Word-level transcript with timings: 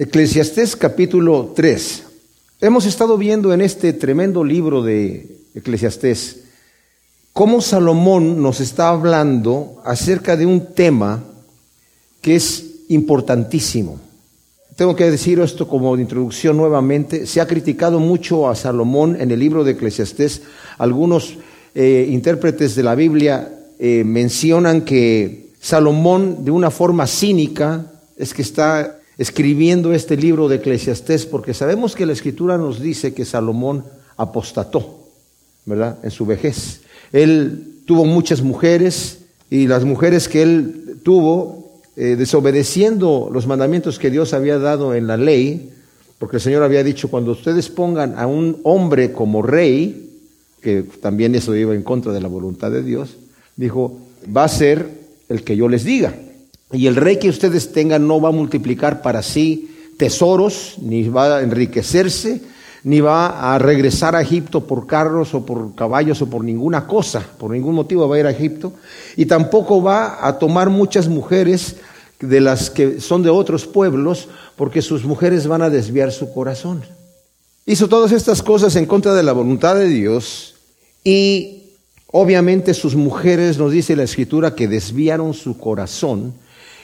Eclesiastés 0.00 0.76
capítulo 0.76 1.54
3. 1.56 2.04
Hemos 2.60 2.86
estado 2.86 3.18
viendo 3.18 3.52
en 3.52 3.60
este 3.60 3.92
tremendo 3.92 4.44
libro 4.44 4.80
de 4.80 5.40
Eclesiastés 5.56 6.44
cómo 7.32 7.60
Salomón 7.60 8.40
nos 8.40 8.60
está 8.60 8.90
hablando 8.90 9.82
acerca 9.84 10.36
de 10.36 10.46
un 10.46 10.72
tema 10.72 11.24
que 12.20 12.36
es 12.36 12.84
importantísimo. 12.90 13.98
Tengo 14.76 14.94
que 14.94 15.10
decir 15.10 15.40
esto 15.40 15.66
como 15.66 15.98
introducción 15.98 16.56
nuevamente. 16.56 17.26
Se 17.26 17.40
ha 17.40 17.48
criticado 17.48 17.98
mucho 17.98 18.48
a 18.48 18.54
Salomón 18.54 19.20
en 19.20 19.32
el 19.32 19.40
libro 19.40 19.64
de 19.64 19.72
Eclesiastés. 19.72 20.42
Algunos 20.78 21.38
eh, 21.74 22.06
intérpretes 22.08 22.76
de 22.76 22.84
la 22.84 22.94
Biblia 22.94 23.50
eh, 23.80 24.04
mencionan 24.04 24.82
que 24.82 25.54
Salomón, 25.60 26.44
de 26.44 26.52
una 26.52 26.70
forma 26.70 27.08
cínica, 27.08 27.90
es 28.16 28.32
que 28.32 28.42
está 28.42 28.97
escribiendo 29.18 29.92
este 29.92 30.16
libro 30.16 30.48
de 30.48 30.56
Eclesiastés 30.56 31.26
porque 31.26 31.52
sabemos 31.52 31.96
que 31.96 32.06
la 32.06 32.12
escritura 32.12 32.56
nos 32.56 32.80
dice 32.80 33.12
que 33.12 33.24
Salomón 33.24 33.84
apostató, 34.16 35.00
¿verdad? 35.66 35.98
En 36.04 36.12
su 36.12 36.24
vejez. 36.24 36.82
Él 37.12 37.80
tuvo 37.84 38.04
muchas 38.04 38.42
mujeres 38.42 39.18
y 39.50 39.66
las 39.66 39.84
mujeres 39.84 40.28
que 40.28 40.42
él 40.42 41.00
tuvo, 41.02 41.80
eh, 41.96 42.14
desobedeciendo 42.16 43.28
los 43.32 43.46
mandamientos 43.46 43.98
que 43.98 44.10
Dios 44.10 44.32
había 44.34 44.58
dado 44.58 44.94
en 44.94 45.08
la 45.08 45.16
ley, 45.16 45.72
porque 46.18 46.36
el 46.36 46.42
Señor 46.42 46.62
había 46.62 46.84
dicho, 46.84 47.08
cuando 47.08 47.32
ustedes 47.32 47.68
pongan 47.68 48.18
a 48.18 48.26
un 48.26 48.60
hombre 48.62 49.12
como 49.12 49.42
rey, 49.42 50.10
que 50.60 50.84
también 51.00 51.34
eso 51.34 51.54
iba 51.56 51.74
en 51.74 51.82
contra 51.82 52.12
de 52.12 52.20
la 52.20 52.28
voluntad 52.28 52.70
de 52.70 52.82
Dios, 52.82 53.16
dijo, 53.56 53.98
va 54.36 54.44
a 54.44 54.48
ser 54.48 54.88
el 55.28 55.42
que 55.42 55.56
yo 55.56 55.68
les 55.68 55.84
diga. 55.84 56.14
Y 56.72 56.86
el 56.86 56.96
rey 56.96 57.18
que 57.18 57.28
ustedes 57.28 57.72
tengan 57.72 58.06
no 58.06 58.20
va 58.20 58.28
a 58.28 58.32
multiplicar 58.32 59.00
para 59.00 59.22
sí 59.22 59.74
tesoros, 59.96 60.76
ni 60.80 61.08
va 61.08 61.38
a 61.38 61.42
enriquecerse, 61.42 62.42
ni 62.84 63.00
va 63.00 63.54
a 63.54 63.58
regresar 63.58 64.14
a 64.14 64.22
Egipto 64.22 64.66
por 64.66 64.86
carros 64.86 65.34
o 65.34 65.44
por 65.44 65.74
caballos 65.74 66.22
o 66.22 66.30
por 66.30 66.44
ninguna 66.44 66.86
cosa, 66.86 67.26
por 67.38 67.50
ningún 67.50 67.74
motivo 67.74 68.08
va 68.08 68.16
a 68.16 68.20
ir 68.20 68.26
a 68.26 68.30
Egipto, 68.30 68.72
y 69.16 69.26
tampoco 69.26 69.82
va 69.82 70.26
a 70.26 70.38
tomar 70.38 70.70
muchas 70.70 71.08
mujeres 71.08 71.76
de 72.20 72.40
las 72.40 72.70
que 72.70 73.00
son 73.00 73.22
de 73.22 73.30
otros 73.30 73.66
pueblos, 73.66 74.28
porque 74.56 74.82
sus 74.82 75.04
mujeres 75.04 75.46
van 75.46 75.62
a 75.62 75.70
desviar 75.70 76.12
su 76.12 76.32
corazón. 76.32 76.82
Hizo 77.66 77.88
todas 77.88 78.12
estas 78.12 78.42
cosas 78.42 78.76
en 78.76 78.86
contra 78.86 79.14
de 79.14 79.22
la 79.22 79.32
voluntad 79.32 79.74
de 79.74 79.88
Dios 79.88 80.54
y 81.04 81.64
obviamente 82.06 82.72
sus 82.72 82.94
mujeres, 82.94 83.58
nos 83.58 83.72
dice 83.72 83.96
la 83.96 84.04
escritura, 84.04 84.54
que 84.54 84.68
desviaron 84.68 85.34
su 85.34 85.58
corazón 85.58 86.34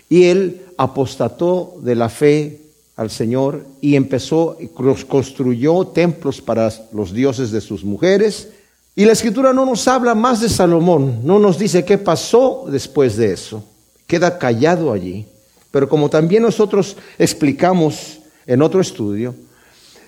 y 0.09 0.25
él 0.25 0.63
apostató 0.77 1.77
de 1.81 1.95
la 1.95 2.09
fe 2.09 2.61
al 2.97 3.11
Señor 3.11 3.65
y 3.81 3.97
empezó, 3.97 4.57
construyó 5.09 5.87
templos 5.87 6.41
para 6.41 6.73
los 6.93 7.13
dioses 7.13 7.51
de 7.51 7.61
sus 7.61 7.85
mujeres. 7.85 8.49
Y 8.97 9.05
la 9.05 9.13
escritura 9.13 9.53
no 9.53 9.67
nos 9.67 9.89
habla 9.89 10.15
más 10.15 10.41
de 10.41 10.49
Salomón, 10.49 11.21
no 11.25 11.39
nos 11.39 11.59
dice 11.59 11.85
qué 11.85 11.99
pasó 11.99 12.67
después 12.69 13.17
de 13.17 13.33
eso. 13.33 13.65
Queda 14.07 14.39
callado 14.39 14.93
allí. 14.93 15.27
Pero 15.71 15.89
como 15.89 16.09
también 16.09 16.45
nosotros 16.45 16.97
explicamos 17.19 18.21
en 18.47 18.63
otro 18.63 18.81
estudio, 18.81 19.35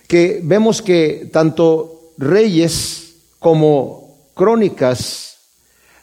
que 0.06 0.40
vemos 0.44 0.80
que 0.80 1.28
tanto 1.32 2.12
reyes 2.16 3.14
como 3.40 4.16
crónicas 4.34 5.38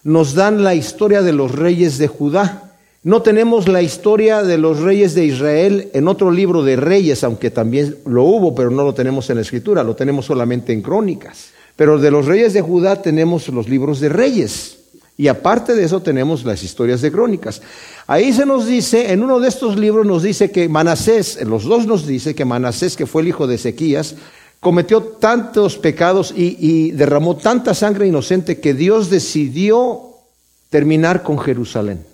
nos 0.03 0.33
dan 0.33 0.63
la 0.63 0.75
historia 0.75 1.21
de 1.21 1.31
los 1.31 1.53
reyes 1.53 1.97
de 1.97 2.07
Judá. 2.07 2.72
No 3.03 3.21
tenemos 3.21 3.67
la 3.67 3.81
historia 3.81 4.43
de 4.43 4.57
los 4.57 4.79
reyes 4.79 5.13
de 5.13 5.25
Israel 5.25 5.89
en 5.93 6.07
otro 6.07 6.31
libro 6.31 6.63
de 6.63 6.77
reyes, 6.77 7.25
aunque 7.25 7.51
también 7.51 7.97
lo 8.05 8.23
hubo, 8.23 8.55
pero 8.55 8.71
no 8.71 8.85
lo 8.85 8.93
tenemos 8.93 9.29
en 9.29 9.35
la 9.35 9.41
escritura, 9.41 9.83
lo 9.83 9.93
tenemos 9.93 10.25
solamente 10.25 10.71
en 10.71 10.81
crónicas. 10.81 11.49
Pero 11.75 11.99
de 11.99 12.09
los 12.09 12.27
reyes 12.27 12.53
de 12.53 12.61
Judá 12.61 13.01
tenemos 13.01 13.49
los 13.49 13.67
libros 13.67 13.99
de 13.99 14.07
reyes. 14.07 14.77
Y 15.17 15.27
aparte 15.27 15.75
de 15.75 15.83
eso 15.83 16.01
tenemos 16.01 16.45
las 16.45 16.63
historias 16.63 17.01
de 17.01 17.11
crónicas. 17.11 17.61
Ahí 18.07 18.31
se 18.31 18.45
nos 18.45 18.65
dice, 18.65 19.11
en 19.11 19.21
uno 19.21 19.41
de 19.41 19.49
estos 19.49 19.77
libros 19.77 20.05
nos 20.05 20.23
dice 20.23 20.49
que 20.49 20.69
Manasés, 20.69 21.35
en 21.35 21.49
los 21.49 21.65
dos 21.65 21.85
nos 21.85 22.07
dice 22.07 22.33
que 22.33 22.45
Manasés, 22.45 22.95
que 22.95 23.05
fue 23.05 23.21
el 23.21 23.27
hijo 23.27 23.47
de 23.47 23.55
Ezequías, 23.55 24.15
cometió 24.61 25.03
tantos 25.03 25.77
pecados 25.77 26.33
y, 26.35 26.55
y 26.57 26.91
derramó 26.91 27.35
tanta 27.35 27.73
sangre 27.73 28.07
inocente 28.07 28.61
que 28.61 28.73
Dios 28.73 29.09
decidió 29.09 30.03
terminar 30.69 31.21
con 31.21 31.37
Jerusalén. 31.37 32.12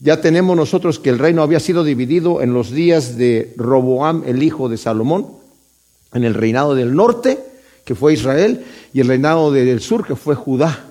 Ya 0.00 0.20
tenemos 0.20 0.56
nosotros 0.56 0.98
que 0.98 1.10
el 1.10 1.18
reino 1.18 1.42
había 1.42 1.58
sido 1.58 1.82
dividido 1.82 2.40
en 2.40 2.54
los 2.54 2.70
días 2.70 3.18
de 3.18 3.52
Roboam, 3.56 4.22
el 4.26 4.42
hijo 4.42 4.68
de 4.68 4.76
Salomón, 4.76 5.26
en 6.12 6.24
el 6.24 6.34
reinado 6.34 6.74
del 6.74 6.94
norte, 6.94 7.38
que 7.84 7.94
fue 7.94 8.12
Israel, 8.12 8.64
y 8.92 9.00
el 9.00 9.08
reinado 9.08 9.50
del 9.50 9.80
sur, 9.80 10.06
que 10.06 10.14
fue 10.14 10.34
Judá. 10.34 10.84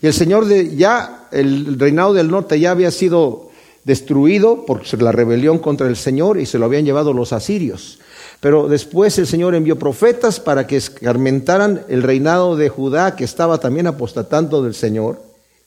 Y 0.00 0.06
el 0.06 0.12
Señor 0.12 0.44
de, 0.44 0.76
ya, 0.76 1.28
el 1.32 1.78
reinado 1.78 2.14
del 2.14 2.30
norte 2.30 2.60
ya 2.60 2.70
había 2.70 2.90
sido 2.90 3.50
destruido 3.84 4.64
por 4.64 4.82
la 5.02 5.12
rebelión 5.12 5.58
contra 5.58 5.88
el 5.88 5.96
Señor 5.96 6.38
y 6.38 6.46
se 6.46 6.58
lo 6.58 6.66
habían 6.66 6.84
llevado 6.84 7.12
los 7.12 7.32
asirios. 7.32 7.98
Pero 8.40 8.68
después 8.68 9.18
el 9.18 9.26
Señor 9.26 9.54
envió 9.54 9.78
profetas 9.78 10.38
para 10.38 10.66
que 10.66 10.76
escarmentaran 10.76 11.82
el 11.88 12.02
reinado 12.02 12.56
de 12.56 12.68
Judá, 12.68 13.16
que 13.16 13.24
estaba 13.24 13.58
también 13.58 13.86
apostatando 13.86 14.62
del 14.62 14.74
Señor. 14.74 15.20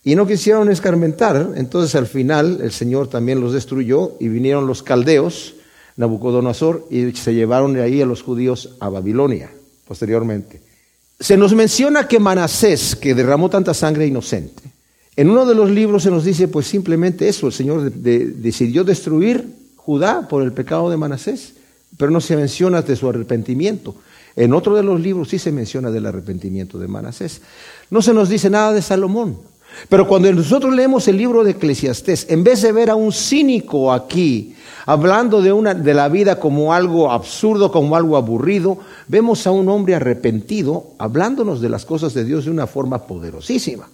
Y 0.08 0.16
no 0.16 0.26
quisieron 0.26 0.72
escarmentar, 0.72 1.52
entonces 1.58 1.94
al 1.94 2.08
final 2.08 2.60
el 2.64 2.72
Señor 2.72 3.10
también 3.10 3.42
los 3.42 3.52
destruyó 3.52 4.14
y 4.22 4.30
vinieron 4.30 4.66
los 4.66 4.82
caldeos, 4.82 5.56
Nabucodonosor, 5.98 6.88
y 6.90 7.12
se 7.12 7.34
llevaron 7.34 7.74
de 7.74 7.82
ahí 7.82 8.02
a 8.02 8.06
los 8.06 8.24
judíos 8.24 8.78
a 8.80 8.88
Babilonia 8.88 9.50
posteriormente. 9.86 10.62
Se 11.20 11.36
nos 11.36 11.54
menciona 11.54 12.08
que 12.08 12.20
Manasés, 12.20 12.96
que 12.96 13.14
derramó 13.14 13.50
tanta 13.50 13.74
sangre 13.74 14.08
inocente, 14.08 14.64
en 15.18 15.30
uno 15.30 15.46
de 15.46 15.56
los 15.56 15.70
libros 15.70 16.04
se 16.04 16.10
nos 16.10 16.24
dice 16.24 16.48
pues 16.48 16.68
simplemente 16.68 17.28
eso, 17.28 17.48
el 17.48 17.52
Señor 17.52 17.92
decidió 17.92 18.86
destruir 18.86 19.44
Judá 19.76 20.30
por 20.30 20.42
el 20.42 20.54
pecado 20.54 20.90
de 20.90 20.96
Manasés, 20.96 21.52
pero 21.98 22.12
no 22.12 22.22
se 22.22 22.38
menciona 22.38 22.82
de 22.82 22.96
su 22.96 23.10
arrepentimiento. 23.10 23.94
En 24.38 24.54
otro 24.54 24.74
de 24.74 24.84
los 24.84 25.02
libros 25.02 25.28
sí 25.28 25.38
se 25.38 25.52
menciona 25.52 25.92
del 25.92 26.06
arrepentimiento 26.06 26.80
de 26.80 26.88
Manasés. 26.88 27.42
No 27.90 28.02
se 28.02 28.14
nos 28.14 28.30
dice 28.30 28.50
nada 28.50 28.72
de 28.72 28.82
Salomón. 28.82 29.57
Pero 29.90 30.08
cuando 30.08 30.32
nosotros 30.34 30.74
leemos 30.74 31.08
el 31.08 31.18
libro 31.18 31.44
de 31.44 31.52
Eclesiastés, 31.52 32.28
en 32.30 32.44
vez 32.44 32.62
de 32.62 32.72
ver 32.72 32.90
a 32.90 32.96
un 32.96 33.12
cínico 33.12 33.94
aquí 33.94 34.56
hablando 34.86 35.42
de, 35.42 35.52
una, 35.52 35.74
de 35.74 35.94
la 35.94 36.10
vida 36.10 36.40
como 36.40 36.74
algo 36.74 37.12
absurdo, 37.12 37.72
como 37.72 37.96
algo 37.96 38.18
aburrido, 38.18 38.80
vemos 39.08 39.46
a 39.48 39.52
un 39.52 39.70
hombre 39.70 39.96
arrepentido 39.96 40.88
hablándonos 40.98 41.62
de 41.62 41.70
las 41.70 41.86
cosas 41.86 42.14
de 42.14 42.24
Dios 42.24 42.46
de 42.46 42.52
una 42.52 42.68
forma 42.68 43.06
poderosísima. 43.06 43.90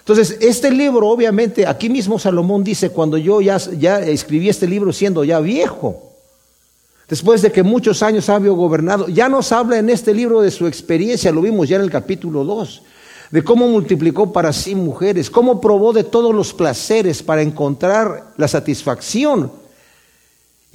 Entonces, 0.00 0.38
este 0.40 0.70
libro, 0.70 1.08
obviamente, 1.08 1.66
aquí 1.66 1.88
mismo 1.88 2.18
Salomón 2.18 2.62
dice, 2.62 2.90
cuando 2.90 3.18
yo 3.18 3.40
ya, 3.40 3.58
ya 3.58 3.98
escribí 4.00 4.48
este 4.48 4.68
libro 4.68 4.92
siendo 4.92 5.24
ya 5.24 5.40
viejo, 5.40 6.12
después 7.08 7.42
de 7.42 7.50
que 7.50 7.62
muchos 7.62 8.02
años 8.02 8.28
había 8.28 8.52
gobernado, 8.52 9.08
ya 9.08 9.28
nos 9.28 9.50
habla 9.50 9.78
en 9.78 9.90
este 9.90 10.14
libro 10.14 10.42
de 10.42 10.52
su 10.52 10.66
experiencia, 10.66 11.32
lo 11.32 11.40
vimos 11.40 11.68
ya 11.68 11.76
en 11.76 11.82
el 11.82 11.90
capítulo 11.90 12.44
2 12.44 12.82
de 13.30 13.44
cómo 13.44 13.68
multiplicó 13.68 14.32
para 14.32 14.52
sí 14.52 14.74
mujeres, 14.74 15.30
cómo 15.30 15.60
probó 15.60 15.92
de 15.92 16.04
todos 16.04 16.34
los 16.34 16.52
placeres 16.54 17.22
para 17.22 17.42
encontrar 17.42 18.32
la 18.36 18.48
satisfacción 18.48 19.50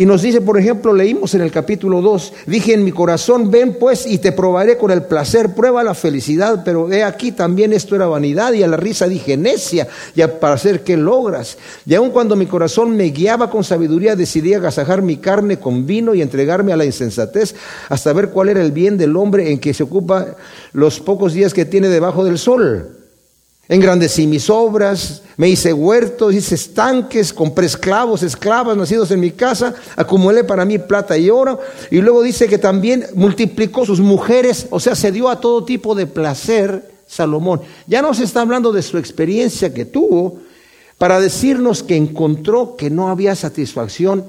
y 0.01 0.05
nos 0.07 0.23
dice, 0.23 0.41
por 0.41 0.57
ejemplo, 0.57 0.93
leímos 0.93 1.35
en 1.35 1.41
el 1.41 1.51
capítulo 1.51 2.01
2, 2.01 2.33
dije 2.47 2.73
en 2.73 2.83
mi 2.83 2.91
corazón, 2.91 3.51
ven 3.51 3.77
pues 3.79 4.07
y 4.07 4.17
te 4.17 4.31
probaré 4.31 4.75
con 4.75 4.89
el 4.89 5.03
placer, 5.03 5.53
prueba 5.53 5.83
la 5.83 5.93
felicidad, 5.93 6.63
pero 6.65 6.91
he 6.91 7.03
aquí 7.03 7.31
también 7.31 7.71
esto 7.71 7.95
era 7.95 8.07
vanidad 8.07 8.51
y 8.53 8.63
a 8.63 8.67
la 8.67 8.77
risa 8.77 9.07
dije 9.07 9.37
necia, 9.37 9.87
y 10.15 10.23
para 10.39 10.55
hacer 10.55 10.81
que 10.83 10.97
logras. 10.97 11.59
Y 11.85 11.93
aun 11.93 12.09
cuando 12.09 12.35
mi 12.35 12.47
corazón 12.47 12.97
me 12.97 13.11
guiaba 13.11 13.51
con 13.51 13.63
sabiduría, 13.63 14.15
decidí 14.15 14.55
agasajar 14.55 15.03
mi 15.03 15.17
carne 15.17 15.59
con 15.59 15.85
vino 15.85 16.15
y 16.15 16.23
entregarme 16.23 16.73
a 16.73 16.77
la 16.77 16.85
insensatez 16.85 17.53
hasta 17.87 18.11
ver 18.11 18.31
cuál 18.31 18.49
era 18.49 18.63
el 18.63 18.71
bien 18.71 18.97
del 18.97 19.15
hombre 19.15 19.51
en 19.51 19.59
que 19.59 19.75
se 19.75 19.83
ocupa 19.83 20.35
los 20.73 20.99
pocos 20.99 21.33
días 21.33 21.53
que 21.53 21.65
tiene 21.65 21.89
debajo 21.89 22.25
del 22.25 22.39
sol. 22.39 23.00
Engrandecí 23.71 24.27
mis 24.27 24.49
obras, 24.49 25.21
me 25.37 25.47
hice 25.47 25.71
huertos, 25.71 26.33
hice 26.33 26.55
estanques, 26.55 27.31
compré 27.31 27.67
esclavos, 27.67 28.21
esclavas 28.21 28.75
nacidos 28.75 29.11
en 29.11 29.21
mi 29.21 29.31
casa, 29.31 29.73
acumulé 29.95 30.43
para 30.43 30.65
mí 30.65 30.77
plata 30.77 31.17
y 31.17 31.29
oro. 31.29 31.61
Y 31.89 32.01
luego 32.01 32.21
dice 32.21 32.49
que 32.49 32.57
también 32.57 33.05
multiplicó 33.15 33.85
sus 33.85 34.01
mujeres, 34.01 34.67
o 34.71 34.81
sea, 34.81 34.93
se 34.93 35.13
dio 35.13 35.29
a 35.29 35.39
todo 35.39 35.63
tipo 35.63 35.95
de 35.95 36.05
placer 36.05 36.91
Salomón. 37.07 37.61
Ya 37.87 38.01
no 38.01 38.13
se 38.13 38.25
está 38.25 38.41
hablando 38.41 38.73
de 38.73 38.81
su 38.81 38.97
experiencia 38.97 39.73
que 39.73 39.85
tuvo 39.85 40.39
para 40.97 41.21
decirnos 41.21 41.81
que 41.81 41.95
encontró 41.95 42.75
que 42.75 42.89
no 42.89 43.07
había 43.07 43.37
satisfacción 43.37 44.25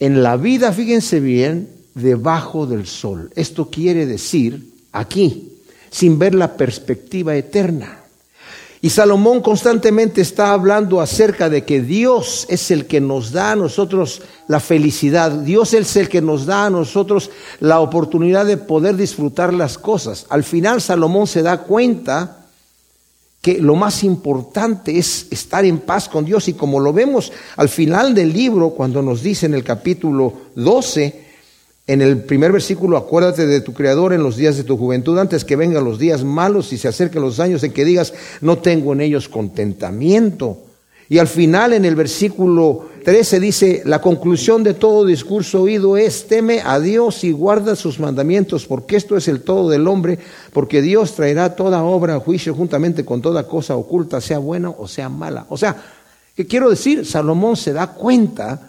en 0.00 0.24
la 0.24 0.36
vida, 0.36 0.72
fíjense 0.72 1.20
bien, 1.20 1.68
debajo 1.94 2.66
del 2.66 2.88
sol. 2.88 3.30
Esto 3.36 3.70
quiere 3.70 4.04
decir 4.04 4.68
aquí, 4.90 5.52
sin 5.92 6.18
ver 6.18 6.34
la 6.34 6.56
perspectiva 6.56 7.36
eterna. 7.36 7.97
Y 8.80 8.90
Salomón 8.90 9.40
constantemente 9.40 10.20
está 10.20 10.52
hablando 10.52 11.00
acerca 11.00 11.50
de 11.50 11.64
que 11.64 11.80
Dios 11.80 12.46
es 12.48 12.70
el 12.70 12.86
que 12.86 13.00
nos 13.00 13.32
da 13.32 13.52
a 13.52 13.56
nosotros 13.56 14.22
la 14.46 14.60
felicidad. 14.60 15.32
Dios 15.32 15.74
es 15.74 15.96
el 15.96 16.08
que 16.08 16.22
nos 16.22 16.46
da 16.46 16.66
a 16.66 16.70
nosotros 16.70 17.30
la 17.58 17.80
oportunidad 17.80 18.46
de 18.46 18.56
poder 18.56 18.96
disfrutar 18.96 19.52
las 19.52 19.78
cosas. 19.78 20.26
Al 20.28 20.44
final 20.44 20.80
Salomón 20.80 21.26
se 21.26 21.42
da 21.42 21.58
cuenta 21.58 22.46
que 23.42 23.58
lo 23.58 23.74
más 23.74 24.04
importante 24.04 24.96
es 24.96 25.26
estar 25.30 25.64
en 25.64 25.78
paz 25.78 26.08
con 26.08 26.24
Dios 26.24 26.48
y 26.48 26.54
como 26.54 26.80
lo 26.80 26.92
vemos 26.92 27.32
al 27.56 27.68
final 27.68 28.14
del 28.14 28.32
libro 28.32 28.70
cuando 28.70 29.02
nos 29.02 29.22
dice 29.22 29.46
en 29.46 29.54
el 29.54 29.64
capítulo 29.64 30.32
12, 30.54 31.27
en 31.88 32.02
el 32.02 32.18
primer 32.18 32.52
versículo, 32.52 32.98
acuérdate 32.98 33.46
de 33.46 33.62
tu 33.62 33.72
Creador 33.72 34.12
en 34.12 34.22
los 34.22 34.36
días 34.36 34.58
de 34.58 34.62
tu 34.62 34.76
juventud, 34.76 35.18
antes 35.18 35.42
que 35.42 35.56
vengan 35.56 35.84
los 35.84 35.98
días 35.98 36.22
malos 36.22 36.70
y 36.74 36.78
se 36.78 36.86
acerquen 36.86 37.22
los 37.22 37.40
años 37.40 37.64
en 37.64 37.72
que 37.72 37.86
digas, 37.86 38.12
no 38.42 38.58
tengo 38.58 38.92
en 38.92 39.00
ellos 39.00 39.26
contentamiento. 39.26 40.58
Y 41.08 41.16
al 41.16 41.28
final, 41.28 41.72
en 41.72 41.86
el 41.86 41.96
versículo 41.96 42.90
13, 43.06 43.40
dice, 43.40 43.82
la 43.86 44.02
conclusión 44.02 44.62
de 44.62 44.74
todo 44.74 45.06
discurso 45.06 45.62
oído 45.62 45.96
es, 45.96 46.26
teme 46.26 46.60
a 46.62 46.78
Dios 46.78 47.24
y 47.24 47.32
guarda 47.32 47.74
sus 47.74 47.98
mandamientos, 47.98 48.66
porque 48.66 48.96
esto 48.96 49.16
es 49.16 49.26
el 49.26 49.40
todo 49.40 49.70
del 49.70 49.88
hombre, 49.88 50.18
porque 50.52 50.82
Dios 50.82 51.14
traerá 51.14 51.56
toda 51.56 51.82
obra 51.82 52.16
a 52.16 52.20
juicio 52.20 52.54
juntamente 52.54 53.06
con 53.06 53.22
toda 53.22 53.48
cosa 53.48 53.76
oculta, 53.76 54.20
sea 54.20 54.38
buena 54.38 54.68
o 54.68 54.86
sea 54.86 55.08
mala. 55.08 55.46
O 55.48 55.56
sea, 55.56 55.74
¿qué 56.36 56.46
quiero 56.46 56.68
decir? 56.68 57.06
Salomón 57.06 57.56
se 57.56 57.72
da 57.72 57.94
cuenta 57.94 58.68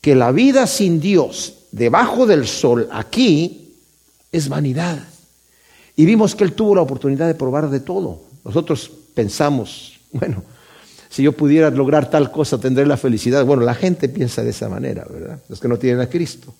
que 0.00 0.14
la 0.14 0.32
vida 0.32 0.66
sin 0.66 0.98
Dios 0.98 1.57
debajo 1.70 2.26
del 2.26 2.46
sol 2.46 2.88
aquí 2.92 3.74
es 4.32 4.48
vanidad. 4.48 4.98
Y 5.96 6.06
vimos 6.06 6.34
que 6.34 6.44
él 6.44 6.52
tuvo 6.52 6.74
la 6.74 6.82
oportunidad 6.82 7.26
de 7.26 7.34
probar 7.34 7.70
de 7.70 7.80
todo. 7.80 8.22
Nosotros 8.44 8.90
pensamos, 9.14 9.98
bueno, 10.12 10.42
si 11.08 11.22
yo 11.22 11.32
pudiera 11.32 11.70
lograr 11.70 12.10
tal 12.10 12.30
cosa, 12.30 12.58
tendré 12.58 12.86
la 12.86 12.96
felicidad. 12.96 13.44
Bueno, 13.44 13.62
la 13.62 13.74
gente 13.74 14.08
piensa 14.08 14.42
de 14.42 14.50
esa 14.50 14.68
manera, 14.68 15.06
¿verdad? 15.10 15.40
Los 15.48 15.58
que 15.60 15.68
no 15.68 15.78
tienen 15.78 16.00
a 16.00 16.08
Cristo. 16.08 16.54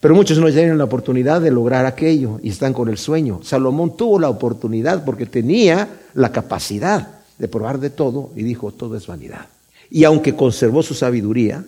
Pero 0.00 0.14
muchos 0.14 0.38
no 0.38 0.46
tienen 0.46 0.78
la 0.78 0.84
oportunidad 0.84 1.42
de 1.42 1.50
lograr 1.50 1.84
aquello 1.84 2.40
y 2.42 2.48
están 2.48 2.72
con 2.72 2.88
el 2.88 2.96
sueño. 2.96 3.40
Salomón 3.42 3.96
tuvo 3.96 4.18
la 4.18 4.30
oportunidad 4.30 5.04
porque 5.04 5.26
tenía 5.26 5.88
la 6.14 6.32
capacidad 6.32 7.20
de 7.38 7.48
probar 7.48 7.78
de 7.78 7.90
todo 7.90 8.30
y 8.34 8.42
dijo, 8.42 8.72
todo 8.72 8.96
es 8.96 9.06
vanidad. 9.06 9.46
Y 9.90 10.04
aunque 10.04 10.34
conservó 10.34 10.82
su 10.82 10.94
sabiduría, 10.94 11.64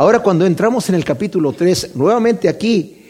Ahora 0.00 0.20
cuando 0.20 0.46
entramos 0.46 0.88
en 0.88 0.94
el 0.94 1.04
capítulo 1.04 1.52
3, 1.52 1.90
nuevamente 1.94 2.48
aquí 2.48 3.02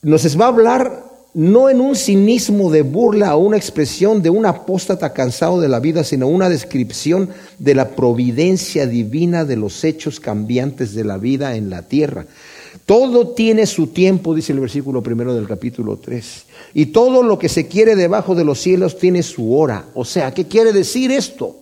nos 0.00 0.40
va 0.40 0.46
a 0.46 0.48
hablar 0.48 1.04
no 1.34 1.68
en 1.68 1.78
un 1.78 1.94
cinismo 1.94 2.70
de 2.70 2.80
burla 2.80 3.36
o 3.36 3.40
una 3.40 3.58
expresión 3.58 4.22
de 4.22 4.30
un 4.30 4.46
apóstata 4.46 5.12
cansado 5.12 5.60
de 5.60 5.68
la 5.68 5.78
vida, 5.78 6.04
sino 6.04 6.26
una 6.26 6.48
descripción 6.48 7.28
de 7.58 7.74
la 7.74 7.90
providencia 7.90 8.86
divina 8.86 9.44
de 9.44 9.56
los 9.56 9.84
hechos 9.84 10.20
cambiantes 10.20 10.94
de 10.94 11.04
la 11.04 11.18
vida 11.18 11.54
en 11.54 11.68
la 11.68 11.82
tierra. 11.82 12.24
Todo 12.86 13.28
tiene 13.34 13.66
su 13.66 13.88
tiempo, 13.88 14.34
dice 14.34 14.54
el 14.54 14.60
versículo 14.60 15.02
primero 15.02 15.34
del 15.34 15.46
capítulo 15.46 15.98
3. 15.98 16.44
Y 16.72 16.86
todo 16.86 17.22
lo 17.22 17.38
que 17.38 17.50
se 17.50 17.66
quiere 17.66 17.94
debajo 17.94 18.34
de 18.34 18.44
los 18.44 18.58
cielos 18.58 18.96
tiene 18.96 19.22
su 19.22 19.54
hora. 19.54 19.84
O 19.92 20.06
sea, 20.06 20.32
¿qué 20.32 20.46
quiere 20.46 20.72
decir 20.72 21.12
esto? 21.12 21.56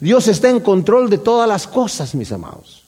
Dios 0.00 0.26
está 0.26 0.50
en 0.50 0.58
control 0.58 1.10
de 1.10 1.18
todas 1.18 1.48
las 1.48 1.68
cosas, 1.68 2.16
mis 2.16 2.32
amados. 2.32 2.81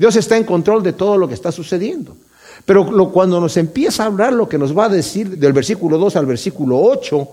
Dios 0.00 0.16
está 0.16 0.38
en 0.38 0.44
control 0.44 0.82
de 0.82 0.94
todo 0.94 1.18
lo 1.18 1.28
que 1.28 1.34
está 1.34 1.52
sucediendo. 1.52 2.16
Pero 2.64 3.10
cuando 3.12 3.38
nos 3.38 3.58
empieza 3.58 4.02
a 4.02 4.06
hablar 4.06 4.32
lo 4.32 4.48
que 4.48 4.56
nos 4.56 4.76
va 4.76 4.86
a 4.86 4.88
decir 4.88 5.36
del 5.36 5.52
versículo 5.52 5.98
2 5.98 6.16
al 6.16 6.24
versículo 6.24 6.80
8, 6.80 7.28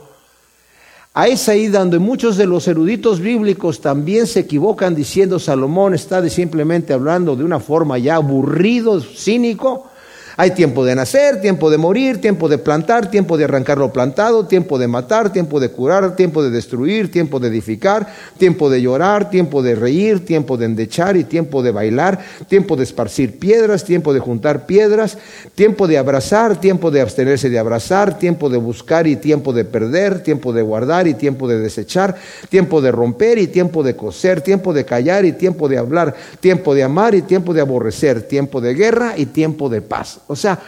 ahí 1.13 1.31
es 1.31 1.47
ahí 1.47 1.67
donde 1.67 1.97
muchos 1.97 2.35
de 2.35 2.45
los 2.45 2.67
eruditos 2.67 3.21
bíblicos 3.21 3.79
también 3.79 4.27
se 4.27 4.41
equivocan 4.41 4.95
diciendo 4.95 5.39
Salomón 5.39 5.93
está 5.93 6.27
simplemente 6.27 6.91
hablando 6.91 7.37
de 7.37 7.45
una 7.45 7.61
forma 7.61 7.99
ya 7.99 8.15
aburrido, 8.15 8.99
cínico, 8.99 9.89
hay 10.39 10.51
tiempo 10.51 10.85
de 10.85 10.93
nacer, 10.93 11.41
tiempo 11.41 11.71
de 11.71 11.79
morir, 11.79 12.21
tiempo 12.21 12.47
de 12.47 12.59
plantar, 12.59 13.09
tiempo 13.09 13.37
de 13.37 13.45
arrancar 13.45 13.79
lo 13.79 13.91
plantado, 13.91 14.45
tiempo 14.45 14.77
de 14.77 14.87
matar, 14.87 15.33
tiempo 15.33 15.59
de 15.59 15.69
curar, 15.69 16.15
tiempo 16.15 16.43
de 16.43 16.51
destruir, 16.51 17.11
tiempo 17.11 17.39
de 17.39 17.47
edificar, 17.47 18.07
tiempo 18.37 18.69
de 18.69 18.79
llorar, 18.79 19.31
tiempo 19.31 19.63
de 19.63 19.73
reír, 19.73 20.23
tiempo 20.23 20.55
de 20.55 20.65
endechar 20.65 21.17
y 21.17 21.23
tiempo 21.23 21.63
de 21.63 21.71
bailar, 21.71 22.19
tiempo 22.47 22.75
de 22.75 22.83
esparcir 22.83 23.39
piedras, 23.39 23.83
tiempo 23.83 24.13
de 24.13 24.19
juntar 24.19 24.67
piedras, 24.67 25.17
tiempo 25.55 25.87
de 25.87 25.97
abrazar, 25.97 26.61
tiempo 26.61 26.91
de 26.91 27.01
abstenerse 27.01 27.49
de 27.49 27.57
abrazar, 27.57 28.19
tiempo 28.19 28.47
de 28.47 28.57
buscar 28.57 29.07
y 29.07 29.15
tiempo 29.15 29.53
de 29.53 29.65
perder, 29.65 30.21
tiempo 30.21 30.53
de 30.53 30.61
guardar 30.61 31.07
y 31.07 31.15
tiempo 31.15 31.47
de 31.47 31.57
desechar, 31.57 32.15
tiempo 32.49 32.79
de 32.79 32.91
romper 32.91 33.39
y 33.39 33.47
tiempo 33.47 33.81
de 33.81 33.95
coser, 33.95 34.41
tiempo 34.41 34.71
de 34.71 34.85
callar 34.85 35.25
y 35.25 35.31
tiempo 35.31 35.67
de 35.67 35.79
hablar, 35.79 36.13
tiempo 36.39 36.75
de 36.75 36.83
amar 36.83 37.15
y 37.15 37.23
tiempo 37.23 37.55
de 37.55 37.61
aborrecer, 37.61 38.21
tiempo 38.21 38.61
de 38.61 38.75
guerra 38.75 39.15
y 39.17 39.25
tiempo 39.25 39.67
de 39.67 39.81
paz. 39.81 40.19
O 40.27 40.35
sea, 40.35 40.61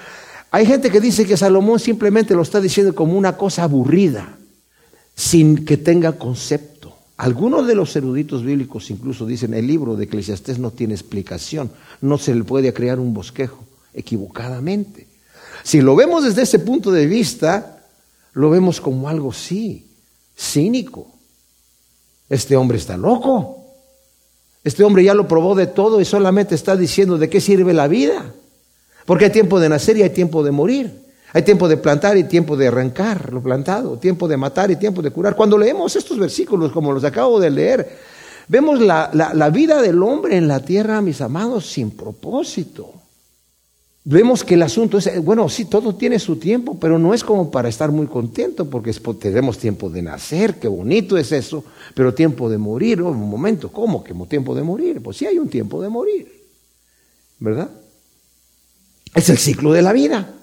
hay 0.51 0.65
gente 0.65 0.89
que 0.89 0.99
dice 0.99 1.25
que 1.25 1.37
Salomón 1.37 1.79
simplemente 1.79 2.33
lo 2.33 2.41
está 2.41 2.59
diciendo 2.59 2.95
como 2.95 3.17
una 3.17 3.37
cosa 3.37 3.63
aburrida, 3.63 4.37
sin 5.15 5.65
que 5.65 5.77
tenga 5.77 6.13
concepto. 6.13 6.95
Algunos 7.17 7.67
de 7.67 7.75
los 7.75 7.95
eruditos 7.95 8.43
bíblicos 8.43 8.89
incluso 8.89 9.25
dicen, 9.25 9.53
el 9.53 9.67
libro 9.67 9.95
de 9.95 10.05
Eclesiastés 10.05 10.57
no 10.57 10.71
tiene 10.71 10.93
explicación, 10.93 11.69
no 12.01 12.17
se 12.17 12.33
le 12.33 12.43
puede 12.43 12.73
crear 12.73 12.99
un 12.99 13.13
bosquejo 13.13 13.65
equivocadamente. 13.93 15.07
Si 15.63 15.81
lo 15.81 15.95
vemos 15.95 16.23
desde 16.23 16.43
ese 16.43 16.59
punto 16.59 16.91
de 16.91 17.05
vista, 17.05 17.83
lo 18.33 18.49
vemos 18.49 18.79
como 18.79 19.09
algo 19.09 19.33
sí, 19.33 19.85
cínico. 20.37 21.07
Este 22.29 22.55
hombre 22.55 22.77
está 22.77 22.95
loco. 22.95 23.65
Este 24.63 24.83
hombre 24.83 25.03
ya 25.03 25.13
lo 25.13 25.27
probó 25.27 25.55
de 25.55 25.67
todo 25.67 25.99
y 25.99 26.05
solamente 26.05 26.55
está 26.55 26.75
diciendo 26.75 27.17
de 27.17 27.29
qué 27.29 27.41
sirve 27.41 27.73
la 27.73 27.87
vida. 27.87 28.33
Porque 29.09 29.25
hay 29.25 29.31
tiempo 29.31 29.59
de 29.59 29.69
nacer 29.69 29.97
y 29.97 30.03
hay 30.03 30.11
tiempo 30.11 30.43
de 30.43 30.51
morir. 30.51 30.91
Hay 31.33 31.41
tiempo 31.41 31.67
de 31.67 31.77
plantar 31.77 32.15
y 32.15 32.25
tiempo 32.25 32.55
de 32.55 32.67
arrancar 32.67 33.33
lo 33.33 33.41
plantado, 33.41 33.97
tiempo 33.97 34.27
de 34.27 34.37
matar 34.37 34.69
y 34.69 34.75
tiempo 34.75 35.01
de 35.01 35.09
curar. 35.09 35.35
Cuando 35.35 35.57
leemos 35.57 35.95
estos 35.95 36.19
versículos, 36.19 36.71
como 36.71 36.91
los 36.91 37.03
acabo 37.03 37.39
de 37.39 37.49
leer, 37.49 37.97
vemos 38.47 38.79
la, 38.79 39.09
la, 39.11 39.49
vida 39.49 39.81
del 39.81 40.03
hombre 40.03 40.37
en 40.37 40.47
la 40.47 40.59
tierra, 40.59 41.01
mis 41.01 41.21
amados, 41.21 41.65
sin 41.65 41.89
propósito. 41.89 42.93
Vemos 44.03 44.43
que 44.43 44.53
el 44.53 44.61
asunto 44.61 44.99
es, 44.99 45.23
bueno, 45.23 45.49
sí, 45.49 45.65
todo 45.65 45.95
tiene 45.95 46.19
su 46.19 46.35
tiempo, 46.35 46.77
pero 46.79 46.99
no 46.99 47.11
es 47.11 47.23
como 47.23 47.49
para 47.49 47.67
estar 47.67 47.91
muy 47.91 48.05
contento, 48.05 48.69
porque 48.69 48.93
tenemos 49.19 49.57
tiempo 49.57 49.89
de 49.89 50.03
nacer, 50.03 50.59
qué 50.59 50.67
bonito 50.67 51.17
es 51.17 51.31
eso, 51.31 51.63
pero 51.95 52.13
tiempo 52.13 52.47
de 52.47 52.59
morir, 52.59 53.01
un 53.01 53.27
momento, 53.27 53.71
¿cómo 53.71 54.03
que 54.03 54.13
tiempo 54.29 54.53
de 54.53 54.61
morir? 54.61 55.01
Pues 55.01 55.17
sí 55.17 55.25
hay 55.25 55.39
un 55.39 55.49
tiempo 55.49 55.81
de 55.81 55.89
morir, 55.89 56.31
¿verdad? 57.39 57.71
Es 59.13 59.29
el 59.29 59.37
ciclo 59.37 59.71
de 59.71 59.81
la 59.81 59.93
vida. 59.93 60.33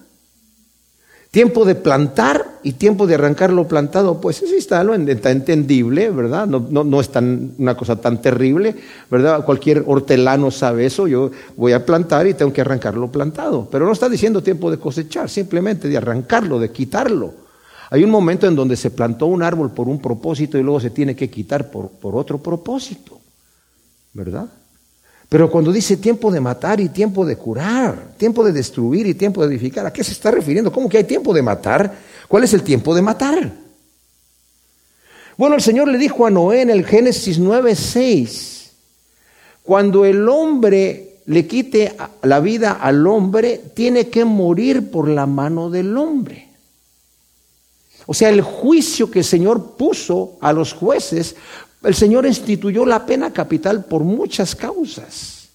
Tiempo 1.31 1.65
de 1.65 1.75
plantar 1.75 2.59
y 2.63 2.73
tiempo 2.73 3.05
de 3.05 3.15
arrancar 3.15 3.51
lo 3.51 3.67
plantado, 3.67 4.19
pues 4.21 4.37
sí 4.37 4.55
está, 4.57 4.83
¿no? 4.83 4.93
está 4.95 5.29
entendible, 5.31 6.09
¿verdad? 6.09 6.47
No, 6.47 6.65
no, 6.69 6.83
no 6.83 7.01
es 7.01 7.09
tan, 7.09 7.53
una 7.57 7.75
cosa 7.75 7.97
tan 7.97 8.21
terrible, 8.21 8.75
¿verdad? 9.11 9.43
Cualquier 9.45 9.83
hortelano 9.85 10.51
sabe 10.51 10.85
eso, 10.85 11.05
yo 11.07 11.31
voy 11.57 11.73
a 11.73 11.85
plantar 11.85 12.27
y 12.27 12.33
tengo 12.33 12.53
que 12.53 12.61
arrancar 12.61 12.95
lo 12.95 13.11
plantado, 13.11 13.67
pero 13.69 13.85
no 13.85 13.91
está 13.91 14.07
diciendo 14.07 14.41
tiempo 14.41 14.71
de 14.71 14.79
cosechar, 14.79 15.29
simplemente 15.29 15.89
de 15.89 15.97
arrancarlo, 15.97 16.59
de 16.59 16.71
quitarlo. 16.71 17.33
Hay 17.89 18.03
un 18.03 18.09
momento 18.09 18.47
en 18.47 18.55
donde 18.55 18.75
se 18.75 18.91
plantó 18.91 19.27
un 19.27 19.43
árbol 19.43 19.71
por 19.71 19.87
un 19.87 20.01
propósito 20.01 20.57
y 20.57 20.63
luego 20.63 20.79
se 20.79 20.89
tiene 20.89 21.15
que 21.15 21.29
quitar 21.29 21.69
por, 21.69 21.89
por 21.89 22.15
otro 22.15 22.37
propósito, 22.37 23.19
¿verdad? 24.13 24.47
Pero 25.29 25.51
cuando 25.51 25.71
dice 25.71 25.97
tiempo 25.97 26.31
de 26.31 26.39
matar 26.39 26.79
y 26.79 26.89
tiempo 26.89 27.25
de 27.25 27.35
curar, 27.35 28.13
tiempo 28.17 28.43
de 28.45 28.53
destruir 28.53 29.07
y 29.07 29.13
tiempo 29.13 29.41
de 29.41 29.53
edificar, 29.53 29.85
¿a 29.85 29.91
qué 29.91 30.03
se 30.03 30.13
está 30.13 30.31
refiriendo? 30.31 30.71
¿Cómo 30.71 30.87
que 30.87 30.97
hay 30.97 31.03
tiempo 31.03 31.33
de 31.33 31.41
matar? 31.41 31.93
¿Cuál 32.27 32.45
es 32.45 32.53
el 32.53 32.63
tiempo 32.63 32.95
de 32.95 33.01
matar? 33.01 33.51
Bueno, 35.35 35.55
el 35.55 35.61
Señor 35.61 35.89
le 35.89 35.97
dijo 35.97 36.25
a 36.25 36.29
Noé 36.29 36.61
en 36.61 36.69
el 36.69 36.85
Génesis 36.85 37.39
9:6, 37.39 38.71
cuando 39.63 40.05
el 40.05 40.27
hombre 40.29 41.19
le 41.25 41.45
quite 41.45 41.95
la 42.23 42.39
vida 42.39 42.71
al 42.71 43.05
hombre, 43.05 43.61
tiene 43.73 44.07
que 44.07 44.23
morir 44.23 44.89
por 44.89 45.09
la 45.09 45.25
mano 45.25 45.69
del 45.69 45.97
hombre. 45.97 46.47
O 48.05 48.13
sea, 48.13 48.29
el 48.29 48.41
juicio 48.41 49.11
que 49.11 49.19
el 49.19 49.25
Señor 49.25 49.75
puso 49.75 50.37
a 50.39 50.53
los 50.53 50.71
jueces 50.71 51.35
el 51.83 51.95
Señor 51.95 52.25
instituyó 52.25 52.85
la 52.85 53.05
pena 53.05 53.31
capital 53.31 53.85
por 53.85 54.03
muchas 54.03 54.55
causas. 54.55 55.49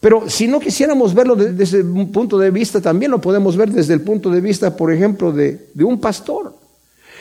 Pero 0.00 0.30
si 0.30 0.48
no 0.48 0.60
quisiéramos 0.60 1.14
verlo 1.14 1.36
desde 1.36 1.82
un 1.82 2.10
punto 2.10 2.38
de 2.38 2.50
vista, 2.50 2.80
también 2.80 3.10
lo 3.10 3.20
podemos 3.20 3.56
ver 3.56 3.70
desde 3.70 3.94
el 3.94 4.00
punto 4.00 4.30
de 4.30 4.40
vista, 4.40 4.74
por 4.74 4.92
ejemplo, 4.92 5.30
de, 5.30 5.68
de 5.74 5.84
un 5.84 6.00
pastor. 6.00 6.54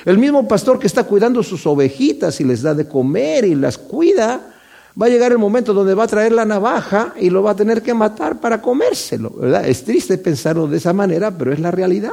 El 0.06 0.18
mismo 0.18 0.48
pastor 0.48 0.80
que 0.80 0.88
está 0.88 1.04
cuidando 1.04 1.44
sus 1.44 1.66
ovejitas 1.68 2.40
y 2.40 2.46
les 2.46 2.62
da 2.62 2.74
de 2.74 2.88
comer 2.88 3.44
y 3.44 3.56
las 3.56 3.78
cuida, 3.78 4.56
va 5.00 5.06
a 5.06 5.10
llegar 5.10 5.32
el 5.32 5.38
momento 5.38 5.74
donde 5.74 5.94
va 5.94 6.06
a 6.06 6.08
traer 6.08 6.32
la 6.32 6.46
navaja 6.46 7.14
y 7.20 7.30
lo 7.30 7.44
va 7.44 7.52
a 7.52 7.56
tener 7.56 7.82
que 7.82 7.94
matar 7.94 8.40
para 8.40 8.62
comérselo. 8.62 9.34
Es 9.64 9.84
triste 9.84 10.18
pensarlo 10.18 10.68
de 10.68 10.78
esa 10.78 10.94
manera, 10.94 11.32
pero 11.32 11.52
es 11.52 11.60
la 11.60 11.72
realidad. 11.72 12.12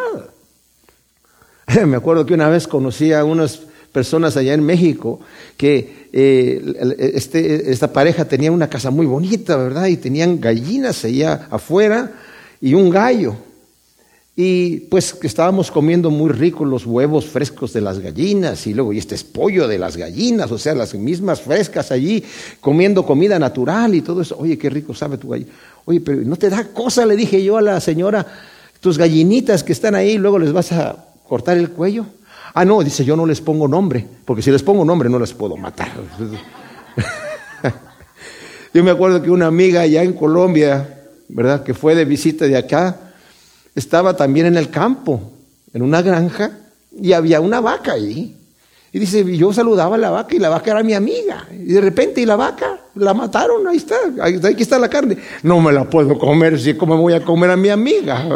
Me 1.86 1.96
acuerdo 1.96 2.26
que 2.26 2.34
una 2.34 2.48
vez 2.48 2.66
conocí 2.66 3.12
a 3.12 3.24
unos 3.24 3.62
personas 3.96 4.36
allá 4.36 4.52
en 4.52 4.62
México 4.62 5.20
que 5.56 6.08
eh, 6.12 7.10
este, 7.14 7.72
esta 7.72 7.94
pareja 7.94 8.26
tenía 8.26 8.52
una 8.52 8.68
casa 8.68 8.90
muy 8.90 9.06
bonita, 9.06 9.56
¿verdad? 9.56 9.86
Y 9.86 9.96
tenían 9.96 10.38
gallinas 10.38 11.02
allá 11.06 11.48
afuera 11.50 12.12
y 12.60 12.74
un 12.74 12.90
gallo. 12.90 13.36
Y 14.36 14.80
pues 14.90 15.14
que 15.14 15.26
estábamos 15.26 15.70
comiendo 15.70 16.10
muy 16.10 16.28
ricos 16.28 16.68
los 16.68 16.84
huevos 16.84 17.24
frescos 17.24 17.72
de 17.72 17.80
las 17.80 18.00
gallinas 18.00 18.66
y 18.66 18.74
luego, 18.74 18.92
y 18.92 18.98
este 18.98 19.14
es 19.14 19.24
pollo 19.24 19.66
de 19.66 19.78
las 19.78 19.96
gallinas, 19.96 20.52
o 20.52 20.58
sea, 20.58 20.74
las 20.74 20.94
mismas 20.94 21.40
frescas 21.40 21.90
allí, 21.90 22.22
comiendo 22.60 23.06
comida 23.06 23.38
natural 23.38 23.94
y 23.94 24.02
todo 24.02 24.20
eso. 24.20 24.36
Oye, 24.38 24.58
qué 24.58 24.68
rico 24.68 24.92
sabe 24.92 25.16
tu 25.16 25.30
gallina. 25.30 25.52
Oye, 25.86 26.02
pero 26.02 26.20
no 26.20 26.36
te 26.36 26.50
da 26.50 26.64
cosa, 26.64 27.06
le 27.06 27.16
dije 27.16 27.42
yo 27.42 27.56
a 27.56 27.62
la 27.62 27.80
señora, 27.80 28.26
tus 28.78 28.98
gallinitas 28.98 29.64
que 29.64 29.72
están 29.72 29.94
ahí, 29.94 30.18
luego 30.18 30.38
les 30.38 30.52
vas 30.52 30.70
a 30.72 31.06
cortar 31.26 31.56
el 31.56 31.70
cuello. 31.70 32.04
Ah, 32.58 32.64
no, 32.64 32.82
dice, 32.82 33.04
yo 33.04 33.16
no 33.16 33.26
les 33.26 33.42
pongo 33.42 33.68
nombre, 33.68 34.06
porque 34.24 34.40
si 34.40 34.50
les 34.50 34.62
pongo 34.62 34.82
nombre 34.82 35.10
no 35.10 35.18
les 35.18 35.34
puedo 35.34 35.58
matar. 35.58 35.92
yo 38.72 38.82
me 38.82 38.90
acuerdo 38.90 39.20
que 39.20 39.30
una 39.30 39.46
amiga 39.46 39.82
allá 39.82 40.02
en 40.02 40.14
Colombia, 40.14 41.02
¿verdad? 41.28 41.62
Que 41.62 41.74
fue 41.74 41.94
de 41.94 42.06
visita 42.06 42.46
de 42.46 42.56
acá, 42.56 43.12
estaba 43.74 44.16
también 44.16 44.46
en 44.46 44.56
el 44.56 44.70
campo, 44.70 45.32
en 45.74 45.82
una 45.82 46.00
granja, 46.00 46.52
y 46.98 47.12
había 47.12 47.42
una 47.42 47.60
vaca 47.60 47.92
ahí. 47.92 48.34
Y 48.90 48.98
dice, 49.00 49.36
yo 49.36 49.52
saludaba 49.52 49.96
a 49.96 49.98
la 49.98 50.08
vaca 50.08 50.34
y 50.34 50.38
la 50.38 50.48
vaca 50.48 50.70
era 50.70 50.82
mi 50.82 50.94
amiga. 50.94 51.46
Y 51.52 51.74
de 51.74 51.82
repente, 51.82 52.22
y 52.22 52.24
la 52.24 52.36
vaca 52.36 52.80
la 52.94 53.12
mataron, 53.12 53.68
ahí 53.68 53.76
está, 53.76 53.96
aquí 54.48 54.62
está 54.62 54.78
la 54.78 54.88
carne. 54.88 55.18
No 55.42 55.60
me 55.60 55.74
la 55.74 55.84
puedo 55.84 56.18
comer, 56.18 56.58
si 56.58 56.72
como 56.72 56.96
voy 56.96 57.12
a 57.12 57.22
comer 57.22 57.50
a 57.50 57.56
mi 57.58 57.68
amiga. 57.68 58.26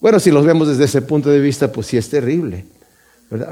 Bueno, 0.00 0.18
si 0.18 0.30
los 0.30 0.46
vemos 0.46 0.66
desde 0.66 0.84
ese 0.84 1.02
punto 1.02 1.28
de 1.28 1.40
vista, 1.40 1.70
pues 1.70 1.88
sí 1.88 1.98
es 1.98 2.08
terrible. 2.08 2.64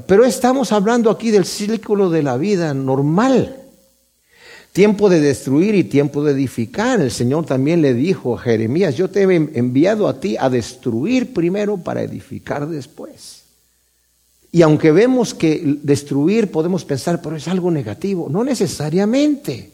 Pero 0.07 0.25
estamos 0.25 0.73
hablando 0.73 1.11
aquí 1.11 1.31
del 1.31 1.45
círculo 1.45 2.09
de 2.11 2.23
la 2.23 2.37
vida 2.37 2.73
normal. 2.73 3.57
Tiempo 4.73 5.09
de 5.09 5.21
destruir 5.21 5.75
y 5.75 5.85
tiempo 5.85 6.25
de 6.25 6.33
edificar. 6.33 7.01
El 7.01 7.11
Señor 7.11 7.45
también 7.45 7.83
le 7.83 7.95
dijo 7.95 8.35
a 8.35 8.39
Jeremías, 8.39 8.97
yo 8.97 9.09
te 9.09 9.23
he 9.23 9.35
enviado 9.35 10.09
a 10.09 10.21
ti 10.21 10.37
a 10.39 10.49
destruir 10.49 11.35
primero 11.35 11.77
para 11.77 12.03
edificar 12.03 12.67
después. 12.67 13.43
Y 14.51 14.63
aunque 14.63 14.91
vemos 14.91 15.35
que 15.35 15.79
destruir 15.83 16.51
podemos 16.51 16.85
pensar, 16.85 17.21
pero 17.21 17.37
es 17.37 17.47
algo 17.47 17.71
negativo, 17.71 18.29
no 18.31 18.43
necesariamente. 18.43 19.71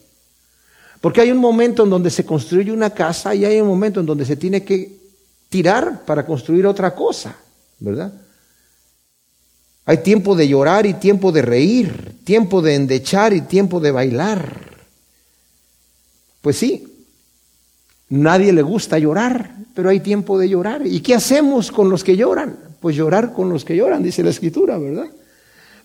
Porque 1.01 1.21
hay 1.21 1.31
un 1.31 1.39
momento 1.39 1.85
en 1.85 1.91
donde 1.91 2.11
se 2.11 2.25
construye 2.25 2.73
una 2.73 2.91
casa 2.91 3.35
y 3.35 3.45
hay 3.45 3.61
un 3.61 3.69
momento 3.69 4.01
en 4.01 4.07
donde 4.07 4.25
se 4.25 4.37
tiene 4.37 4.65
que 4.65 5.04
tirar 5.55 6.05
para 6.05 6.27
construir 6.27 6.67
otra 6.67 6.97
cosa, 6.97 7.37
¿verdad? 7.79 8.13
Hay 9.85 9.99
tiempo 9.99 10.35
de 10.35 10.49
llorar 10.49 10.85
y 10.85 10.95
tiempo 10.95 11.31
de 11.31 11.43
reír, 11.43 12.17
tiempo 12.25 12.61
de 12.61 12.75
endechar 12.75 13.33
y 13.33 13.43
tiempo 13.43 13.79
de 13.79 13.93
bailar. 13.93 14.43
Pues 16.41 16.57
sí, 16.57 17.07
nadie 18.09 18.53
le 18.53 18.63
gusta 18.63 18.99
llorar, 18.99 19.55
pero 19.77 19.91
hay 19.91 20.01
tiempo 20.01 20.41
de 20.41 20.49
llorar. 20.49 20.85
¿Y 20.85 20.99
qué 20.99 21.15
hacemos 21.15 21.71
con 21.71 21.89
los 21.89 22.03
que 22.03 22.17
lloran? 22.17 22.59
Pues 22.81 22.97
llorar 22.97 23.33
con 23.33 23.49
los 23.49 23.65
que 23.65 23.77
lloran, 23.77 24.03
dice 24.03 24.25
la 24.25 24.31
escritura, 24.31 24.77
¿verdad? 24.77 25.07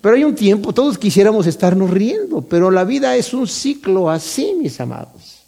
Pero 0.01 0.15
hay 0.15 0.23
un 0.23 0.33
tiempo, 0.33 0.73
todos 0.73 0.97
quisiéramos 0.97 1.45
estarnos 1.45 1.91
riendo, 1.91 2.41
pero 2.41 2.71
la 2.71 2.85
vida 2.85 3.15
es 3.15 3.35
un 3.35 3.47
ciclo 3.47 4.09
así, 4.09 4.55
mis 4.59 4.81
amados. 4.81 5.38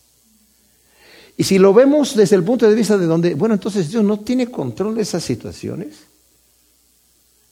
Y 1.41 1.43
si 1.43 1.57
lo 1.57 1.74
vemos 1.74 2.15
desde 2.15 2.36
el 2.36 2.43
punto 2.43 2.69
de 2.69 2.75
vista 2.75 3.00
de 3.00 3.07
donde, 3.07 3.33
bueno, 3.33 3.55
entonces 3.55 3.89
Dios 3.89 4.03
no 4.03 4.19
tiene 4.19 4.51
control 4.51 4.93
de 4.93 5.01
esas 5.01 5.24
situaciones. 5.24 6.03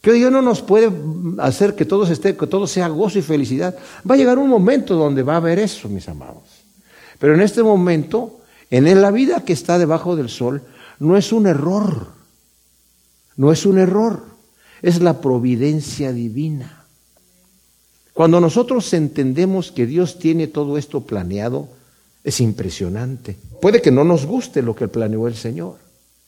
Que 0.00 0.12
Dios 0.12 0.30
no 0.30 0.42
nos 0.42 0.62
puede 0.62 0.92
hacer 1.38 1.74
que 1.74 1.84
todo, 1.84 2.06
esté, 2.06 2.36
que 2.36 2.46
todo 2.46 2.68
sea 2.68 2.86
gozo 2.86 3.18
y 3.18 3.22
felicidad. 3.22 3.76
Va 4.08 4.14
a 4.14 4.16
llegar 4.16 4.38
un 4.38 4.48
momento 4.48 4.94
donde 4.94 5.24
va 5.24 5.32
a 5.32 5.38
haber 5.38 5.58
eso, 5.58 5.88
mis 5.88 6.08
amados. 6.08 6.44
Pero 7.18 7.34
en 7.34 7.40
este 7.40 7.64
momento, 7.64 8.38
en 8.70 9.02
la 9.02 9.10
vida 9.10 9.44
que 9.44 9.54
está 9.54 9.76
debajo 9.76 10.14
del 10.14 10.28
sol, 10.28 10.62
no 11.00 11.16
es 11.16 11.32
un 11.32 11.48
error, 11.48 12.12
no 13.34 13.50
es 13.50 13.66
un 13.66 13.76
error, 13.76 14.22
es 14.82 15.00
la 15.02 15.20
providencia 15.20 16.12
divina. 16.12 16.84
Cuando 18.12 18.40
nosotros 18.40 18.92
entendemos 18.92 19.72
que 19.72 19.84
Dios 19.84 20.20
tiene 20.20 20.46
todo 20.46 20.78
esto 20.78 21.00
planeado, 21.00 21.79
es 22.22 22.40
impresionante. 22.40 23.36
Puede 23.60 23.80
que 23.80 23.90
no 23.90 24.04
nos 24.04 24.26
guste 24.26 24.62
lo 24.62 24.74
que 24.74 24.88
planeó 24.88 25.26
el 25.26 25.36
Señor 25.36 25.76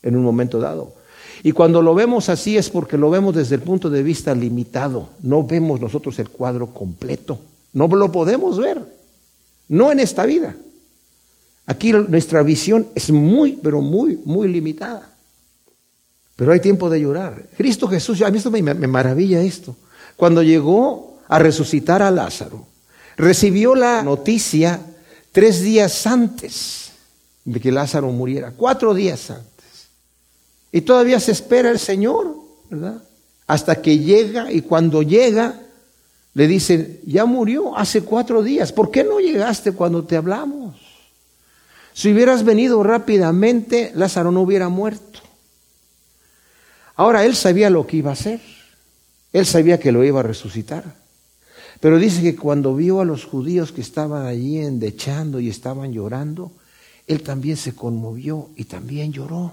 en 0.02 0.16
un 0.16 0.22
momento 0.22 0.58
dado. 0.58 0.94
Y 1.42 1.52
cuando 1.52 1.82
lo 1.82 1.94
vemos 1.94 2.28
así 2.28 2.56
es 2.56 2.70
porque 2.70 2.96
lo 2.96 3.10
vemos 3.10 3.34
desde 3.34 3.56
el 3.56 3.62
punto 3.62 3.90
de 3.90 4.02
vista 4.02 4.34
limitado. 4.34 5.08
No 5.22 5.44
vemos 5.44 5.80
nosotros 5.80 6.18
el 6.18 6.28
cuadro 6.28 6.68
completo. 6.68 7.38
No 7.72 7.88
lo 7.88 8.12
podemos 8.12 8.58
ver. 8.58 8.80
No 9.68 9.90
en 9.90 10.00
esta 10.00 10.24
vida. 10.24 10.54
Aquí 11.66 11.92
nuestra 11.92 12.42
visión 12.42 12.88
es 12.94 13.10
muy, 13.10 13.52
pero 13.62 13.80
muy, 13.80 14.20
muy 14.24 14.48
limitada. 14.48 15.10
Pero 16.36 16.52
hay 16.52 16.60
tiempo 16.60 16.90
de 16.90 17.00
llorar. 17.00 17.46
Cristo 17.56 17.88
Jesús, 17.88 18.22
a 18.22 18.30
mí 18.30 18.38
esto 18.38 18.50
me, 18.50 18.62
me 18.62 18.86
maravilla 18.86 19.40
esto. 19.40 19.76
Cuando 20.16 20.42
llegó 20.42 21.18
a 21.28 21.38
resucitar 21.38 22.02
a 22.02 22.10
Lázaro, 22.10 22.66
recibió 23.16 23.74
la 23.74 24.02
noticia 24.02 24.80
tres 25.32 25.62
días 25.62 26.06
antes 26.06 26.92
de 27.44 27.58
que 27.60 27.72
Lázaro 27.72 28.08
muriera, 28.12 28.52
cuatro 28.52 28.94
días 28.94 29.30
antes. 29.30 29.88
Y 30.70 30.82
todavía 30.82 31.18
se 31.18 31.32
espera 31.32 31.70
el 31.70 31.78
Señor, 31.78 32.36
¿verdad? 32.70 33.02
Hasta 33.46 33.82
que 33.82 33.98
llega 33.98 34.52
y 34.52 34.62
cuando 34.62 35.02
llega 35.02 35.58
le 36.34 36.46
dicen, 36.46 37.00
ya 37.04 37.26
murió 37.26 37.76
hace 37.76 38.02
cuatro 38.02 38.42
días, 38.42 38.72
¿por 38.72 38.90
qué 38.90 39.04
no 39.04 39.20
llegaste 39.20 39.72
cuando 39.72 40.04
te 40.04 40.16
hablamos? 40.16 40.76
Si 41.92 42.10
hubieras 42.10 42.42
venido 42.42 42.82
rápidamente, 42.82 43.92
Lázaro 43.94 44.30
no 44.30 44.40
hubiera 44.40 44.70
muerto. 44.70 45.20
Ahora 46.94 47.24
él 47.24 47.36
sabía 47.36 47.68
lo 47.68 47.86
que 47.86 47.98
iba 47.98 48.10
a 48.10 48.14
hacer. 48.14 48.40
Él 49.32 49.44
sabía 49.44 49.78
que 49.78 49.92
lo 49.92 50.04
iba 50.04 50.20
a 50.20 50.22
resucitar. 50.22 51.01
Pero 51.82 51.98
dice 51.98 52.22
que 52.22 52.36
cuando 52.36 52.76
vio 52.76 53.00
a 53.00 53.04
los 53.04 53.24
judíos 53.24 53.72
que 53.72 53.80
estaban 53.80 54.24
allí 54.24 54.58
endechando 54.58 55.40
y 55.40 55.48
estaban 55.48 55.92
llorando, 55.92 56.52
él 57.08 57.24
también 57.24 57.56
se 57.56 57.74
conmovió 57.74 58.50
y 58.54 58.66
también 58.66 59.12
lloró. 59.12 59.52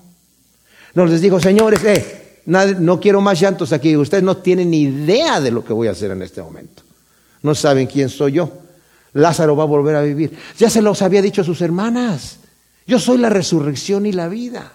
No 0.94 1.08
les 1.08 1.22
dijo, 1.22 1.40
señores, 1.40 1.84
eh, 1.86 2.42
no 2.46 3.00
quiero 3.00 3.20
más 3.20 3.40
llantos 3.40 3.74
aquí. 3.74 3.98
Ustedes 3.98 4.22
no 4.22 4.38
tienen 4.38 4.70
ni 4.70 4.84
idea 4.84 5.42
de 5.42 5.50
lo 5.50 5.66
que 5.66 5.74
voy 5.74 5.88
a 5.88 5.92
hacer 5.92 6.12
en 6.12 6.22
este 6.22 6.40
momento. 6.40 6.84
No 7.42 7.56
saben 7.56 7.88
quién 7.88 8.10
soy 8.10 8.34
yo. 8.34 8.52
Lázaro 9.14 9.56
va 9.56 9.64
a 9.64 9.66
volver 9.66 9.96
a 9.96 10.04
vivir. 10.04 10.32
Ya 10.56 10.70
se 10.70 10.84
los 10.84 11.02
había 11.02 11.24
dicho 11.24 11.42
a 11.42 11.46
sus 11.46 11.62
hermanas. 11.62 12.38
Yo 12.86 13.00
soy 13.00 13.18
la 13.18 13.30
resurrección 13.32 14.06
y 14.06 14.12
la 14.12 14.28
vida. 14.28 14.74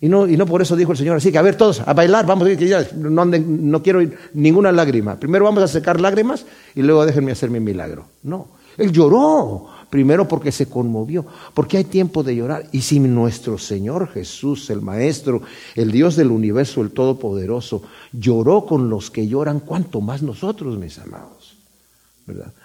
Y 0.00 0.08
no, 0.08 0.28
y 0.28 0.36
no 0.36 0.46
por 0.46 0.62
eso 0.62 0.76
dijo 0.76 0.92
el 0.92 0.98
Señor 0.98 1.16
así 1.16 1.32
que 1.32 1.38
a 1.38 1.42
ver 1.42 1.56
todos 1.56 1.80
a 1.80 1.92
bailar, 1.92 2.24
vamos 2.24 2.46
a 2.46 2.52
ir, 2.52 2.88
no, 2.96 3.24
no 3.24 3.82
quiero 3.82 4.00
ninguna 4.32 4.70
lágrima. 4.70 5.16
Primero 5.16 5.44
vamos 5.44 5.62
a 5.62 5.68
secar 5.68 6.00
lágrimas 6.00 6.46
y 6.74 6.82
luego 6.82 7.04
déjenme 7.04 7.32
hacer 7.32 7.50
mi 7.50 7.58
milagro. 7.58 8.06
No, 8.22 8.46
él 8.76 8.92
lloró, 8.92 9.66
primero 9.90 10.28
porque 10.28 10.52
se 10.52 10.66
conmovió, 10.66 11.26
porque 11.52 11.78
hay 11.78 11.84
tiempo 11.84 12.22
de 12.22 12.36
llorar. 12.36 12.68
Y 12.70 12.82
si 12.82 13.00
nuestro 13.00 13.58
Señor 13.58 14.08
Jesús, 14.08 14.70
el 14.70 14.80
Maestro, 14.82 15.42
el 15.74 15.90
Dios 15.90 16.14
del 16.14 16.30
universo, 16.30 16.80
el 16.80 16.92
Todopoderoso, 16.92 17.82
lloró 18.12 18.66
con 18.66 18.88
los 18.88 19.10
que 19.10 19.26
lloran, 19.26 19.60
¿cuánto 19.60 20.00
más 20.00 20.22
nosotros, 20.22 20.78
mis 20.78 20.98
amados? 20.98 21.56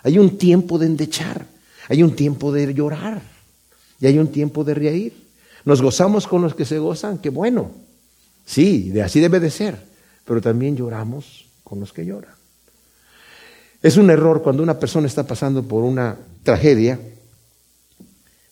Hay 0.03 0.19
un 0.19 0.37
tiempo 0.37 0.77
de 0.77 0.85
endechar, 0.87 1.47
hay 1.89 2.03
un 2.03 2.15
tiempo 2.15 2.51
de 2.51 2.73
llorar 2.73 3.21
y 3.99 4.05
hay 4.05 4.19
un 4.19 4.27
tiempo 4.27 4.63
de 4.63 4.73
reír. 4.73 5.22
Nos 5.65 5.81
gozamos 5.81 6.27
con 6.27 6.41
los 6.41 6.55
que 6.55 6.65
se 6.65 6.79
gozan, 6.79 7.19
qué 7.19 7.29
bueno. 7.29 7.71
Sí, 8.45 8.89
de 8.89 9.03
así 9.03 9.19
debe 9.19 9.39
de 9.39 9.49
ser, 9.49 9.79
pero 10.25 10.41
también 10.41 10.75
lloramos 10.75 11.45
con 11.63 11.79
los 11.79 11.93
que 11.93 12.05
lloran. 12.05 12.33
Es 13.81 13.97
un 13.97 14.09
error 14.09 14.41
cuando 14.41 14.63
una 14.63 14.79
persona 14.79 15.07
está 15.07 15.25
pasando 15.25 15.63
por 15.63 15.83
una 15.83 16.17
tragedia 16.43 16.99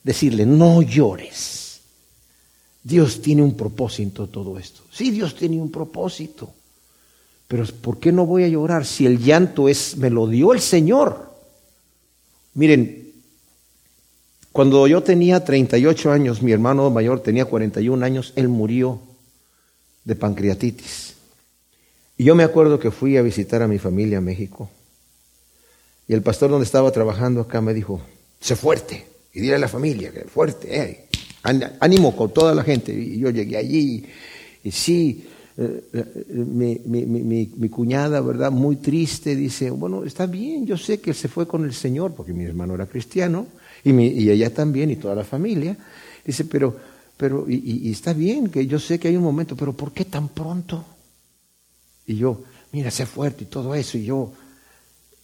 decirle, 0.02 0.44
no 0.46 0.82
llores. 0.82 1.80
Dios 2.82 3.22
tiene 3.22 3.42
un 3.42 3.56
propósito 3.56 4.26
todo 4.26 4.58
esto. 4.58 4.82
Sí, 4.90 5.10
Dios 5.10 5.36
tiene 5.36 5.60
un 5.60 5.70
propósito. 5.70 6.52
Pero 7.48 7.64
¿por 7.66 7.98
qué 7.98 8.12
no 8.12 8.26
voy 8.26 8.44
a 8.44 8.48
llorar 8.48 8.84
si 8.84 9.06
el 9.06 9.18
llanto 9.22 9.68
es, 9.68 9.96
me 9.96 10.10
lo 10.10 10.26
dio 10.26 10.52
el 10.52 10.60
Señor? 10.60 11.32
Miren, 12.54 13.01
cuando 14.52 14.86
yo 14.86 15.02
tenía 15.02 15.44
38 15.44 16.12
años, 16.12 16.42
mi 16.42 16.52
hermano 16.52 16.90
mayor 16.90 17.20
tenía 17.20 17.46
41 17.46 18.04
años, 18.04 18.32
él 18.36 18.48
murió 18.48 19.00
de 20.04 20.14
pancreatitis. 20.14 21.14
Y 22.18 22.24
yo 22.24 22.34
me 22.34 22.44
acuerdo 22.44 22.78
que 22.78 22.90
fui 22.90 23.16
a 23.16 23.22
visitar 23.22 23.62
a 23.62 23.68
mi 23.68 23.78
familia 23.78 24.18
en 24.18 24.24
México. 24.24 24.70
Y 26.06 26.14
el 26.14 26.22
pastor 26.22 26.50
donde 26.50 26.66
estaba 26.66 26.90
trabajando 26.90 27.40
acá 27.40 27.60
me 27.60 27.72
dijo, 27.72 28.00
sé 28.40 28.54
fuerte. 28.54 29.06
Y 29.32 29.40
dile 29.40 29.54
a 29.54 29.58
la 29.58 29.68
familia, 29.68 30.12
que 30.12 30.24
fuerte, 30.24 30.78
eh, 30.78 31.08
ánimo 31.80 32.14
con 32.14 32.32
toda 32.34 32.54
la 32.54 32.62
gente. 32.62 32.92
Y 32.92 33.18
yo 33.18 33.30
llegué 33.30 33.56
allí 33.56 34.04
y 34.62 34.70
sí, 34.70 35.26
eh, 35.56 35.84
eh, 35.92 36.04
mi, 36.34 36.80
mi, 36.84 37.68
cuñada, 37.68 38.20
¿verdad? 38.20 38.50
Muy 38.50 38.76
triste, 38.76 39.34
dice, 39.34 39.70
bueno, 39.70 40.04
está 40.04 40.26
bien, 40.26 40.66
yo 40.66 40.76
sé 40.76 41.00
que 41.00 41.10
él 41.10 41.16
se 41.16 41.28
fue 41.28 41.46
con 41.46 41.64
el 41.64 41.74
Señor, 41.74 42.14
porque 42.14 42.32
mi 42.32 42.44
hermano 42.44 42.74
era 42.74 42.86
cristiano, 42.86 43.46
y, 43.84 43.92
mi, 43.92 44.08
y 44.08 44.30
ella 44.30 44.52
también, 44.52 44.90
y 44.90 44.96
toda 44.96 45.14
la 45.14 45.24
familia. 45.24 45.76
Dice, 46.24 46.44
pero, 46.44 46.76
pero, 47.16 47.46
y, 47.48 47.88
y, 47.88 47.90
está 47.90 48.12
bien, 48.12 48.48
que 48.48 48.66
yo 48.66 48.78
sé 48.78 48.98
que 48.98 49.08
hay 49.08 49.16
un 49.16 49.22
momento, 49.22 49.56
pero 49.56 49.72
¿por 49.72 49.92
qué 49.92 50.04
tan 50.04 50.28
pronto? 50.28 50.84
Y 52.06 52.16
yo, 52.16 52.42
mira, 52.72 52.90
sé 52.90 53.06
fuerte 53.06 53.44
y 53.44 53.46
todo 53.46 53.74
eso, 53.74 53.98
y 53.98 54.04
yo, 54.04 54.32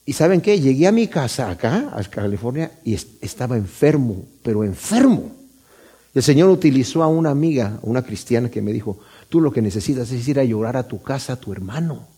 ¿y 0.05 0.13
saben 0.13 0.41
qué? 0.41 0.61
Llegué 0.61 0.87
a 0.87 0.93
mi 0.93 1.09
casa 1.09 1.51
acá, 1.51 1.93
a 1.93 2.03
California, 2.05 2.73
y 2.85 2.95
estaba 2.95 3.57
enfermo, 3.57 4.25
pero 4.43 4.65
enfermo. 4.65 5.33
El 6.15 6.23
Señor 6.23 6.51
utilizó 6.51 7.03
a 7.03 7.09
una 7.09 7.31
amiga, 7.31 7.79
una 7.83 8.03
cristiana, 8.03 8.51
que 8.51 8.63
me 8.63 8.73
dijo, 8.73 8.99
Tú 9.29 9.41
lo 9.41 9.53
que 9.53 9.61
necesitas 9.61 10.11
es 10.11 10.27
ir 10.27 10.41
a 10.41 10.45
llorar 10.45 10.77
a 10.77 10.89
tu 10.89 11.03
casa 11.03 11.35
a 11.35 11.37
tu 11.37 11.53
hermano. 11.53 12.09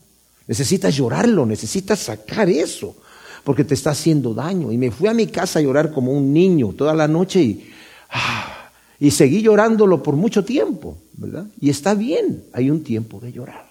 Necesitas 0.47 0.94
llorarlo, 0.94 1.44
necesitas 1.44 1.99
sacar 1.99 2.49
eso, 2.49 2.97
porque 3.44 3.64
te 3.64 3.75
está 3.75 3.90
haciendo 3.90 4.35
daño. 4.35 4.73
Y 4.73 4.78
me 4.78 4.90
fui 4.90 5.09
a 5.09 5.14
mi 5.14 5.26
casa 5.26 5.59
a 5.59 5.62
llorar 5.62 5.92
como 5.92 6.12
un 6.12 6.32
niño 6.32 6.73
toda 6.76 6.94
la 6.94 7.09
noche 7.09 7.42
y, 7.42 7.70
ah, 8.11 8.70
y 8.99 9.11
seguí 9.11 9.42
llorándolo 9.42 10.02
por 10.02 10.16
mucho 10.16 10.44
tiempo, 10.44 10.99
¿verdad? 11.14 11.47
Y 11.61 11.70
está 11.70 11.94
bien, 11.94 12.44
hay 12.52 12.70
un 12.70 12.82
tiempo 12.82 13.20
de 13.20 13.32
llorar. 13.32 13.68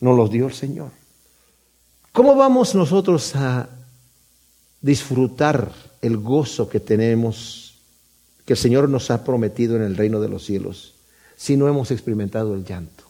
Nos 0.00 0.16
los 0.16 0.30
dio 0.30 0.46
el 0.46 0.54
Señor. 0.54 0.90
¿Cómo 2.12 2.36
vamos 2.36 2.74
nosotros 2.74 3.34
a 3.34 3.68
disfrutar 4.80 5.72
el 6.02 6.18
gozo 6.18 6.68
que 6.68 6.80
tenemos, 6.80 7.76
que 8.44 8.52
el 8.52 8.58
Señor 8.58 8.88
nos 8.88 9.10
ha 9.10 9.24
prometido 9.24 9.76
en 9.76 9.82
el 9.82 9.96
reino 9.96 10.20
de 10.20 10.28
los 10.28 10.44
cielos? 10.44 10.94
si 11.36 11.56
no 11.56 11.68
hemos 11.68 11.90
experimentado 11.90 12.54
el 12.54 12.64
llanto? 12.64 13.04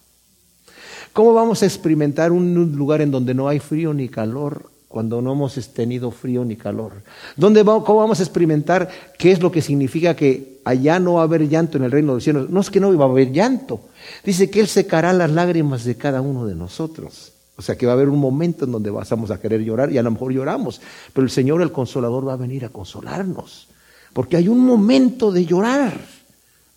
¿Cómo 1.13 1.33
vamos 1.33 1.63
a 1.63 1.67
experimentar 1.67 2.33
un 2.33 2.73
lugar 2.75 3.01
en 3.01 3.11
donde 3.11 3.35
no 3.35 3.49
hay 3.49 3.61
frío 3.61 3.95
ni 3.95 4.09
calor 4.09 4.71
cuando 4.95 5.21
no 5.21 5.33
hemos 5.33 5.57
tenido 5.75 6.13
frío 6.13 6.45
ni 6.45 6.55
calor? 6.55 7.03
¿Dónde 7.37 7.65
¿Cómo 7.65 7.97
vamos 7.97 8.21
a 8.21 8.23
experimentar 8.23 8.89
qué 9.19 9.33
es 9.33 9.43
lo 9.43 9.51
que 9.51 9.61
significa 9.61 10.15
que 10.15 10.61
allá 10.65 11.01
no 11.01 11.15
va 11.15 11.23
a 11.23 11.25
haber 11.25 11.49
llanto 11.49 11.79
en 11.79 11.83
el 11.83 11.91
reino 11.91 12.13
de 12.13 12.17
los 12.19 12.23
cielos? 12.23 12.49
No 12.49 12.61
es 12.61 12.71
que 12.71 12.79
no 12.79 12.97
va 12.97 13.07
a 13.07 13.09
haber 13.09 13.33
llanto. 13.33 13.81
Dice 14.25 14.49
que 14.49 14.61
Él 14.61 14.69
secará 14.69 15.13
las 15.13 15.33
lágrimas 15.33 15.83
de 15.83 15.97
cada 15.97 16.21
uno 16.21 16.47
de 16.47 16.55
nosotros. 16.55 17.33
O 17.57 17.63
sea 17.63 17.77
que 17.77 17.87
va 17.87 17.93
a 17.93 17.97
haber 17.97 18.09
un 18.09 18.21
momento 18.21 18.67
en 18.67 18.71
donde 18.71 18.91
vamos 18.91 19.33
a 19.33 19.41
querer 19.41 19.65
llorar 19.65 19.91
y 19.91 19.99
a 19.99 20.03
lo 20.05 20.13
mejor 20.13 20.33
lloramos, 20.33 20.81
pero 21.13 21.25
el 21.25 21.31
Señor, 21.31 21.61
el 21.61 21.73
consolador, 21.73 22.29
va 22.29 22.35
a 22.35 22.37
venir 22.37 22.65
a 22.65 22.69
consolarnos. 22.69 23.67
Porque 24.13 24.37
hay 24.37 24.47
un 24.47 24.61
momento 24.61 25.33
de 25.33 25.45
llorar, 25.45 25.99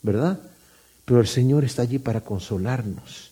¿verdad? 0.01 0.39
pero 1.07 1.21
el 1.21 1.27
Señor 1.27 1.63
está 1.63 1.83
allí 1.83 1.99
para 1.99 2.19
consolarnos. 2.19 3.26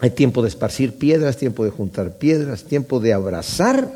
Hay 0.00 0.10
tiempo 0.10 0.42
de 0.42 0.48
esparcir 0.48 0.94
piedras, 0.94 1.36
tiempo 1.36 1.64
de 1.64 1.70
juntar 1.70 2.16
piedras, 2.16 2.64
tiempo 2.64 3.00
de 3.00 3.12
abrazar 3.12 3.92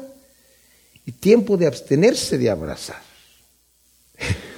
y 1.06 1.12
tiempo 1.12 1.56
de 1.56 1.66
abstenerse 1.66 2.36
de 2.36 2.50
abrazar. 2.50 3.02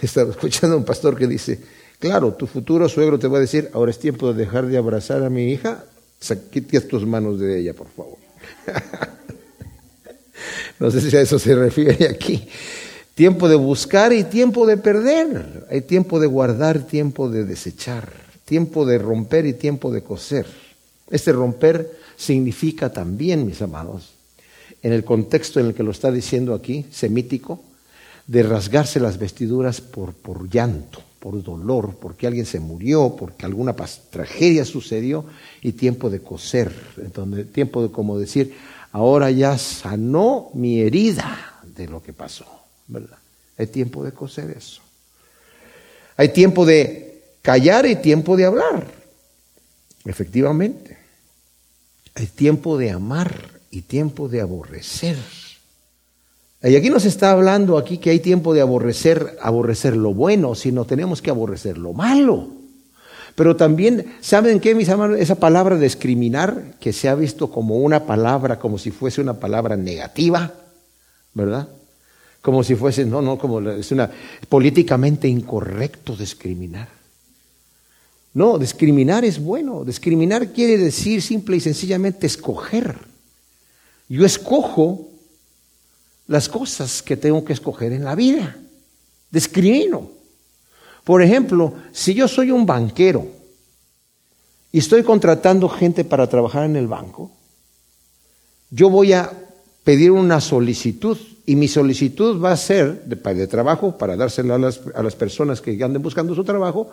Estaba 0.03 0.31
escuchando 0.31 0.75
a 0.75 0.79
un 0.79 0.85
pastor 0.85 1.17
que 1.17 1.27
dice, 1.29 1.61
claro, 2.01 2.35
tu 2.35 2.47
futuro 2.47 2.89
suegro 2.89 3.19
te 3.19 3.29
va 3.29 3.39
a 3.39 3.41
decir, 3.41 3.71
ahora 3.73 3.93
es 3.93 3.99
tiempo 3.99 4.33
de 4.33 4.45
dejar 4.45 4.67
de 4.67 4.77
abrazar 4.77 5.23
a 5.23 5.31
mi 5.31 5.53
hija, 5.53 5.85
quite 6.51 6.81
tus 6.81 7.07
manos 7.07 7.39
de 7.39 7.61
ella, 7.61 7.75
por 7.75 7.89
favor. 7.89 8.19
no 10.81 10.91
sé 10.91 11.01
si 11.01 11.17
a 11.17 11.21
eso 11.21 11.39
se 11.39 11.55
refiere 11.55 12.09
aquí. 12.09 12.49
Tiempo 13.15 13.49
de 13.49 13.57
buscar 13.57 14.13
y 14.13 14.25
tiempo 14.25 14.67
de 14.67 14.77
perder. 14.77 15.67
Hay 15.71 15.81
tiempo 15.83 16.21
de 16.21 16.27
guardar, 16.27 16.87
tiempo 16.87 17.31
de 17.31 17.45
desechar. 17.45 18.13
Tiempo 18.45 18.85
de 18.85 18.99
romper 18.99 19.47
y 19.47 19.55
tiempo 19.55 19.91
de 19.91 20.03
coser. 20.03 20.47
Este 21.11 21.33
romper 21.33 21.91
significa 22.17 22.93
también, 22.93 23.47
mis 23.47 23.63
amados, 23.63 24.15
en 24.83 24.93
el 24.93 25.05
contexto 25.05 25.61
en 25.61 25.67
el 25.67 25.75
que 25.75 25.83
lo 25.83 25.91
está 25.91 26.11
diciendo 26.11 26.55
aquí, 26.55 26.87
semítico, 26.91 27.61
de 28.27 28.43
rasgarse 28.43 29.01
las 29.01 29.19
vestiduras 29.19 29.81
por, 29.81 30.13
por 30.13 30.49
llanto, 30.49 31.01
por 31.21 31.43
dolor, 31.43 31.97
porque 32.01 32.27
alguien 32.27 32.47
se 32.47 32.61
murió, 32.61 33.15
porque 33.17 33.47
alguna 33.47 33.75
tragedia 34.11 34.65
sucedió, 34.65 35.25
y 35.63 35.73
tiempo 35.73 36.11
de 36.11 36.21
coser, 36.21 36.73
entonces, 36.99 37.53
tiempo 37.53 37.83
de 37.83 37.91
como 37.91 38.19
decir, 38.19 38.55
ahora 38.93 39.31
ya 39.31 39.59
sanó 39.59 40.51
mi 40.55 40.81
herida 40.81 41.61
de 41.77 41.87
lo 41.87 42.03
que 42.03 42.13
pasó. 42.13 42.47
¿verdad? 42.89 43.19
Hay 43.59 43.67
tiempo 43.67 44.05
de 44.05 44.13
coser 44.13 44.51
eso. 44.51 44.83
Hay 46.17 46.31
tiempo 46.31 46.65
de 46.65 47.23
callar 47.43 47.87
y 47.87 47.97
tiempo 47.97 48.37
de 48.37 48.45
hablar. 48.47 48.87
Efectivamente. 50.05 50.96
Hay 52.17 52.27
tiempo 52.27 52.77
de 52.77 52.91
amar 52.91 53.61
y 53.71 53.83
tiempo 53.83 54.29
de 54.29 54.41
aborrecer. 54.41 55.17
Y 56.63 56.75
aquí 56.75 56.91
nos 56.91 57.05
está 57.05 57.31
hablando 57.31 57.79
aquí 57.79 57.99
que 57.99 58.11
hay 58.11 58.19
tiempo 58.19 58.53
de 58.55 58.61
aborrecer, 58.61 59.39
aborrecer 59.41 59.97
lo 59.97 60.13
bueno, 60.13 60.57
sino 60.57 60.85
tenemos 60.85 61.23
que 61.23 61.31
aborrecer 61.31 61.79
lo 61.79 61.93
malo. 61.93 62.49
Pero 63.37 63.55
también, 63.55 64.17
¿saben 64.21 64.59
qué, 64.59 64.75
mis 64.75 64.89
hermanos? 64.89 65.21
Esa 65.21 65.37
palabra 65.37 65.79
discriminar, 65.79 66.75
que 66.81 66.93
se 66.93 67.09
ha 67.09 67.15
visto 67.15 67.51
como 67.51 67.77
una 67.77 68.05
palabra, 68.07 68.59
como 68.59 68.79
si 68.79 68.91
fuese 68.91 69.21
una 69.21 69.35
palabra 69.35 69.77
negativa, 69.77 70.53
¿verdad? 71.35 71.69
como 72.47 72.63
si 72.63 72.77
fuese, 72.77 73.05
no, 73.05 73.21
no, 73.21 73.39
como 73.39 73.59
es 73.71 73.91
una 73.91 74.09
políticamente 74.49 75.27
incorrecto 75.27 76.15
discriminar. 76.15 76.87
No, 78.37 78.59
discriminar 78.59 79.25
es 79.25 79.43
bueno. 79.43 79.83
Discriminar 79.83 80.53
quiere 80.53 80.77
decir 80.77 81.23
simple 81.23 81.57
y 81.57 81.61
sencillamente 81.61 82.27
escoger. 82.27 82.99
Yo 84.11 84.27
escojo 84.27 85.09
las 86.27 86.47
cosas 86.47 87.03
que 87.03 87.17
tengo 87.17 87.43
que 87.47 87.55
escoger 87.55 87.95
en 87.95 88.05
la 88.05 88.15
vida. 88.15 88.55
Discrimino. 89.31 90.11
Por 91.03 91.23
ejemplo, 91.23 91.73
si 91.93 92.13
yo 92.13 92.29
soy 92.29 92.51
un 92.51 92.67
banquero 92.67 93.27
y 94.71 94.81
estoy 94.81 95.03
contratando 95.03 95.67
gente 95.71 96.05
para 96.05 96.29
trabajar 96.29 96.67
en 96.67 96.77
el 96.77 96.89
banco, 96.89 97.31
yo 98.69 98.91
voy 98.91 99.15
a 99.15 99.33
pedir 99.83 100.11
una 100.11 100.43
solicitud 100.43 101.17
y 101.47 101.55
mi 101.55 101.69
solicitud 101.69 102.43
va 102.43 102.51
a 102.53 102.57
ser 102.57 103.05
de, 103.05 103.47
trabajo 103.47 103.97
para 103.97 104.17
dársela 104.17 104.57
a 104.57 104.59
las, 104.59 104.81
a 104.95 105.03
las 105.03 105.15
personas 105.15 105.61
que 105.61 105.83
anden 105.83 106.03
buscando 106.03 106.35
su 106.35 106.43
trabajo, 106.43 106.91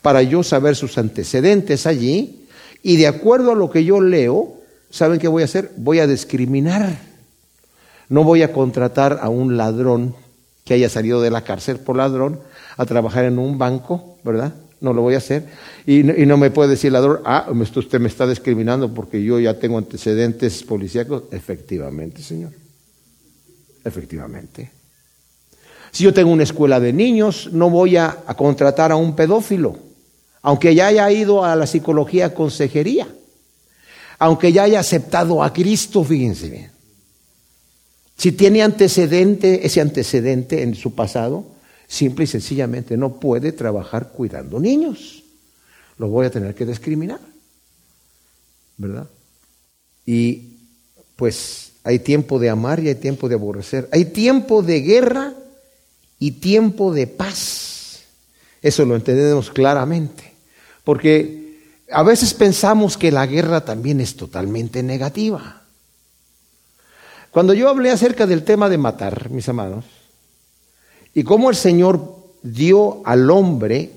para 0.00 0.22
yo 0.22 0.44
saber 0.44 0.76
sus 0.76 0.96
antecedentes 0.96 1.86
allí 1.86 2.46
y 2.84 2.96
de 2.96 3.08
acuerdo 3.08 3.50
a 3.50 3.56
lo 3.56 3.68
que 3.68 3.84
yo 3.84 4.00
leo, 4.00 4.60
¿saben 4.90 5.18
qué 5.18 5.26
voy 5.26 5.42
a 5.42 5.46
hacer? 5.46 5.72
Voy 5.76 5.98
a 5.98 6.06
discriminar. 6.06 7.00
No 8.08 8.22
voy 8.22 8.42
a 8.42 8.52
contratar 8.52 9.18
a 9.20 9.28
un 9.28 9.56
ladrón 9.56 10.14
que 10.64 10.74
haya 10.74 10.88
salido 10.88 11.20
de 11.20 11.30
la 11.30 11.42
cárcel 11.42 11.78
por 11.78 11.96
ladrón 11.96 12.38
a 12.76 12.86
trabajar 12.86 13.24
en 13.24 13.40
un 13.40 13.58
banco, 13.58 14.18
¿verdad? 14.22 14.54
No 14.80 14.92
lo 14.92 15.02
voy 15.02 15.14
a 15.14 15.18
hacer. 15.18 15.46
Y, 15.84 16.04
no 16.04 16.36
me 16.36 16.52
puede 16.52 16.70
decir 16.70 16.92
ladrón, 16.92 17.20
ah, 17.24 17.50
usted 17.50 17.98
me 17.98 18.06
está 18.06 18.24
discriminando 18.24 18.94
porque 18.94 19.20
yo 19.20 19.40
ya 19.40 19.58
tengo 19.58 19.78
antecedentes 19.78 20.62
policíacos. 20.62 21.24
Efectivamente, 21.32 22.22
señor. 22.22 22.65
Efectivamente. 23.86 24.68
Si 25.92 26.02
yo 26.02 26.12
tengo 26.12 26.32
una 26.32 26.42
escuela 26.42 26.80
de 26.80 26.92
niños, 26.92 27.50
no 27.52 27.70
voy 27.70 27.96
a, 27.96 28.24
contratar 28.36 28.90
a 28.90 28.96
un 28.96 29.14
pedófilo, 29.14 29.78
aunque 30.42 30.74
ya 30.74 30.88
haya 30.88 31.10
ido 31.12 31.44
a 31.44 31.54
la 31.54 31.68
psicología 31.68 32.34
consejería, 32.34 33.06
aunque 34.18 34.52
ya 34.52 34.64
haya 34.64 34.80
aceptado 34.80 35.40
a 35.40 35.52
Cristo, 35.52 36.02
fíjense 36.02 36.50
bien. 36.50 36.70
Si 38.18 38.32
tiene 38.32 38.62
antecedente, 38.62 39.64
ese 39.64 39.80
antecedente 39.80 40.62
en 40.62 40.74
su 40.74 40.94
pasado, 40.94 41.46
simple 41.86 42.24
y 42.24 42.26
sencillamente 42.26 42.96
no 42.96 43.20
puede 43.20 43.52
trabajar 43.52 44.10
cuidando 44.10 44.58
niños. 44.58 45.22
Lo 45.96 46.08
voy 46.08 46.26
a 46.26 46.30
tener 46.30 46.56
que 46.56 46.66
discriminar. 46.66 47.20
¿Verdad? 48.78 49.08
Y 50.04 50.56
pues 51.14 51.72
hay 51.86 52.00
tiempo 52.00 52.40
de 52.40 52.50
amar 52.50 52.80
y 52.80 52.88
hay 52.88 52.96
tiempo 52.96 53.28
de 53.28 53.36
aborrecer. 53.36 53.88
Hay 53.92 54.06
tiempo 54.06 54.60
de 54.60 54.80
guerra 54.80 55.34
y 56.18 56.32
tiempo 56.32 56.92
de 56.92 57.06
paz. 57.06 58.00
Eso 58.60 58.84
lo 58.84 58.96
entendemos 58.96 59.50
claramente. 59.50 60.32
Porque 60.82 61.60
a 61.88 62.02
veces 62.02 62.34
pensamos 62.34 62.96
que 62.96 63.12
la 63.12 63.24
guerra 63.28 63.64
también 63.64 64.00
es 64.00 64.16
totalmente 64.16 64.82
negativa. 64.82 65.62
Cuando 67.30 67.54
yo 67.54 67.68
hablé 67.68 67.92
acerca 67.92 68.26
del 68.26 68.42
tema 68.42 68.68
de 68.68 68.78
matar, 68.78 69.30
mis 69.30 69.48
amados, 69.48 69.84
y 71.14 71.22
cómo 71.22 71.50
el 71.50 71.56
Señor 71.56 72.16
dio 72.42 73.00
al 73.04 73.30
hombre 73.30 73.92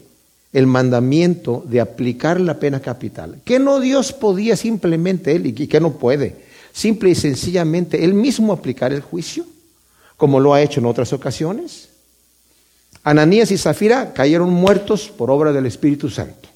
el 0.54 0.68
mandamiento 0.68 1.64
de 1.66 1.82
aplicar 1.82 2.40
la 2.40 2.60
pena 2.60 2.82
capital, 2.82 3.42
que 3.44 3.58
no 3.58 3.80
Dios 3.80 4.14
podía 4.14 4.56
simplemente 4.56 5.36
él 5.36 5.48
y 5.48 5.54
que 5.54 5.80
no 5.80 5.94
puede 5.94 6.49
simple 6.72 7.10
y 7.10 7.16
sencillamente 7.16 8.04
él 8.04 8.14
mismo 8.14 8.54
aplicar 8.54 8.94
el 8.94 9.02
juicio, 9.02 9.46
como 10.18 10.40
lo 10.40 10.54
ha 10.54 10.62
hecho 10.62 10.80
en 10.80 10.86
otras 10.86 11.14
ocasiones. 11.14 11.90
Ananías 13.04 13.52
y 13.52 13.58
Zafira 13.58 14.14
cayeron 14.14 14.50
muertos 14.50 15.10
por 15.10 15.32
obra 15.32 15.52
del 15.52 15.66
Espíritu 15.66 16.10
Santo. 16.10 16.50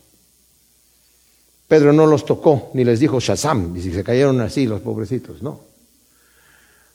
Pedro 1.67 1.93
no 1.93 2.06
los 2.06 2.26
tocó, 2.26 2.69
ni 2.73 2.84
les 2.84 2.99
dijo 2.99 3.19
Shazam, 3.19 3.76
y 3.76 3.82
si 3.82 3.91
se 3.91 4.04
cayeron 4.04 4.39
así 4.41 4.65
los 4.65 4.82
pobrecitos, 4.82 5.41
no. 5.41 5.62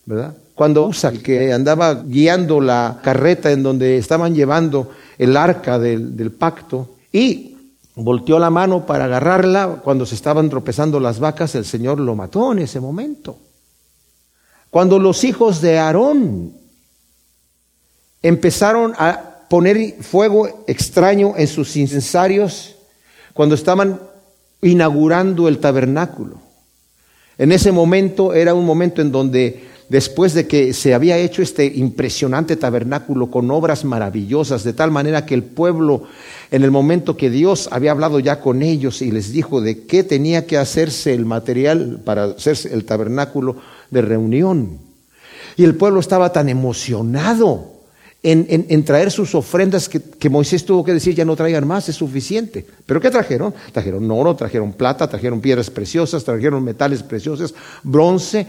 ¿Verdad? 0.05 0.37
Cuando 0.55 0.87
Usa, 0.87 1.13
que 1.13 1.53
andaba 1.53 1.95
guiando 1.95 2.61
la 2.61 3.01
carreta 3.03 3.51
en 3.51 3.63
donde 3.63 3.99
estaban 3.99 4.35
llevando 4.35 4.91
el 5.19 5.37
arca 5.37 5.79
del, 5.79 6.17
del 6.17 6.31
pacto, 6.31 6.97
y 7.13 7.58
volteó 7.99 8.39
la 8.39 8.51
mano 8.51 8.87
para 8.87 9.07
agarrarla 9.07 9.81
cuando 9.83 10.07
se 10.07 10.15
estaban 10.15 10.49
tropezando 10.49 11.01
las 11.01 11.19
vacas, 11.19 11.55
el 11.57 11.65
Señor 11.65 11.99
lo 11.99 12.15
mató 12.15 12.53
en 12.53 12.61
ese 12.61 12.81
momento. 12.81 13.39
Cuando 14.71 14.99
los 14.99 15.25
hijos 15.25 15.61
de 15.61 15.79
Aarón 15.79 16.53
empezaron 18.23 18.95
a 18.99 19.47
poner 19.49 19.97
fuego 20.03 20.65
extraño 20.67 21.35
en 21.37 21.49
sus 21.49 21.77
incensarios, 21.77 22.77
cuando 23.35 23.55
estaban 23.55 24.01
inaugurando 24.63 25.49
el 25.49 25.59
tabernáculo. 25.59 26.39
En 27.37 27.53
ese 27.53 27.73
momento 27.73 28.35
era 28.35 28.55
un 28.55 28.67
momento 28.67 29.01
en 29.01 29.11
donde 29.11 29.68
después 29.89 30.35
de 30.35 30.47
que 30.47 30.73
se 30.73 30.95
había 30.95 31.17
hecho 31.19 31.43
este 31.43 31.67
impresionante 31.67 32.57
tabernáculo 32.57 33.31
con 33.31 33.51
obras 33.51 33.85
maravillosas, 33.85 34.65
de 34.65 34.73
tal 34.73 34.91
manera 34.91 35.25
que 35.25 35.35
el 35.35 35.43
pueblo, 35.43 36.05
en 36.51 36.63
el 36.63 36.71
momento 36.71 37.17
que 37.17 37.31
Dios 37.31 37.69
había 37.73 37.93
hablado 37.93 38.21
ya 38.21 38.41
con 38.41 38.63
ellos 38.63 39.03
y 39.03 39.11
les 39.11 39.33
dijo 39.33 39.61
de 39.61 39.87
qué 39.87 40.05
tenía 40.05 40.47
que 40.47 40.59
hacerse 40.59 41.15
el 41.15 41.25
material 41.25 42.01
para 42.05 42.25
hacerse 42.25 42.73
el 42.75 42.85
tabernáculo 42.85 43.57
de 43.91 44.03
reunión. 44.03 44.79
Y 45.57 45.65
el 45.65 45.75
pueblo 45.75 46.01
estaba 46.01 46.33
tan 46.33 46.49
emocionado 46.49 47.79
en, 48.23 48.85
traer 48.85 49.11
sus 49.11 49.35
ofrendas 49.35 49.89
que, 49.89 50.29
Moisés 50.29 50.65
tuvo 50.65 50.85
que 50.85 50.93
decir, 50.93 51.15
ya 51.15 51.25
no 51.25 51.37
traigan 51.37 51.67
más, 51.67 51.89
es 51.89 51.97
suficiente. 51.97 52.67
¿Pero 52.85 53.01
qué 53.01 53.11
trajeron? 53.11 53.55
Trajeron 53.73 54.11
oro, 54.11 54.35
trajeron 54.35 54.73
plata, 54.73 55.09
trajeron 55.09 55.41
piedras 55.41 55.71
preciosas, 55.71 56.25
trajeron 56.25 56.63
metales 56.63 57.03
preciosos, 57.03 57.55
bronce, 57.83 58.47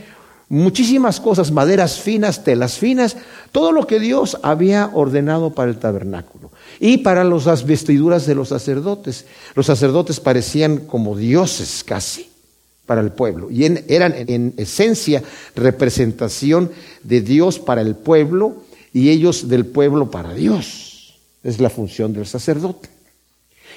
muchísimas 0.50 1.20
cosas, 1.20 1.52
maderas 1.52 2.00
finas, 2.00 2.44
telas 2.44 2.78
finas, 2.78 3.16
todo 3.52 3.72
lo 3.72 3.88
que 3.88 4.00
Dios 4.00 4.38
había 4.42 4.90
ordenado 4.94 5.52
para 5.52 5.72
el 5.72 5.78
tabernáculo. 5.78 6.52
Y 6.80 6.98
para 6.98 7.24
las 7.24 7.66
vestiduras 7.66 8.26
de 8.26 8.36
los 8.36 8.50
sacerdotes. 8.50 9.26
Los 9.56 9.68
sacerdotes 9.68 10.20
parecían 10.20 10.78
como 10.78 11.16
dioses 11.16 11.84
casi 11.86 12.30
para 12.86 13.02
el 13.02 13.12
pueblo. 13.12 13.52
Y 13.52 13.66
eran 13.88 14.16
en 14.16 14.54
esencia 14.58 15.22
representación 15.56 16.72
de 17.04 17.22
Dios 17.22 17.60
para 17.60 17.82
el 17.82 17.96
pueblo 17.96 18.64
y 18.92 19.10
ellos 19.10 19.48
del 19.48 19.66
pueblo 19.66 20.10
para 20.10 20.34
Dios. 20.34 21.20
Es 21.44 21.60
la 21.60 21.70
función 21.70 22.14
del 22.14 22.26
sacerdote. 22.26 22.90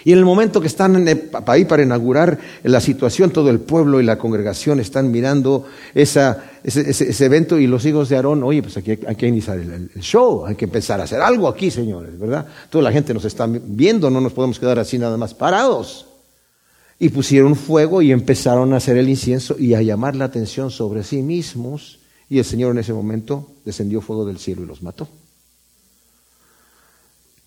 Y 0.05 0.13
en 0.13 0.19
el 0.19 0.25
momento 0.25 0.61
que 0.61 0.67
están 0.67 1.07
ahí 1.47 1.65
para 1.65 1.83
inaugurar 1.83 2.39
la 2.65 2.81
situación, 2.81 3.31
todo 3.31 3.51
el 3.51 3.61
pueblo 3.61 4.01
y 4.01 4.05
la 4.05 4.19
congregación 4.19 4.81
están 4.81 5.11
mirando 5.13 5.67
esa, 5.95 6.45
ese, 6.65 7.25
evento 7.25 7.59
y 7.59 7.67
los 7.67 7.87
hijos 7.87 8.09
de 8.09 8.17
Aarón, 8.17 8.43
oye, 8.43 8.63
pues 8.63 8.77
aquí 8.77 8.93
hay 9.07 9.17
que 9.17 9.27
iniciar 9.29 9.59
el, 9.59 9.91
show, 10.01 10.45
hay 10.45 10.57
que 10.57 10.65
empezar 10.65 11.01
a 11.01 11.05
hacer 11.05 11.21
algo 11.21 11.47
aquí, 11.47 11.71
señores, 11.71 12.19
¿verdad? 12.19 12.47
Toda 12.69 12.83
la 12.83 12.93
gente 12.93 13.15
nos 13.15 13.25
está 13.25 13.47
viendo, 13.47 14.11
no 14.11 14.21
nos 14.21 14.33
podemos 14.33 14.59
quedar 14.59 14.79
así 14.79 14.99
nada 14.99 15.17
más 15.17 15.35
parados. 15.35 16.07
Y 16.99 17.09
pusieron 17.09 17.57
fuego 17.57 18.03
y 18.03 18.13
empezaron 18.13 18.73
a 18.73 18.77
hacer 18.77 18.97
el 18.97 19.09
incienso 19.09 19.57
y 19.59 19.75
a 19.75 19.83
llamar 19.83 20.17
la 20.17 20.25
atención 20.25 20.71
sobre 20.71 21.03
sí 21.05 21.23
mismos 21.23 22.01
y 22.29 22.39
el 22.39 22.45
Señor 22.45 22.73
en 22.73 22.79
ese 22.79 22.93
momento 22.93 23.51
descendió 23.65 24.01
fuego 24.01 24.25
del 24.25 24.39
cielo 24.39 24.63
y 24.63 24.67
los 24.67 24.83
mató. 24.83 25.09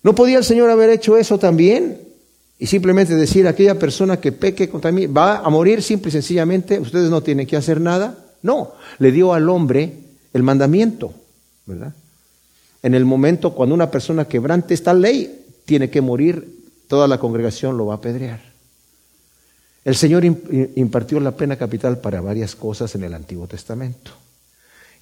¿No 0.02 0.14
podía 0.14 0.38
el 0.38 0.44
Señor 0.44 0.70
haber 0.70 0.90
hecho 0.90 1.16
eso 1.16 1.38
también? 1.38 2.05
Y 2.58 2.66
simplemente 2.66 3.14
decir, 3.14 3.46
aquella 3.46 3.78
persona 3.78 4.18
que 4.18 4.32
peque 4.32 4.68
contra 4.68 4.90
mí 4.90 5.06
va 5.06 5.38
a 5.38 5.50
morir 5.50 5.82
simple 5.82 6.08
y 6.08 6.12
sencillamente, 6.12 6.80
ustedes 6.80 7.10
no 7.10 7.22
tienen 7.22 7.46
que 7.46 7.56
hacer 7.56 7.80
nada. 7.80 8.18
No, 8.42 8.72
le 8.98 9.12
dio 9.12 9.34
al 9.34 9.48
hombre 9.48 9.92
el 10.32 10.42
mandamiento, 10.42 11.12
¿verdad? 11.66 11.92
En 12.82 12.94
el 12.94 13.04
momento 13.04 13.52
cuando 13.52 13.74
una 13.74 13.90
persona 13.90 14.26
quebrante 14.26 14.72
esta 14.72 14.94
ley, 14.94 15.44
tiene 15.64 15.90
que 15.90 16.00
morir, 16.00 16.48
toda 16.88 17.08
la 17.08 17.18
congregación 17.18 17.76
lo 17.76 17.86
va 17.86 17.94
a 17.94 17.96
apedrear. 17.96 18.40
El 19.84 19.94
Señor 19.94 20.24
impartió 20.24 21.20
la 21.20 21.36
pena 21.36 21.56
capital 21.56 21.98
para 21.98 22.20
varias 22.20 22.56
cosas 22.56 22.94
en 22.94 23.04
el 23.04 23.14
Antiguo 23.14 23.46
Testamento. 23.46 24.12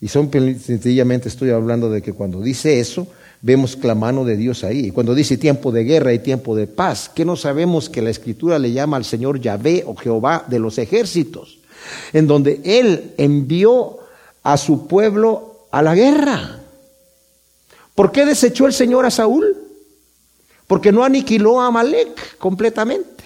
Y 0.04 0.08
son 0.08 0.30
sencillamente 0.30 1.30
estoy 1.30 1.48
hablando 1.48 1.88
de 1.88 2.02
que 2.02 2.12
cuando 2.12 2.42
dice 2.42 2.78
eso, 2.78 3.06
vemos 3.40 3.78
la 3.82 3.94
mano 3.94 4.26
de 4.26 4.36
Dios 4.36 4.62
ahí. 4.62 4.88
Y 4.88 4.90
cuando 4.90 5.14
dice 5.14 5.38
tiempo 5.38 5.72
de 5.72 5.82
guerra 5.82 6.12
y 6.12 6.18
tiempo 6.18 6.54
de 6.54 6.66
paz, 6.66 7.08
que 7.08 7.24
no 7.24 7.36
sabemos 7.36 7.88
que 7.88 8.02
la 8.02 8.10
escritura 8.10 8.58
le 8.58 8.70
llama 8.70 8.98
al 8.98 9.06
Señor 9.06 9.40
Yahvé 9.40 9.82
o 9.86 9.96
Jehová 9.96 10.44
de 10.46 10.58
los 10.58 10.76
ejércitos, 10.76 11.56
en 12.12 12.26
donde 12.26 12.60
Él 12.64 13.14
envió 13.16 13.96
a 14.42 14.58
su 14.58 14.86
pueblo 14.86 15.68
a 15.70 15.80
la 15.80 15.94
guerra. 15.94 16.60
¿Por 17.94 18.12
qué 18.12 18.26
desechó 18.26 18.66
el 18.66 18.74
Señor 18.74 19.06
a 19.06 19.10
Saúl? 19.10 19.56
Porque 20.66 20.92
no 20.92 21.02
aniquiló 21.02 21.62
a 21.62 21.68
Amalek 21.68 22.36
completamente. 22.36 23.24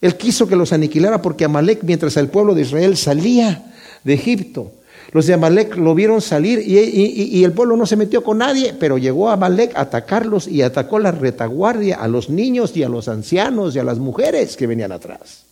Él 0.00 0.16
quiso 0.16 0.48
que 0.48 0.56
los 0.56 0.72
aniquilara 0.72 1.22
porque 1.22 1.44
Amalek, 1.44 1.84
mientras 1.84 2.16
el 2.16 2.30
pueblo 2.30 2.52
de 2.52 2.62
Israel 2.62 2.96
salía 2.96 3.72
de 4.02 4.14
Egipto, 4.14 4.72
los 5.16 5.24
de 5.24 5.32
Amalek 5.32 5.76
lo 5.78 5.94
vieron 5.94 6.20
salir 6.20 6.58
y, 6.58 7.42
el 7.42 7.52
pueblo 7.52 7.74
no 7.74 7.86
se 7.86 7.96
metió 7.96 8.22
con 8.22 8.36
nadie, 8.36 8.74
pero 8.78 8.98
llegó 8.98 9.30
Amalek 9.30 9.74
a 9.74 9.80
atacarlos 9.80 10.46
y 10.46 10.60
atacó 10.60 10.98
la 10.98 11.10
retaguardia 11.10 11.96
a 11.96 12.06
los 12.06 12.28
niños 12.28 12.76
y 12.76 12.82
a 12.82 12.90
los 12.90 13.08
ancianos 13.08 13.74
y 13.74 13.78
a 13.78 13.82
las 13.82 13.98
mujeres 13.98 14.58
que 14.58 14.66
venían 14.66 14.92
atrás. 14.92 15.44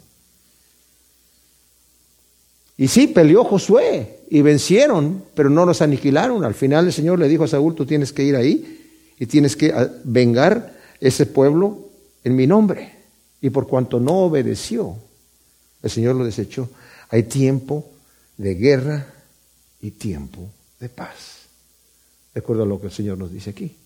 Y 2.77 2.89
sí, 2.89 3.07
peleó 3.07 3.43
Josué 3.43 4.19
y 4.29 4.43
vencieron, 4.43 5.25
pero 5.35 5.49
no 5.49 5.65
los 5.65 5.81
aniquilaron. 5.81 6.45
Al 6.45 6.53
final 6.53 6.85
el 6.85 6.93
Señor 6.93 7.19
le 7.19 7.27
dijo 7.27 7.45
a 7.45 7.49
Saúl, 7.49 7.75
tú 7.75 7.87
tienes 7.87 8.13
que 8.13 8.23
ir 8.23 8.37
ahí 8.37 8.83
y 9.19 9.25
tienes 9.25 9.57
que 9.57 9.73
ah, 9.73 9.89
vengar 10.05 10.75
ese 11.01 11.25
pueblo 11.25 11.89
en 12.23 12.37
mi 12.37 12.47
nombre. 12.47 12.93
Y 13.41 13.49
por 13.49 13.67
cuanto 13.67 13.99
no 13.99 14.25
obedeció, 14.25 14.95
el 15.83 15.89
Señor 15.89 16.17
lo 16.17 16.25
desechó. 16.27 16.69
Hay 17.09 17.23
tiempo 17.23 17.89
de 18.37 18.57
guerra 18.57 19.14
y 19.85 19.91
tiempo 19.91 20.49
de 20.81 20.89
paz. 20.89 21.45
De 22.33 22.41
acuerdo 22.41 22.63
a 22.63 22.67
lo 22.67 22.81
que 22.81 22.87
el 22.87 22.93
Señor 22.93 23.19
nos 23.19 23.31
dice 23.31 23.51
aquí. 23.51 23.77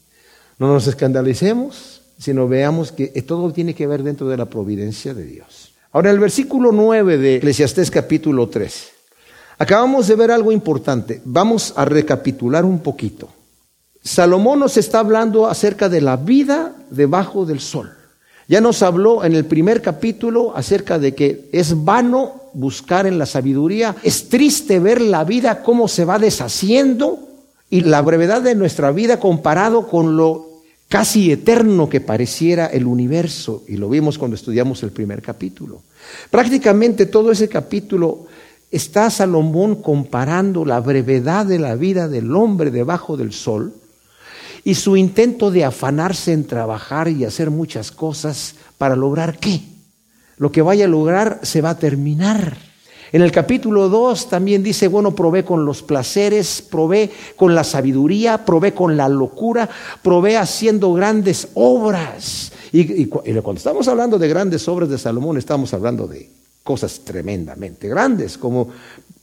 No 0.56 0.72
nos 0.72 0.86
escandalicemos, 0.86 2.02
sino 2.18 2.46
veamos 2.46 2.92
que 2.92 3.08
todo 3.22 3.52
tiene 3.52 3.74
que 3.74 3.88
ver 3.88 4.04
dentro 4.04 4.28
de 4.28 4.36
la 4.36 4.46
providencia 4.46 5.12
de 5.12 5.24
Dios. 5.24 5.72
Ahora, 5.90 6.12
el 6.12 6.20
versículo 6.20 6.70
9 6.70 7.18
de 7.18 7.36
Eclesiastés 7.36 7.90
capítulo 7.90 8.48
3. 8.48 8.90
Acabamos 9.58 10.06
de 10.06 10.14
ver 10.14 10.30
algo 10.30 10.52
importante. 10.52 11.20
Vamos 11.24 11.72
a 11.74 11.84
recapitular 11.84 12.64
un 12.64 12.78
poquito. 12.78 13.28
Salomón 14.00 14.60
nos 14.60 14.76
está 14.76 15.00
hablando 15.00 15.48
acerca 15.48 15.88
de 15.88 16.00
la 16.00 16.16
vida 16.16 16.76
debajo 16.90 17.44
del 17.44 17.58
sol. 17.58 17.90
Ya 18.46 18.60
nos 18.60 18.82
habló 18.82 19.24
en 19.24 19.34
el 19.34 19.46
primer 19.46 19.82
capítulo 19.82 20.56
acerca 20.56 21.00
de 21.00 21.14
que 21.16 21.48
es 21.52 21.84
vano 21.84 22.47
buscar 22.58 23.06
en 23.06 23.18
la 23.18 23.26
sabiduría, 23.26 23.96
es 24.02 24.28
triste 24.28 24.80
ver 24.80 25.00
la 25.00 25.24
vida 25.24 25.62
cómo 25.62 25.86
se 25.86 26.04
va 26.04 26.18
deshaciendo 26.18 27.20
y 27.70 27.82
la 27.82 28.02
brevedad 28.02 28.42
de 28.42 28.54
nuestra 28.54 28.90
vida 28.90 29.20
comparado 29.20 29.86
con 29.86 30.16
lo 30.16 30.48
casi 30.88 31.30
eterno 31.30 31.88
que 31.88 32.00
pareciera 32.00 32.66
el 32.66 32.86
universo, 32.86 33.62
y 33.68 33.76
lo 33.76 33.88
vimos 33.88 34.18
cuando 34.18 34.34
estudiamos 34.34 34.82
el 34.82 34.90
primer 34.90 35.22
capítulo. 35.22 35.82
Prácticamente 36.30 37.06
todo 37.06 37.30
ese 37.30 37.48
capítulo 37.48 38.26
está 38.70 39.10
Salomón 39.10 39.76
comparando 39.76 40.64
la 40.64 40.80
brevedad 40.80 41.46
de 41.46 41.58
la 41.58 41.76
vida 41.76 42.08
del 42.08 42.34
hombre 42.34 42.70
debajo 42.70 43.16
del 43.16 43.32
sol 43.32 43.74
y 44.64 44.74
su 44.74 44.96
intento 44.96 45.50
de 45.50 45.64
afanarse 45.64 46.32
en 46.32 46.46
trabajar 46.46 47.08
y 47.08 47.24
hacer 47.24 47.50
muchas 47.50 47.92
cosas 47.92 48.54
para 48.78 48.96
lograr 48.96 49.38
qué. 49.38 49.60
Lo 50.38 50.52
que 50.52 50.62
vaya 50.62 50.86
a 50.86 50.88
lograr 50.88 51.40
se 51.42 51.60
va 51.60 51.70
a 51.70 51.78
terminar. 51.78 52.56
En 53.10 53.22
el 53.22 53.32
capítulo 53.32 53.88
2 53.88 54.28
también 54.28 54.62
dice, 54.62 54.86
bueno, 54.86 55.14
probé 55.14 55.44
con 55.44 55.64
los 55.64 55.82
placeres, 55.82 56.62
probé 56.62 57.10
con 57.36 57.54
la 57.54 57.64
sabiduría, 57.64 58.44
probé 58.44 58.74
con 58.74 58.96
la 58.96 59.08
locura, 59.08 59.68
probé 60.02 60.36
haciendo 60.36 60.92
grandes 60.92 61.48
obras. 61.54 62.52
Y, 62.70 63.06
cuando 63.06 63.54
estamos 63.54 63.88
hablando 63.88 64.18
de 64.18 64.28
grandes 64.28 64.68
obras 64.68 64.90
de 64.90 64.98
Salomón, 64.98 65.38
estamos 65.38 65.72
hablando 65.72 66.06
de 66.06 66.30
cosas 66.62 67.00
tremendamente 67.00 67.88
grandes, 67.88 68.36
como 68.36 68.68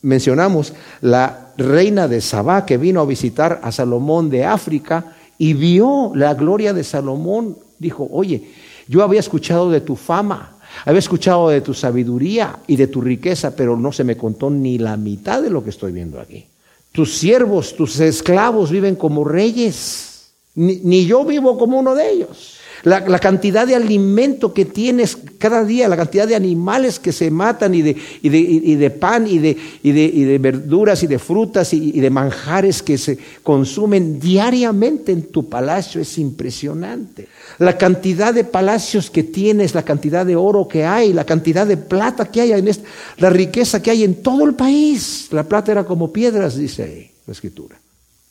mencionamos, 0.02 0.74
la 1.02 1.54
reina 1.58 2.08
de 2.08 2.22
Sabá 2.22 2.66
que 2.66 2.78
vino 2.78 3.02
a 3.02 3.06
visitar 3.06 3.60
a 3.62 3.72
Salomón 3.72 4.32
de 4.32 4.46
África 4.46 5.16
y 5.38 5.54
vio 5.54 6.12
la 6.16 6.34
gloria 6.34 6.74
de 6.74 6.84
Salomón, 6.84 7.58
dijo, 7.78 8.08
oye, 8.12 8.50
yo 8.88 9.04
había 9.04 9.20
escuchado 9.20 9.70
de 9.70 9.82
tu 9.82 9.96
fama, 9.96 10.55
había 10.84 11.00
escuchado 11.00 11.50
de 11.50 11.62
tu 11.62 11.74
sabiduría 11.74 12.60
y 12.68 12.76
de 12.76 12.88
tu 12.88 13.02
riqueza, 13.02 13.56
pero 13.56 13.78
no 13.78 13.92
se 13.92 14.04
me 14.04 14.18
contó 14.18 14.50
ni 14.50 14.78
la 14.78 14.98
mitad 14.98 15.42
de 15.42 15.50
lo 15.50 15.64
que 15.64 15.70
estoy 15.70 15.92
viendo 15.92 16.20
aquí. 16.20 16.46
Tus 16.92 17.18
siervos, 17.18 17.76
tus 17.76 18.00
esclavos 18.00 18.72
viven 18.72 18.96
como 18.96 19.24
reyes, 19.24 20.34
ni, 20.56 21.06
yo 21.06 21.26
vivo 21.26 21.58
como 21.58 21.80
uno 21.80 21.96
de 21.96 22.10
ellos. 22.12 22.58
La, 22.86 23.18
cantidad 23.18 23.66
de 23.66 23.74
alimento 23.74 24.54
que 24.54 24.64
tienes 24.64 25.18
cada 25.40 25.66
día, 25.66 25.90
la 25.90 25.98
cantidad 25.98 26.28
de 26.28 26.36
animales 26.36 27.00
que 27.00 27.12
se 27.12 27.32
matan 27.32 27.74
y 27.74 27.82
de, 27.82 27.98
y 28.22 28.76
de, 28.76 28.90
pan 28.92 29.26
y 29.26 29.40
de, 29.40 29.58
de, 29.82 30.38
verduras 30.38 31.02
y 31.02 31.08
de 31.08 31.18
frutas 31.18 31.74
y, 31.74 32.00
de 32.00 32.10
manjares 32.12 32.84
que 32.84 33.00
se 33.00 33.18
consumen 33.42 34.20
diariamente 34.20 35.12
en 35.12 35.24
tu 35.24 35.50
palacio 35.50 36.00
es 36.00 36.20
impresionante. 36.20 37.28
La 37.58 37.76
cantidad 37.76 38.32
de 38.32 38.44
palacios 38.44 39.10
que 39.10 39.24
tienes, 39.24 39.74
la 39.74 39.82
cantidad 39.82 40.24
de 40.24 40.36
oro 40.36 40.68
que 40.68 40.86
hay, 40.86 41.12
la 41.12 41.26
cantidad 41.26 41.66
de 41.66 41.78
plata 41.78 42.26
que 42.26 42.42
hay, 42.42 42.52
en 42.52 42.70
la 43.18 43.32
riqueza 43.32 43.82
que 43.82 43.90
hay 43.90 44.04
en 44.04 44.22
todo 44.22 44.46
el 44.46 44.54
país. 44.54 45.30
La 45.32 45.44
plata 45.44 45.72
era 45.72 45.86
como 45.86 46.14
piedras, 46.14 46.56
dice 46.56 46.84
ahí 46.84 47.12
la 47.26 47.34
escritura. 47.34 47.80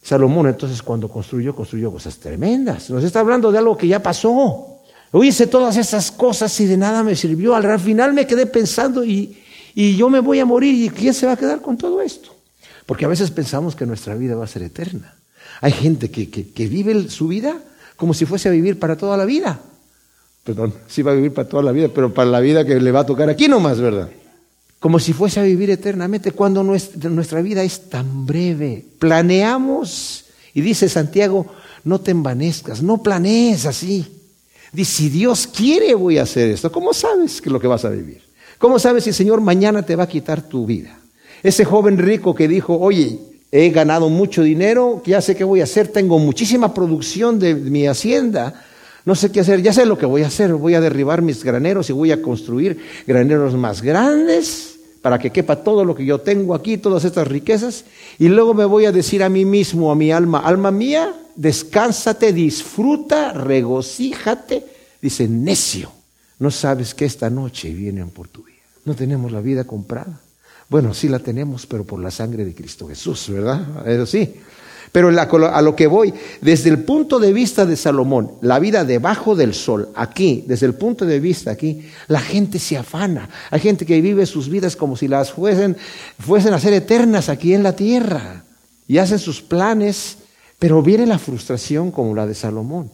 Salomón 0.04 0.46
entonces 0.46 0.82
cuando 0.82 1.08
construyó, 1.08 1.54
construyó 1.56 1.90
cosas 1.90 2.18
tremendas. 2.18 2.90
Nos 2.90 3.02
está 3.02 3.20
hablando 3.20 3.50
de 3.50 3.56
algo 3.56 3.74
que 3.74 3.88
ya 3.88 4.02
pasó. 4.02 4.82
hice 5.22 5.46
todas 5.46 5.78
esas 5.78 6.12
cosas 6.12 6.60
y 6.60 6.66
de 6.66 6.76
nada 6.76 7.02
me 7.02 7.16
sirvió. 7.16 7.54
Al 7.54 7.80
final 7.80 8.12
me 8.12 8.26
quedé 8.26 8.44
pensando 8.44 9.02
y, 9.02 9.38
yo 9.74 10.10
me 10.10 10.20
voy 10.20 10.40
a 10.40 10.44
morir 10.44 10.74
y 10.74 10.90
¿quién 10.90 11.14
se 11.14 11.24
va 11.24 11.32
a 11.32 11.36
quedar 11.38 11.62
con 11.62 11.78
todo 11.78 12.02
esto? 12.02 12.36
Porque 12.84 13.06
a 13.06 13.08
veces 13.08 13.30
pensamos 13.30 13.74
que 13.74 13.86
nuestra 13.86 14.14
vida 14.14 14.36
va 14.36 14.44
a 14.44 14.46
ser 14.46 14.62
eterna. 14.62 15.14
Hay 15.62 15.72
gente 15.72 16.10
que, 16.10 16.28
que, 16.28 16.68
vive 16.68 17.08
su 17.08 17.28
vida 17.28 17.58
como 17.96 18.12
si 18.12 18.26
fuese 18.26 18.50
a 18.50 18.52
vivir 18.52 18.78
para 18.78 18.96
toda 18.98 19.16
la 19.16 19.24
vida. 19.24 19.58
Perdón, 20.44 20.74
sí 20.86 21.00
va 21.00 21.12
a 21.12 21.14
vivir 21.14 21.32
para 21.32 21.48
toda 21.48 21.62
la 21.62 21.72
vida, 21.72 21.88
pero 21.88 22.12
para 22.12 22.28
la 22.28 22.40
vida 22.40 22.66
que 22.66 22.78
le 22.78 22.92
va 22.92 23.00
a 23.00 23.06
tocar 23.06 23.30
aquí 23.30 23.48
nomás, 23.48 23.80
¿verdad? 23.80 24.10
Como 24.84 24.98
si 24.98 25.14
fuese 25.14 25.40
a 25.40 25.44
vivir 25.44 25.70
eternamente, 25.70 26.32
cuando 26.32 26.62
nuestra, 26.62 27.40
vida 27.40 27.62
es 27.62 27.88
tan 27.88 28.26
breve. 28.26 28.84
Planeamos, 28.98 30.26
y 30.52 30.60
dice 30.60 30.90
Santiago, 30.90 31.46
no 31.84 32.02
te 32.02 32.10
envanezcas, 32.10 32.82
no 32.82 33.02
planees 33.02 33.64
así. 33.64 34.04
Dice, 34.74 34.92
si 34.92 35.08
Dios 35.08 35.46
quiere 35.46 35.94
voy 35.94 36.18
a 36.18 36.24
hacer 36.24 36.50
esto, 36.50 36.70
¿cómo 36.70 36.92
sabes 36.92 37.40
que 37.40 37.48
lo 37.48 37.58
que 37.58 37.66
vas 37.66 37.86
a 37.86 37.88
vivir? 37.88 38.20
¿Cómo 38.58 38.78
sabes 38.78 39.04
si 39.04 39.08
el 39.08 39.16
Señor 39.16 39.40
mañana 39.40 39.84
te 39.84 39.96
va 39.96 40.02
a 40.02 40.06
quitar 40.06 40.42
tu 40.42 40.66
vida? 40.66 40.98
Ese 41.42 41.64
joven 41.64 41.96
rico 41.96 42.34
que 42.34 42.46
dijo, 42.46 42.78
oye, 42.78 43.18
he 43.50 43.70
ganado 43.70 44.10
mucho 44.10 44.42
dinero, 44.42 45.02
ya 45.06 45.22
sé 45.22 45.34
qué 45.34 45.44
voy 45.44 45.62
a 45.62 45.64
hacer, 45.64 45.88
tengo 45.88 46.18
muchísima 46.18 46.74
producción 46.74 47.38
de 47.38 47.54
mi 47.54 47.86
hacienda, 47.86 48.62
no 49.06 49.14
sé 49.14 49.32
qué 49.32 49.40
hacer, 49.40 49.62
ya 49.62 49.72
sé 49.72 49.86
lo 49.86 49.96
que 49.96 50.04
voy 50.04 50.24
a 50.24 50.26
hacer, 50.26 50.52
voy 50.52 50.74
a 50.74 50.82
derribar 50.82 51.22
mis 51.22 51.42
graneros 51.42 51.88
y 51.88 51.94
voy 51.94 52.12
a 52.12 52.20
construir 52.20 52.78
graneros 53.06 53.54
más 53.54 53.80
grandes 53.80 54.73
para 55.04 55.18
que 55.18 55.28
quepa 55.28 55.56
todo 55.56 55.84
lo 55.84 55.94
que 55.94 56.06
yo 56.06 56.22
tengo 56.22 56.54
aquí, 56.54 56.78
todas 56.78 57.04
estas 57.04 57.28
riquezas, 57.28 57.84
y 58.18 58.28
luego 58.28 58.54
me 58.54 58.64
voy 58.64 58.86
a 58.86 58.90
decir 58.90 59.22
a 59.22 59.28
mí 59.28 59.44
mismo, 59.44 59.92
a 59.92 59.94
mi 59.94 60.10
alma, 60.10 60.38
alma 60.38 60.70
mía, 60.70 61.14
descánsate, 61.36 62.32
disfruta, 62.32 63.34
regocíjate. 63.34 64.64
Dice, 65.02 65.28
necio, 65.28 65.92
no 66.38 66.50
sabes 66.50 66.94
que 66.94 67.04
esta 67.04 67.28
noche 67.28 67.70
vienen 67.74 68.08
por 68.08 68.28
tu 68.28 68.44
vida. 68.44 68.62
No 68.86 68.94
tenemos 68.94 69.30
la 69.30 69.42
vida 69.42 69.64
comprada. 69.64 70.20
Bueno, 70.70 70.94
sí 70.94 71.10
la 71.10 71.18
tenemos, 71.18 71.66
pero 71.66 71.84
por 71.84 72.00
la 72.00 72.10
sangre 72.10 72.46
de 72.46 72.54
Cristo 72.54 72.88
Jesús, 72.88 73.28
¿verdad? 73.28 73.86
Eso 73.86 74.06
sí. 74.06 74.32
Pero 74.94 75.08
a 75.08 75.60
lo 75.60 75.74
que 75.74 75.88
voy, 75.88 76.14
desde 76.40 76.70
el 76.70 76.84
punto 76.84 77.18
de 77.18 77.32
vista 77.32 77.66
de 77.66 77.74
Salomón, 77.74 78.30
la 78.42 78.60
vida 78.60 78.84
debajo 78.84 79.34
del 79.34 79.52
sol, 79.52 79.88
aquí, 79.96 80.44
desde 80.46 80.66
el 80.66 80.74
punto 80.74 81.04
de 81.04 81.18
vista 81.18 81.50
aquí, 81.50 81.88
la 82.06 82.20
gente 82.20 82.60
se 82.60 82.76
afana. 82.76 83.28
Hay 83.50 83.58
gente 83.58 83.86
que 83.86 84.00
vive 84.00 84.24
sus 84.24 84.48
vidas 84.48 84.76
como 84.76 84.96
si 84.96 85.08
las 85.08 85.32
fuesen, 85.32 85.76
fuesen 86.20 86.54
a 86.54 86.60
ser 86.60 86.74
eternas 86.74 87.28
aquí 87.28 87.54
en 87.54 87.64
la 87.64 87.74
tierra. 87.74 88.44
Y 88.86 88.98
hacen 88.98 89.18
sus 89.18 89.42
planes, 89.42 90.18
pero 90.60 90.80
viene 90.80 91.06
la 91.06 91.18
frustración 91.18 91.90
como 91.90 92.14
la 92.14 92.28
de 92.28 92.36
Salomón. 92.36 92.88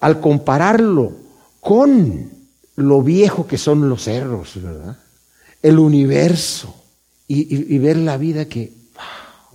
Al 0.00 0.18
compararlo 0.18 1.12
con 1.60 2.28
lo 2.74 3.02
viejo 3.04 3.46
que 3.46 3.56
son 3.56 3.88
los 3.88 4.02
cerros, 4.02 4.60
¿verdad? 4.60 4.98
El 5.62 5.78
universo. 5.78 6.74
y 7.28 7.78
ver 7.78 7.98
la 7.98 8.16
vida 8.16 8.46
que 8.46 8.79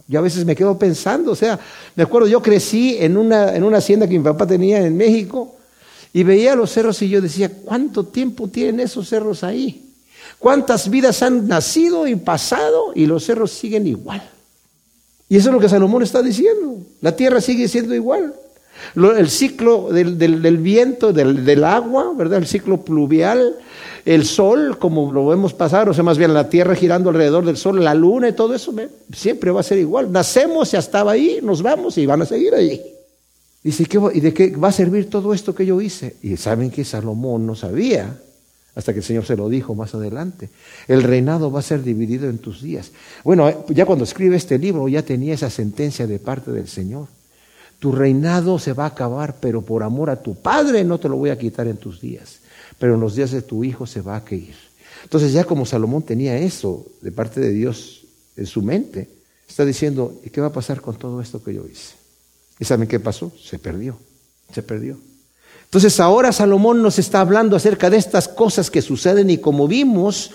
yo 0.08 0.20
a 0.20 0.22
veces 0.22 0.46
me 0.46 0.56
quedo 0.56 0.78
pensando, 0.78 1.32
o 1.32 1.36
sea, 1.36 1.60
me 1.96 2.04
acuerdo, 2.04 2.28
yo 2.28 2.42
crecí 2.42 2.98
en 3.00 3.18
una, 3.18 3.56
en 3.56 3.64
una 3.64 3.78
hacienda 3.78 4.08
que 4.08 4.18
mi 4.18 4.24
papá 4.24 4.46
tenía 4.46 4.86
en 4.86 4.96
México 4.96 5.56
y 6.14 6.24
veía 6.24 6.56
los 6.56 6.72
cerros 6.72 7.02
y 7.02 7.10
yo 7.10 7.22
decía, 7.22 7.52
¿cuánto 7.64 8.06
tiempo 8.06 8.48
tienen 8.48 8.80
esos 8.82 9.10
cerros 9.10 9.44
ahí? 9.44 9.82
¿Cuántas 10.38 10.90
vidas 10.90 11.24
han 11.24 11.48
nacido 11.48 12.08
y 12.08 12.16
pasado 12.16 12.92
y 12.94 13.06
los 13.06 13.24
cerros 13.24 13.52
siguen 13.52 13.88
igual? 13.88 14.22
Y 15.28 15.38
eso 15.38 15.50
es 15.50 15.54
lo 15.54 15.60
que 15.60 15.70
Salomón 15.70 16.04
está 16.04 16.22
diciendo. 16.22 16.78
La 17.02 17.16
tierra 17.16 17.42
sigue 17.42 17.68
siendo 17.68 17.96
igual. 17.96 18.34
el 18.96 19.30
ciclo 19.30 19.90
del, 19.92 20.18
del, 20.18 20.58
viento, 20.58 21.12
del, 21.14 21.44
del, 21.44 21.64
agua, 21.64 22.14
¿verdad? 22.16 22.40
El 22.40 22.48
ciclo 22.48 22.82
pluvial, 22.82 23.56
el 24.06 24.24
sol, 24.26 24.78
como 24.78 25.12
lo 25.12 25.26
vemos 25.26 25.54
pasar, 25.54 25.90
o 25.90 25.94
sea, 25.94 26.04
más 26.04 26.20
bien 26.20 26.34
la 26.34 26.48
tierra 26.48 26.76
girando 26.76 27.10
alrededor 27.10 27.44
del 27.44 27.58
sol, 27.58 27.84
la 27.84 27.96
luna 27.96 28.30
y 28.30 28.34
todo 28.34 28.54
eso, 28.54 28.74
siempre 29.12 29.50
va 29.50 29.62
a 29.62 29.64
ser 29.64 29.80
igual. 29.80 30.12
Nacemos, 30.12 30.72
ya 30.72 30.80
estaba 30.80 31.14
ahí, 31.14 31.40
nos 31.42 31.64
vamos 31.64 31.98
y 31.98 32.06
van 32.06 32.22
a 32.22 32.26
seguir 32.26 32.54
ahí. 32.54 32.82
Dice, 33.64 33.84
¿y 34.14 34.20
de 34.20 34.32
qué 34.32 34.56
va 34.56 34.68
a 34.68 34.72
servir 34.72 35.10
todo 35.10 35.34
esto 35.34 35.56
que 35.56 35.66
yo 35.66 35.82
hice? 35.82 36.18
Y 36.22 36.38
saben 36.38 36.70
que 36.70 36.86
Salomón 36.86 37.48
no 37.48 37.56
sabía, 37.56 38.16
hasta 38.76 38.94
que 38.94 39.00
el 39.00 39.06
Señor 39.06 39.26
se 39.26 39.36
lo 39.36 39.50
dijo 39.50 39.74
más 39.74 39.96
adelante. 39.96 40.50
El 40.88 41.02
reinado 41.02 41.52
va 41.52 41.62
a 41.62 41.64
ser 41.64 41.82
dividido 41.82 42.30
en 42.30 42.38
tus 42.38 42.62
días. 42.62 42.92
Bueno, 43.24 43.66
ya 43.70 43.88
cuando 43.88 44.04
escribe 44.04 44.36
este 44.36 44.60
libro 44.60 44.88
ya 44.88 45.02
tenía 45.02 45.34
esa 45.34 45.50
sentencia 45.50 46.06
de 46.06 46.20
parte 46.20 46.52
del 46.52 46.68
Señor. 46.68 47.08
Tu 47.80 47.92
reinado 47.92 48.58
se 48.60 48.74
va 48.74 48.86
a 48.86 48.88
acabar, 48.88 49.36
pero 49.40 49.62
por 49.62 49.84
amor 49.84 50.10
a 50.10 50.22
tu 50.22 50.36
Padre 50.36 50.84
no 50.84 50.98
te 51.00 51.10
lo 51.10 51.18
voy 51.18 51.30
a 51.30 51.38
quitar 51.38 51.68
en 51.68 51.78
tus 51.78 52.02
días 52.02 52.40
pero 52.78 52.96
en 52.96 53.00
los 53.00 53.16
días 53.16 53.32
de 53.32 53.42
tu 53.42 53.64
hijo 53.64 53.86
se 53.86 54.02
va 54.02 54.16
a 54.16 54.24
caer. 54.24 54.56
Entonces 55.04 55.34
ya 55.34 55.44
como 55.44 55.66
Salomón 55.66 56.04
tenía 56.04 56.38
eso 56.38 56.86
de 57.02 57.12
parte 57.12 57.40
de 57.40 57.52
Dios 57.52 58.06
en 58.36 58.46
su 58.46 58.62
mente, 58.62 59.10
está 59.48 59.66
diciendo, 59.66 60.20
¿y 60.24 60.30
qué 60.30 60.42
va 60.42 60.48
a 60.48 60.54
pasar 60.54 60.82
con 60.82 60.96
todo 60.96 61.22
esto 61.22 61.44
que 61.44 61.54
yo 61.54 61.66
hice? 61.66 61.94
¿Y 62.60 62.66
saben 62.66 62.88
qué 62.88 63.00
pasó? 63.00 63.32
Se 63.42 63.60
perdió, 63.60 63.98
se 64.54 64.64
perdió. 64.64 64.98
Entonces 65.66 66.00
ahora 66.00 66.32
Salomón 66.32 66.82
nos 66.82 67.00
está 67.00 67.22
hablando 67.22 67.56
acerca 67.56 67.90
de 67.90 67.98
estas 67.98 68.28
cosas 68.28 68.72
que 68.72 68.82
suceden 68.82 69.30
y 69.30 69.38
como 69.38 69.68
vimos, 69.68 70.32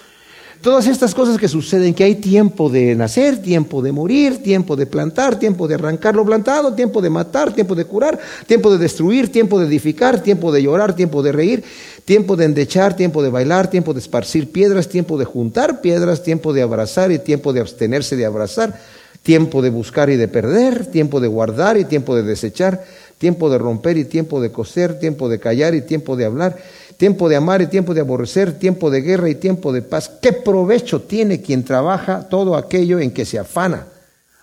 Todas 0.63 0.87
estas 0.89 1.15
cosas 1.15 1.39
que 1.39 1.49
suceden, 1.49 1.95
que 1.95 2.05
hay 2.05 2.17
tiempo 2.17 2.69
de 2.69 2.95
nacer, 2.95 3.41
tiempo 3.41 3.81
de 3.81 3.93
morir, 3.93 4.43
tiempo 4.43 4.77
de 4.77 4.85
plantar, 4.85 5.39
tiempo 5.39 5.67
de 5.67 5.77
arrancar 5.77 6.15
lo 6.15 6.27
plantado, 6.27 6.75
tiempo 6.75 7.01
de 7.01 7.09
matar, 7.09 7.55
tiempo 7.55 7.75
de 7.75 7.87
curar, 7.87 8.19
tiempo 8.47 8.71
de 8.71 8.77
destruir, 8.77 9.33
tiempo 9.33 9.59
de 9.59 9.67
edificar, 9.67 10.23
tiempo 10.23 10.53
de 10.53 10.63
llorar, 10.63 10.95
tiempo 10.95 11.23
de 11.23 11.33
reír, 11.33 11.65
tiempo 12.05 12.37
de 12.37 12.45
endechar, 12.45 12.95
tiempo 12.95 13.23
de 13.23 13.31
bailar, 13.31 13.71
tiempo 13.71 13.95
de 13.95 14.01
esparcir 14.01 14.53
piedras, 14.53 14.91
tiempo 14.91 15.17
de 15.17 15.25
juntar 15.25 15.81
piedras, 15.81 16.23
tiempo 16.23 16.53
de 16.53 16.61
abrazar 16.61 17.11
y 17.11 17.19
tiempo 17.19 17.55
de 17.55 17.61
abstenerse 17.61 18.15
de 18.17 18.27
abrazar, 18.27 18.79
tiempo 19.23 19.63
de 19.63 19.71
buscar 19.71 20.11
y 20.11 20.17
de 20.17 20.29
perder, 20.29 20.85
tiempo 20.85 21.21
de 21.21 21.29
guardar 21.29 21.79
y 21.79 21.87
tiempo 21.87 22.15
de 22.15 22.23
desechar, 22.23 22.85
tiempo 23.17 23.49
de 23.49 23.57
romper 23.57 23.97
y 23.97 24.05
tiempo 24.05 24.43
de 24.43 24.53
coser, 24.53 24.99
tiempo 24.99 25.31
de 25.31 25.41
callar 25.41 25.75
y 25.75 25.81
tiempo 25.81 26.17
de 26.17 26.27
hablar 26.27 26.59
tiempo 27.01 27.31
de 27.31 27.37
amar 27.37 27.63
y 27.63 27.67
tiempo 27.67 27.95
de 27.95 28.03
aborrecer, 28.03 28.59
tiempo 28.59 28.91
de 28.91 29.01
guerra 29.01 29.31
y 29.31 29.35
tiempo 29.35 29.73
de 29.73 29.81
paz. 29.81 30.11
¿Qué 30.21 30.35
provecho 30.35 31.01
tiene 31.01 31.41
quien 31.41 31.65
trabaja 31.65 32.29
todo 32.29 32.55
aquello 32.55 32.99
en 32.99 33.11
que 33.11 33.25
se 33.25 33.39
afana? 33.39 33.87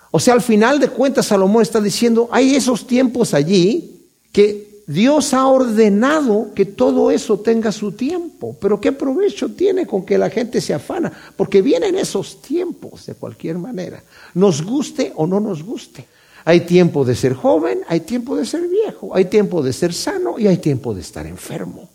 O 0.10 0.20
sea, 0.20 0.34
al 0.34 0.42
final 0.42 0.80
de 0.80 0.90
cuentas 0.90 1.28
Salomón 1.28 1.62
está 1.62 1.80
diciendo, 1.80 2.28
hay 2.32 2.56
esos 2.56 2.88
tiempos 2.88 3.36
allí 3.36 4.02
que 4.32 4.82
Dios 4.88 5.36
ha 5.36 5.46
ordenado 5.46 6.48
que 6.56 6.66
todo 6.66 7.12
eso 7.12 7.38
tenga 7.42 7.72
su 7.72 7.92
tiempo. 7.92 8.56
Pero 8.60 8.82
¿qué 8.82 8.92
provecho 8.92 9.50
tiene 9.50 9.86
con 9.86 10.04
que 10.04 10.18
la 10.18 10.32
gente 10.32 10.60
se 10.60 10.74
afana? 10.74 11.14
Porque 11.36 11.62
vienen 11.62 11.96
esos 11.96 12.42
tiempos 12.42 13.06
de 13.06 13.14
cualquier 13.14 13.60
manera, 13.60 14.02
nos 14.34 14.64
guste 14.64 15.14
o 15.16 15.28
no 15.28 15.40
nos 15.40 15.62
guste. 15.62 16.08
Hay 16.44 16.62
tiempo 16.62 17.06
de 17.06 17.16
ser 17.16 17.36
joven, 17.36 17.82
hay 17.88 18.00
tiempo 18.00 18.36
de 18.36 18.48
ser 18.48 18.68
viejo, 18.68 19.16
hay 19.16 19.26
tiempo 19.26 19.62
de 19.62 19.74
ser 19.74 19.94
sano 19.94 20.40
y 20.40 20.48
hay 20.48 20.58
tiempo 20.58 20.96
de 20.96 21.02
estar 21.02 21.28
enfermo. 21.28 21.88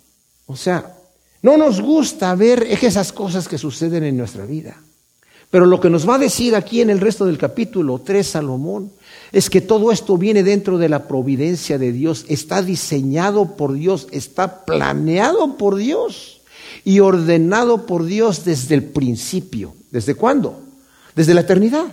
O 0.53 0.57
sea, 0.57 0.95
no 1.41 1.57
nos 1.57 1.81
gusta 1.81 2.35
ver 2.35 2.63
esas 2.63 3.11
cosas 3.11 3.49
que 3.49 3.57
suceden 3.57 4.05
en 4.05 4.19
nuestra 4.19 4.45
vida. 4.45 4.77
Pero 5.51 5.65
lo 5.65 5.81
que 5.81 5.89
nos 5.89 6.07
va 6.07 6.17
a 6.17 6.19
decir 6.19 6.55
aquí 6.55 6.83
en 6.83 6.91
el 6.91 7.01
resto 7.01 7.25
del 7.25 7.39
capítulo 7.39 8.01
3 8.01 8.27
Salomón 8.27 8.93
es 9.33 9.49
que 9.49 9.63
todo 9.63 9.91
esto 9.91 10.19
viene 10.19 10.43
dentro 10.43 10.77
de 10.77 10.91
la 10.91 11.09
providencia 11.09 11.79
de 11.79 11.91
Dios, 11.91 12.27
está 12.29 12.61
diseñado 12.61 13.57
por 13.57 13.73
Dios, 13.73 14.09
está 14.11 14.67
planeado 14.67 15.57
por 15.57 15.77
Dios 15.77 16.43
y 16.85 17.01
ordenado 17.01 17.87
por 17.87 18.05
Dios 18.05 18.45
desde 18.45 18.75
el 18.75 18.85
principio. 18.85 19.75
¿Desde 19.91 20.15
cuándo? 20.15 20.61
Desde 21.17 21.33
la 21.33 21.41
eternidad. 21.41 21.87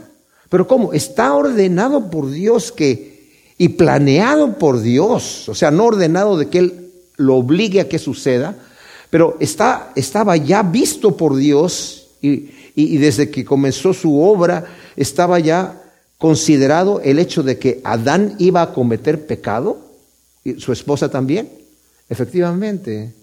Pero 0.50 0.67
¿cómo? 0.67 0.91
Está 0.91 1.34
ordenado 1.34 2.10
por 2.10 2.30
Dios 2.30 2.74
que 2.74 3.19
y 3.58 3.69
planeado 3.69 4.58
por 4.58 4.82
Dios, 4.82 5.48
o 5.48 5.56
sea, 5.56 5.69
no 5.72 5.86
ordenado 5.86 6.38
de 6.38 6.48
que 6.48 6.60
Él 6.60 6.88
lo 7.19 7.36
obligue 7.36 7.82
a 7.82 7.88
que 7.88 7.99
suceda, 7.99 8.55
pero 9.12 9.38
está, 9.39 9.91
estaba 9.95 10.36
ya 10.36 10.63
visto 10.63 11.15
por 11.15 11.36
Dios 11.36 12.08
y, 12.21 12.49
y 12.73 12.97
desde 12.97 13.29
que 13.29 13.45
comenzó 13.45 13.93
su 13.93 14.19
obra 14.19 14.65
estaba 14.95 15.39
ya 15.39 15.82
considerado 16.17 16.99
el 17.01 17.19
hecho 17.19 17.43
de 17.43 17.60
que 17.60 17.79
Adán 17.84 18.36
iba 18.39 18.62
a 18.62 18.73
cometer 18.73 19.25
pecado, 19.25 19.88
y 20.43 20.60
su 20.60 20.71
esposa 20.71 21.10
también, 21.10 21.49
Efectivamente, 22.10 23.13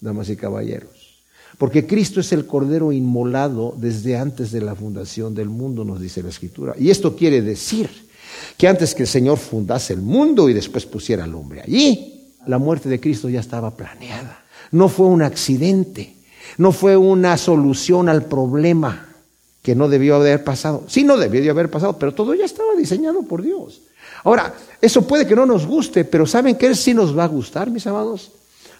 damas 0.00 0.28
y 0.28 0.36
caballeros. 0.36 1.22
Porque 1.56 1.86
Cristo 1.86 2.20
es 2.20 2.30
el 2.32 2.46
Cordero 2.46 2.92
inmolado 2.92 3.74
desde 3.76 4.16
antes 4.16 4.52
de 4.52 4.60
la 4.60 4.74
fundación 4.74 5.34
del 5.34 5.48
mundo, 5.48 5.84
nos 5.84 6.00
dice 6.00 6.22
la 6.22 6.28
Escritura. 6.28 6.74
Y 6.78 6.90
esto 6.90 7.16
quiere 7.16 7.40
decir 7.40 7.88
que 8.58 8.68
antes 8.68 8.94
que 8.94 9.04
el 9.04 9.08
Señor 9.08 9.38
fundase 9.38 9.94
el 9.94 10.02
mundo 10.02 10.48
y 10.48 10.52
después 10.52 10.84
pusiera 10.84 11.24
al 11.24 11.34
hombre 11.34 11.62
allí, 11.62 12.13
la 12.46 12.58
muerte 12.58 12.88
de 12.88 13.00
Cristo 13.00 13.28
ya 13.28 13.40
estaba 13.40 13.70
planeada. 13.70 14.44
No 14.70 14.88
fue 14.88 15.06
un 15.06 15.22
accidente, 15.22 16.14
no 16.58 16.72
fue 16.72 16.96
una 16.96 17.36
solución 17.36 18.08
al 18.08 18.24
problema 18.24 19.08
que 19.62 19.74
no 19.74 19.88
debió 19.88 20.16
haber 20.16 20.44
pasado. 20.44 20.84
Sí, 20.88 21.04
no 21.04 21.16
debió 21.16 21.42
de 21.42 21.50
haber 21.50 21.70
pasado, 21.70 21.98
pero 21.98 22.12
todo 22.12 22.34
ya 22.34 22.44
estaba 22.44 22.74
diseñado 22.76 23.22
por 23.22 23.42
Dios. 23.42 23.80
Ahora, 24.22 24.54
eso 24.80 25.06
puede 25.06 25.26
que 25.26 25.36
no 25.36 25.46
nos 25.46 25.66
guste, 25.66 26.04
pero 26.04 26.26
¿saben 26.26 26.56
qué 26.56 26.74
sí 26.74 26.94
nos 26.94 27.16
va 27.16 27.24
a 27.24 27.28
gustar, 27.28 27.70
mis 27.70 27.86
amados? 27.86 28.32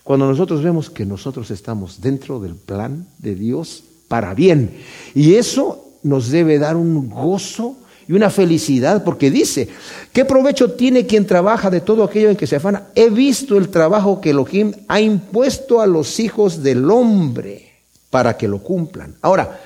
Cuando 0.02 0.26
nosotros 0.26 0.62
vemos 0.62 0.90
que 0.90 1.06
nosotros 1.06 1.50
estamos 1.50 2.00
dentro 2.00 2.38
del 2.40 2.54
plan 2.54 3.06
de 3.18 3.34
Dios 3.34 3.84
para 4.08 4.34
bien. 4.34 4.78
Y 5.14 5.34
eso 5.34 5.84
nos 6.02 6.28
debe 6.28 6.58
dar 6.58 6.76
un 6.76 7.08
gozo 7.08 7.76
y 8.06 8.12
una 8.12 8.30
felicidad, 8.30 9.04
porque 9.04 9.30
dice, 9.30 9.68
¿qué 10.12 10.24
provecho 10.24 10.72
tiene 10.72 11.06
quien 11.06 11.26
trabaja 11.26 11.70
de 11.70 11.80
todo 11.80 12.04
aquello 12.04 12.30
en 12.30 12.36
que 12.36 12.46
se 12.46 12.56
afana? 12.56 12.88
He 12.94 13.10
visto 13.10 13.56
el 13.56 13.68
trabajo 13.68 14.20
que 14.20 14.30
Elohim 14.30 14.72
ha 14.88 15.00
impuesto 15.00 15.80
a 15.80 15.86
los 15.86 16.20
hijos 16.20 16.62
del 16.62 16.90
hombre 16.90 17.72
para 18.10 18.36
que 18.36 18.48
lo 18.48 18.62
cumplan. 18.62 19.14
Ahora, 19.22 19.60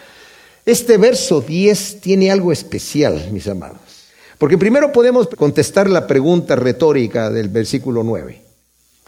este 0.65 0.99
verso 0.99 1.41
10 1.41 2.01
tiene 2.01 2.31
algo 2.31 2.53
especial, 2.53 3.29
mis 3.33 3.49
amados, 3.49 3.81
porque 4.39 4.59
primero 4.59 4.93
podemos 4.93 5.29
contestar 5.29 5.89
la 5.91 6.07
pregunta 6.07 6.57
retórica 6.57 7.31
del 7.31 7.49
versículo 7.49 8.05
9. 8.05 8.43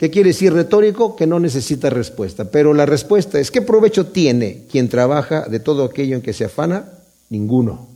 ¿Qué 0.01 0.09
quiere 0.09 0.31
decir 0.31 0.55
retórico? 0.55 1.15
Que 1.15 1.27
no 1.27 1.39
necesita 1.39 1.91
respuesta. 1.91 2.51
Pero 2.51 2.73
la 2.73 2.87
respuesta 2.87 3.39
es, 3.39 3.51
¿qué 3.51 3.61
provecho 3.61 4.07
tiene 4.07 4.65
quien 4.71 4.89
trabaja 4.89 5.43
de 5.43 5.61
todo 5.61 5.85
aquello 5.85 6.17
en 6.17 6.23
que 6.23 6.33
se 6.33 6.47
afana? 6.47 6.87
Ninguno. 7.29 7.90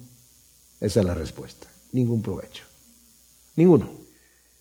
Esa 0.85 1.01
es 1.01 1.07
la 1.07 1.15
respuesta. 1.15 1.67
Ningún 1.93 2.21
provecho. 2.21 2.65
Ninguno. 3.57 3.89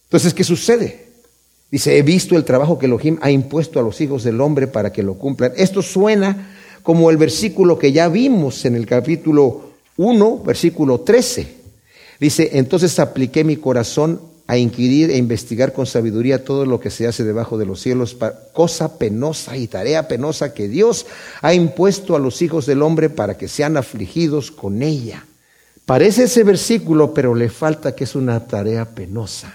Entonces, 0.06 0.34
¿qué 0.34 0.44
sucede? 0.44 1.08
Dice, 1.70 1.98
he 1.98 2.02
visto 2.02 2.38
el 2.38 2.46
trabajo 2.46 2.80
que 2.80 2.86
Elohim 2.86 3.18
ha 3.22 3.30
impuesto 3.30 3.80
a 3.80 3.84
los 3.84 4.00
hijos 4.00 4.24
del 4.24 4.40
hombre 4.40 4.68
para 4.68 4.94
que 4.94 5.04
lo 5.04 5.16
cumplan. 5.16 5.52
Esto 5.58 5.82
suena 5.82 6.56
como 6.82 7.10
el 7.10 7.18
versículo 7.18 7.78
que 7.78 7.92
ya 7.92 8.08
vimos 8.08 8.64
en 8.66 8.76
el 8.76 8.86
capítulo 8.86 9.72
1, 9.98 10.44
versículo 10.44 11.02
13. 11.02 11.48
Dice, 12.20 12.52
entonces 12.54 13.00
apliqué 13.00 13.44
mi 13.44 13.58
corazón 13.58 14.22
a 14.48 14.58
inquirir 14.58 15.10
e 15.10 15.18
investigar 15.18 15.74
con 15.74 15.86
sabiduría 15.86 16.46
todo 16.46 16.66
lo 16.66 16.80
que 16.80 16.90
se 16.90 17.08
hace 17.08 17.24
debajo 17.24 17.58
de 17.58 17.66
los 17.66 17.82
cielos, 17.82 18.16
cosa 18.54 18.98
penosa 18.98 19.58
y 19.58 19.68
tarea 19.68 20.08
penosa 20.08 20.54
que 20.54 20.68
Dios 20.68 21.06
ha 21.42 21.54
impuesto 21.54 22.16
a 22.16 22.20
los 22.20 22.42
hijos 22.42 22.66
del 22.66 22.82
hombre 22.82 23.10
para 23.10 23.38
que 23.38 23.48
sean 23.48 23.76
afligidos 23.78 24.52
con 24.52 24.84
ella. 24.84 25.26
Parece 25.86 26.24
ese 26.24 26.44
versículo, 26.44 27.14
pero 27.14 27.36
le 27.36 27.50
falta 27.50 27.96
que 27.96 28.06
es 28.06 28.16
una 28.16 28.48
tarea 28.48 28.86
penosa 28.86 29.54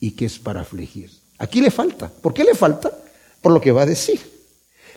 y 0.00 0.12
que 0.12 0.26
es 0.26 0.38
para 0.38 0.62
afligir. 0.62 1.10
Aquí 1.38 1.60
le 1.60 1.70
falta. 1.70 2.08
¿Por 2.08 2.34
qué 2.34 2.42
le 2.42 2.54
falta? 2.54 2.90
Por 3.40 3.52
lo 3.52 3.60
que 3.60 3.70
va 3.70 3.82
a 3.82 3.86
decir. 3.86 4.38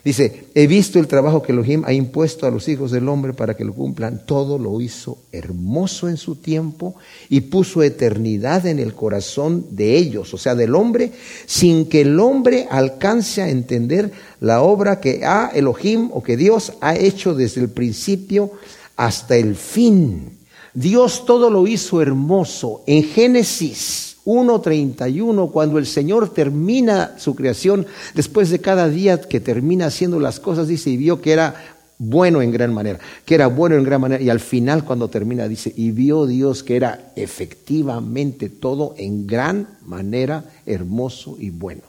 Dice, 0.04 0.46
he 0.56 0.66
visto 0.66 0.98
el 0.98 1.06
trabajo 1.06 1.42
que 1.42 1.52
Elohim 1.52 1.84
ha 1.86 1.92
impuesto 1.92 2.44
a 2.44 2.50
los 2.50 2.66
hijos 2.66 2.90
del 2.90 3.08
hombre 3.08 3.34
para 3.34 3.54
que 3.56 3.64
lo 3.64 3.72
cumplan. 3.72 4.26
Todo 4.26 4.58
lo 4.58 4.80
hizo 4.80 5.18
hermoso 5.30 6.08
en 6.08 6.16
su 6.16 6.34
tiempo 6.34 6.96
y 7.28 7.42
puso 7.42 7.84
eternidad 7.84 8.66
en 8.66 8.80
el 8.80 8.94
corazón 8.94 9.64
de 9.70 9.96
ellos, 9.96 10.34
o 10.34 10.38
sea, 10.38 10.56
del 10.56 10.74
hombre, 10.74 11.12
sin 11.46 11.88
que 11.88 12.00
el 12.00 12.18
hombre 12.18 12.66
alcance 12.68 13.42
a 13.42 13.48
entender 13.48 14.10
la 14.40 14.62
obra 14.62 14.98
que 14.98 15.24
ha 15.24 15.52
Elohim 15.54 16.10
o 16.12 16.20
que 16.20 16.36
Dios 16.36 16.72
ha 16.80 16.96
hecho 16.96 17.34
desde 17.34 17.60
el 17.60 17.68
principio 17.68 18.50
hasta 18.96 19.36
el 19.36 19.54
fin. 19.54 20.41
Dios 20.74 21.24
todo 21.26 21.50
lo 21.50 21.66
hizo 21.66 22.00
hermoso. 22.00 22.82
En 22.86 23.04
Génesis 23.04 24.16
1.31, 24.24 25.50
cuando 25.50 25.78
el 25.78 25.86
Señor 25.86 26.32
termina 26.32 27.18
su 27.18 27.34
creación, 27.34 27.86
después 28.14 28.50
de 28.50 28.60
cada 28.60 28.88
día 28.88 29.20
que 29.20 29.40
termina 29.40 29.86
haciendo 29.86 30.20
las 30.20 30.40
cosas, 30.40 30.68
dice, 30.68 30.90
y 30.90 30.96
vio 30.96 31.20
que 31.20 31.32
era 31.32 31.76
bueno 31.98 32.42
en 32.42 32.50
gran 32.50 32.72
manera, 32.72 32.98
que 33.24 33.34
era 33.34 33.46
bueno 33.48 33.76
en 33.76 33.84
gran 33.84 34.00
manera, 34.00 34.22
y 34.22 34.30
al 34.30 34.40
final 34.40 34.84
cuando 34.84 35.08
termina 35.08 35.46
dice, 35.46 35.72
y 35.76 35.90
vio 35.90 36.26
Dios 36.26 36.62
que 36.62 36.76
era 36.76 37.12
efectivamente 37.16 38.48
todo 38.48 38.94
en 38.96 39.26
gran 39.26 39.68
manera 39.84 40.44
hermoso 40.66 41.36
y 41.38 41.50
bueno. 41.50 41.82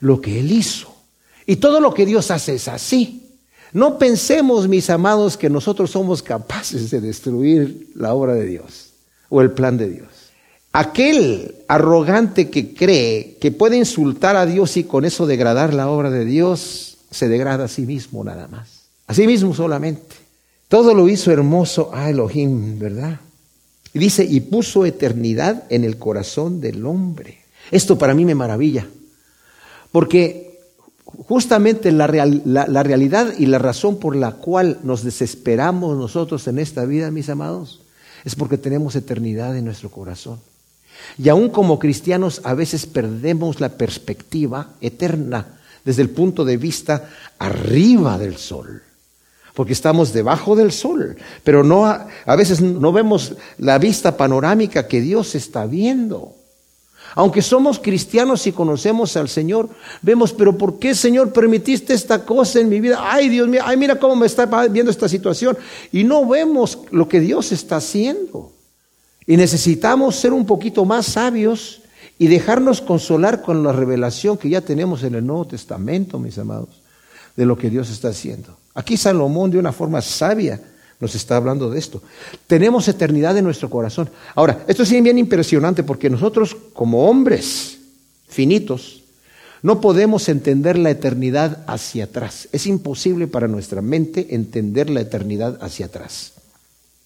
Lo 0.00 0.20
que 0.20 0.40
Él 0.40 0.52
hizo. 0.52 0.94
Y 1.46 1.56
todo 1.56 1.80
lo 1.80 1.92
que 1.92 2.06
Dios 2.06 2.30
hace 2.30 2.54
es 2.54 2.68
así. 2.68 3.23
No 3.74 3.98
pensemos, 3.98 4.68
mis 4.68 4.88
amados, 4.88 5.36
que 5.36 5.50
nosotros 5.50 5.90
somos 5.90 6.22
capaces 6.22 6.92
de 6.92 7.00
destruir 7.00 7.88
la 7.96 8.14
obra 8.14 8.34
de 8.34 8.46
Dios 8.46 8.90
o 9.28 9.40
el 9.40 9.50
plan 9.50 9.76
de 9.76 9.90
Dios. 9.90 10.06
Aquel 10.72 11.56
arrogante 11.66 12.50
que 12.50 12.72
cree 12.72 13.36
que 13.40 13.50
puede 13.50 13.76
insultar 13.76 14.36
a 14.36 14.46
Dios 14.46 14.76
y 14.76 14.84
con 14.84 15.04
eso 15.04 15.26
degradar 15.26 15.74
la 15.74 15.90
obra 15.90 16.10
de 16.10 16.24
Dios, 16.24 16.98
se 17.10 17.28
degrada 17.28 17.64
a 17.64 17.68
sí 17.68 17.82
mismo 17.82 18.22
nada 18.22 18.46
más. 18.46 18.84
A 19.08 19.14
sí 19.14 19.26
mismo 19.26 19.52
solamente. 19.52 20.14
Todo 20.68 20.94
lo 20.94 21.08
hizo 21.08 21.32
hermoso 21.32 21.90
a 21.92 22.08
Elohim, 22.08 22.78
¿verdad? 22.78 23.18
Y 23.92 23.98
dice, 23.98 24.24
y 24.24 24.38
puso 24.38 24.86
eternidad 24.86 25.64
en 25.68 25.82
el 25.82 25.98
corazón 25.98 26.60
del 26.60 26.86
hombre. 26.86 27.38
Esto 27.72 27.98
para 27.98 28.14
mí 28.14 28.24
me 28.24 28.36
maravilla, 28.36 28.86
porque 29.90 30.53
justamente 31.26 31.92
la, 31.92 32.06
la 32.06 32.82
realidad 32.82 33.32
y 33.38 33.46
la 33.46 33.58
razón 33.58 33.98
por 33.98 34.16
la 34.16 34.32
cual 34.32 34.78
nos 34.82 35.02
desesperamos 35.02 35.96
nosotros 35.96 36.46
en 36.48 36.58
esta 36.58 36.84
vida, 36.84 37.10
mis 37.10 37.28
amados, 37.28 37.80
es 38.24 38.34
porque 38.34 38.58
tenemos 38.58 38.96
eternidad 38.96 39.56
en 39.56 39.64
nuestro 39.64 39.90
corazón. 39.90 40.40
Y 41.18 41.28
aún 41.28 41.48
como 41.50 41.78
cristianos 41.78 42.40
a 42.44 42.54
veces 42.54 42.86
perdemos 42.86 43.60
la 43.60 43.70
perspectiva 43.70 44.70
eterna 44.80 45.46
desde 45.84 46.02
el 46.02 46.10
punto 46.10 46.44
de 46.44 46.56
vista 46.56 47.08
arriba 47.38 48.18
del 48.18 48.36
sol. 48.36 48.82
Porque 49.54 49.72
estamos 49.72 50.12
debajo 50.12 50.56
del 50.56 50.72
sol, 50.72 51.16
pero 51.44 51.62
no 51.62 51.86
a, 51.86 52.08
veces 52.36 52.60
no 52.60 52.92
vemos 52.92 53.34
la 53.58 53.78
vista 53.78 54.16
panorámica 54.16 54.88
que 54.88 55.00
Dios 55.00 55.36
está 55.36 55.66
viendo. 55.66 56.34
Aunque 57.14 57.42
somos 57.42 57.78
cristianos 57.78 58.46
y 58.46 58.52
conocemos 58.52 59.16
al 59.16 59.28
Señor, 59.28 59.68
vemos, 60.02 60.32
pero 60.32 60.58
¿por 60.58 60.78
qué, 60.78 60.94
Señor, 60.94 61.32
permitiste 61.32 61.94
esta 61.94 62.24
cosa 62.24 62.58
en 62.60 62.68
mi 62.68 62.80
vida? 62.80 62.98
Ay, 63.00 63.28
Dios 63.28 63.48
mío, 63.48 63.62
ay, 63.64 63.76
mira 63.76 63.98
cómo 63.98 64.16
me 64.16 64.26
está 64.26 64.46
viendo 64.68 64.90
esta 64.90 65.08
situación. 65.08 65.56
Y 65.92 66.02
no 66.02 66.26
vemos 66.26 66.78
lo 66.90 67.08
que 67.08 67.20
Dios 67.20 67.52
está 67.52 67.76
haciendo. 67.76 68.52
Y 69.26 69.36
necesitamos 69.36 70.16
ser 70.16 70.32
un 70.32 70.44
poquito 70.44 70.84
más 70.84 71.06
sabios 71.06 71.82
y 72.18 72.26
dejarnos 72.26 72.80
consolar 72.80 73.42
con 73.42 73.62
la 73.62 73.72
revelación 73.72 74.36
que 74.36 74.48
ya 74.48 74.60
tenemos 74.60 75.04
en 75.04 75.14
el 75.14 75.24
Nuevo 75.24 75.46
Testamento, 75.46 76.18
mis 76.18 76.36
amados, 76.38 76.82
de 77.36 77.46
lo 77.46 77.56
que 77.56 77.70
Dios 77.70 77.90
está 77.90 78.08
haciendo. 78.08 78.56
Aquí 78.74 78.96
Salomón 78.96 79.52
de 79.52 79.58
una 79.58 79.72
forma 79.72 80.02
sabia 80.02 80.60
nos 81.04 81.14
está 81.14 81.36
hablando 81.36 81.70
de 81.70 81.78
esto. 81.78 82.02
Tenemos 82.46 82.88
eternidad 82.88 83.36
en 83.38 83.44
nuestro 83.44 83.70
corazón. 83.70 84.10
Ahora, 84.34 84.64
esto 84.66 84.82
es 84.82 84.90
bien 84.90 85.18
impresionante 85.18 85.82
porque 85.82 86.10
nosotros 86.10 86.56
como 86.72 87.08
hombres 87.08 87.78
finitos 88.28 89.02
no 89.62 89.80
podemos 89.80 90.28
entender 90.28 90.76
la 90.76 90.90
eternidad 90.90 91.64
hacia 91.66 92.04
atrás. 92.04 92.48
Es 92.52 92.66
imposible 92.66 93.26
para 93.26 93.48
nuestra 93.48 93.80
mente 93.80 94.34
entender 94.34 94.90
la 94.90 95.00
eternidad 95.00 95.58
hacia 95.62 95.86
atrás. 95.86 96.32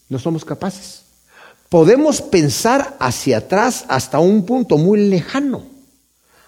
No 0.09 0.19
somos 0.19 0.45
capaces 0.45 1.03
podemos 1.69 2.23
pensar 2.23 2.97
hacia 2.99 3.39
atrás 3.39 3.85
hasta 3.89 4.19
un 4.19 4.45
punto 4.45 4.79
muy 4.79 5.09
lejano. 5.09 5.67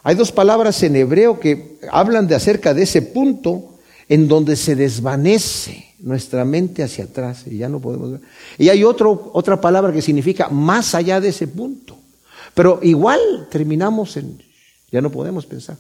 Hay 0.03 0.15
dos 0.15 0.33
palabras 0.33 0.83
en 0.83 0.97
hebreo 0.97 1.39
que 1.39 1.79
hablan 1.91 2.27
de 2.27 2.35
acerca 2.35 2.73
de 2.73 2.83
ese 2.83 3.03
punto 3.03 3.79
en 4.09 4.29
donde 4.29 4.57
se 4.57 4.75
desvanece 4.75 5.90
nuestra 6.03 6.45
mente 6.45 6.83
hacia 6.83 7.05
atrás 7.05 7.45
y 7.47 7.59
ya 7.59 7.69
no 7.69 7.81
podemos 7.81 8.13
ver. 8.13 8.21
Y 8.59 8.69
hay 8.69 8.83
otra 8.85 9.61
palabra 9.61 9.93
que 9.93 10.03
significa 10.03 10.49
más 10.49 10.95
allá 10.95 11.21
de 11.21 11.29
ese 11.29 11.47
punto. 11.47 11.99
Pero 12.55 12.81
igual 12.83 13.49
terminamos 13.51 14.17
en, 14.17 14.43
ya 14.91 15.01
no 15.01 15.11
podemos 15.11 15.47
pensar, 15.47 15.77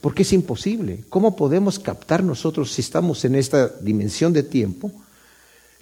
porque 0.00 0.22
es 0.22 0.32
imposible. 0.32 1.04
¿Cómo 1.08 1.36
podemos 1.36 1.78
captar 1.78 2.22
nosotros 2.22 2.72
si 2.72 2.82
estamos 2.82 3.24
en 3.24 3.34
esta 3.34 3.68
dimensión 3.80 4.32
de 4.32 4.42
tiempo? 4.42 4.92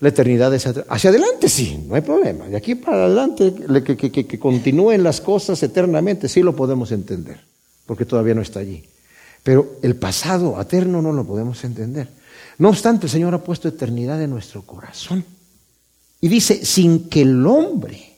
La 0.01 0.11
eternidad 0.11 0.55
es 0.55 0.65
hacia 0.67 1.11
adelante, 1.11 1.49
sí, 1.49 1.85
no 1.89 1.97
hay 1.97 2.03
problema. 2.03 2.47
De 2.47 2.57
aquí 2.57 2.77
para 2.77 3.07
adelante, 3.07 3.53
que, 3.85 4.13
que, 4.13 4.39
continúen 4.39 5.03
las 5.03 5.21
cosas 5.21 5.61
eternamente, 5.65 6.29
sí 6.29 6.41
lo 6.43 6.55
podemos 6.55 6.93
entender, 6.93 7.41
porque 7.85 8.05
todavía 8.05 8.35
no 8.35 8.43
está 8.43 8.61
allí. 8.61 8.85
Pero 9.43 9.79
el 9.83 9.97
pasado 9.97 10.61
eterno 10.61 11.03
no 11.03 11.13
lo 11.13 11.25
podemos 11.25 11.65
entender. 11.65 12.09
No 12.59 12.71
obstante, 12.71 13.07
el 13.07 13.13
Señor 13.13 13.35
ha 13.35 13.43
puesto 13.43 13.69
eternidad 13.69 14.21
en 14.21 14.31
nuestro 14.31 14.63
corazón. 14.63 15.25
Y 16.21 16.29
dice, 16.29 16.65
sin 16.65 17.09
que 17.09 17.23
el 17.23 17.47
hombre 17.47 18.17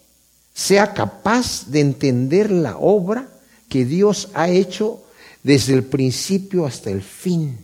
sea 0.54 0.94
capaz 0.94 1.66
de 1.66 1.80
entender 1.80 2.50
la 2.50 2.76
obra 2.78 3.28
que 3.68 3.84
Dios 3.84 4.30
ha 4.34 4.48
hecho 4.48 5.02
desde 5.42 5.74
el 5.74 5.84
principio 5.84 6.66
hasta 6.66 6.90
el 6.90 7.02
fin. 7.02 7.58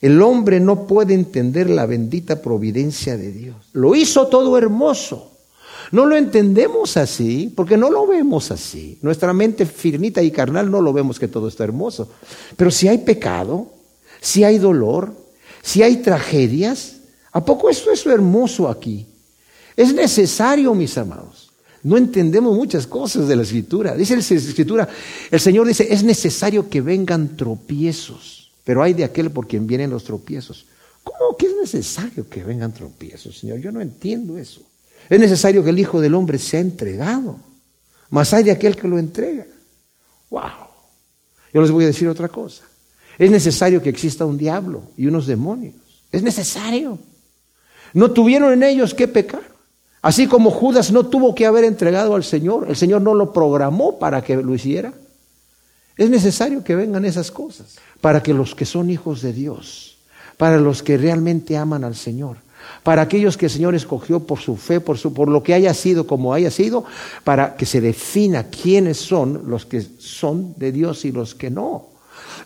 El 0.00 0.22
hombre 0.22 0.60
no 0.60 0.86
puede 0.86 1.14
entender 1.14 1.70
la 1.70 1.86
bendita 1.86 2.40
providencia 2.40 3.16
de 3.16 3.32
Dios. 3.32 3.56
Lo 3.72 3.94
hizo 3.94 4.28
todo 4.28 4.56
hermoso. 4.56 5.32
No 5.92 6.04
lo 6.04 6.16
entendemos 6.16 6.96
así, 6.96 7.52
porque 7.54 7.76
no 7.76 7.90
lo 7.90 8.06
vemos 8.06 8.50
así. 8.50 8.98
Nuestra 9.02 9.32
mente 9.32 9.66
firmita 9.66 10.22
y 10.22 10.30
carnal 10.30 10.70
no 10.70 10.80
lo 10.80 10.92
vemos 10.92 11.18
que 11.18 11.28
todo 11.28 11.48
está 11.48 11.64
hermoso. 11.64 12.08
Pero 12.56 12.70
si 12.70 12.88
hay 12.88 12.98
pecado, 12.98 13.68
si 14.20 14.44
hay 14.44 14.58
dolor, 14.58 15.14
si 15.66 15.82
hay 15.82 15.96
tragedias, 15.96 16.98
¿a 17.32 17.44
poco 17.44 17.68
esto 17.68 17.90
es 17.90 18.06
hermoso 18.06 18.68
aquí? 18.68 19.04
Es 19.76 19.92
necesario, 19.92 20.72
mis 20.76 20.96
amados. 20.96 21.50
No 21.82 21.96
entendemos 21.96 22.54
muchas 22.54 22.86
cosas 22.86 23.26
de 23.26 23.34
la 23.34 23.42
escritura. 23.42 23.96
Dice 23.96 24.14
la 24.14 24.20
escritura, 24.22 24.88
el 25.28 25.40
Señor 25.40 25.66
dice, 25.66 25.92
es 25.92 26.04
necesario 26.04 26.70
que 26.70 26.80
vengan 26.80 27.36
tropiezos, 27.36 28.52
pero 28.62 28.80
hay 28.80 28.94
de 28.94 29.02
aquel 29.02 29.32
por 29.32 29.48
quien 29.48 29.66
vienen 29.66 29.90
los 29.90 30.04
tropiezos. 30.04 30.66
¿Cómo 31.02 31.36
que 31.36 31.46
es 31.46 31.56
necesario 31.56 32.28
que 32.28 32.44
vengan 32.44 32.72
tropiezos, 32.72 33.36
Señor? 33.36 33.58
Yo 33.58 33.72
no 33.72 33.80
entiendo 33.80 34.38
eso. 34.38 34.60
Es 35.10 35.18
necesario 35.18 35.64
que 35.64 35.70
el 35.70 35.80
Hijo 35.80 36.00
del 36.00 36.14
Hombre 36.14 36.38
sea 36.38 36.60
entregado, 36.60 37.40
más 38.10 38.32
hay 38.32 38.44
de 38.44 38.52
aquel 38.52 38.76
que 38.76 38.86
lo 38.86 39.00
entrega. 39.00 39.46
¡Wow! 40.30 40.42
Yo 41.52 41.60
les 41.60 41.72
voy 41.72 41.82
a 41.82 41.88
decir 41.88 42.06
otra 42.06 42.28
cosa. 42.28 42.62
Es 43.18 43.30
necesario 43.30 43.82
que 43.82 43.88
exista 43.88 44.24
un 44.24 44.36
diablo 44.36 44.82
y 44.96 45.06
unos 45.06 45.26
demonios. 45.26 45.74
Es 46.12 46.22
necesario. 46.22 46.98
No 47.94 48.10
tuvieron 48.10 48.52
en 48.52 48.62
ellos 48.62 48.94
que 48.94 49.08
pecar. 49.08 49.42
Así 50.02 50.26
como 50.26 50.50
Judas 50.50 50.92
no 50.92 51.06
tuvo 51.06 51.34
que 51.34 51.46
haber 51.46 51.64
entregado 51.64 52.14
al 52.14 52.22
Señor, 52.22 52.66
el 52.68 52.76
Señor 52.76 53.02
no 53.02 53.14
lo 53.14 53.32
programó 53.32 53.98
para 53.98 54.22
que 54.22 54.36
lo 54.36 54.54
hiciera. 54.54 54.92
Es 55.96 56.10
necesario 56.10 56.62
que 56.62 56.76
vengan 56.76 57.04
esas 57.04 57.30
cosas 57.30 57.76
para 58.00 58.22
que 58.22 58.34
los 58.34 58.54
que 58.54 58.66
son 58.66 58.90
hijos 58.90 59.22
de 59.22 59.32
Dios, 59.32 59.96
para 60.36 60.58
los 60.58 60.82
que 60.82 60.98
realmente 60.98 61.56
aman 61.56 61.84
al 61.84 61.96
Señor, 61.96 62.36
para 62.82 63.02
aquellos 63.02 63.36
que 63.36 63.46
el 63.46 63.50
Señor 63.50 63.74
escogió 63.74 64.20
por 64.20 64.38
su 64.38 64.56
fe, 64.56 64.80
por, 64.80 64.98
su, 64.98 65.14
por 65.14 65.28
lo 65.28 65.42
que 65.42 65.54
haya 65.54 65.72
sido 65.72 66.06
como 66.06 66.34
haya 66.34 66.50
sido, 66.50 66.84
para 67.24 67.56
que 67.56 67.64
se 67.64 67.80
defina 67.80 68.44
quiénes 68.44 68.98
son 68.98 69.44
los 69.46 69.64
que 69.64 69.80
son 69.98 70.54
de 70.56 70.70
Dios 70.70 71.04
y 71.04 71.12
los 71.12 71.34
que 71.34 71.50
no, 71.50 71.88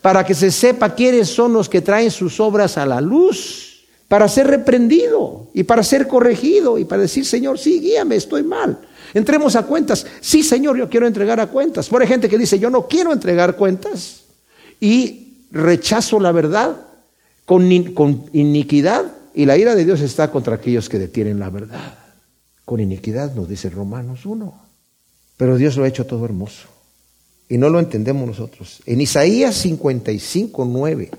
para 0.02 0.24
que 0.24 0.34
se 0.34 0.50
sepa 0.50 0.94
quiénes 0.94 1.28
son 1.28 1.52
los 1.52 1.68
que 1.68 1.80
traen 1.80 2.10
sus 2.10 2.40
obras 2.40 2.78
a 2.78 2.86
la 2.86 3.00
luz 3.00 3.86
para 4.08 4.28
ser 4.28 4.48
reprendido 4.48 5.50
y 5.54 5.62
para 5.62 5.84
ser 5.84 6.08
corregido 6.08 6.78
y 6.78 6.84
para 6.84 7.02
decir, 7.02 7.24
Señor, 7.24 7.58
sí, 7.58 7.80
guíame, 7.80 8.16
estoy 8.16 8.42
mal. 8.42 8.78
Entremos 9.14 9.54
a 9.56 9.64
cuentas. 9.64 10.06
Sí, 10.20 10.42
Señor, 10.42 10.76
yo 10.76 10.88
quiero 10.88 11.06
entregar 11.06 11.38
a 11.38 11.46
cuentas. 11.46 11.88
Por 11.88 12.02
hay 12.02 12.08
gente 12.08 12.28
que 12.28 12.38
dice, 12.38 12.58
yo 12.58 12.70
no 12.70 12.88
quiero 12.88 13.12
entregar 13.12 13.56
cuentas 13.56 14.22
y 14.80 15.46
rechazo 15.52 16.18
la 16.18 16.32
verdad 16.32 16.76
con, 17.44 17.68
con 17.92 18.24
iniquidad 18.32 19.04
y 19.34 19.46
la 19.46 19.56
ira 19.56 19.74
de 19.74 19.84
Dios 19.84 20.00
está 20.00 20.30
contra 20.30 20.56
aquellos 20.56 20.88
que 20.88 20.98
detienen 20.98 21.38
la 21.38 21.50
verdad. 21.50 21.98
Con 22.64 22.80
iniquidad 22.80 23.34
nos 23.34 23.48
dice 23.48 23.70
Romanos 23.70 24.26
1. 24.26 24.60
Pero 25.36 25.56
Dios 25.56 25.76
lo 25.76 25.84
ha 25.84 25.88
hecho 25.88 26.06
todo 26.06 26.24
hermoso 26.24 26.79
y 27.50 27.58
no 27.58 27.68
lo 27.68 27.80
entendemos 27.80 28.26
nosotros. 28.26 28.80
En 28.86 29.00
Isaías 29.00 29.56
55, 29.56 30.64
9 30.64 31.10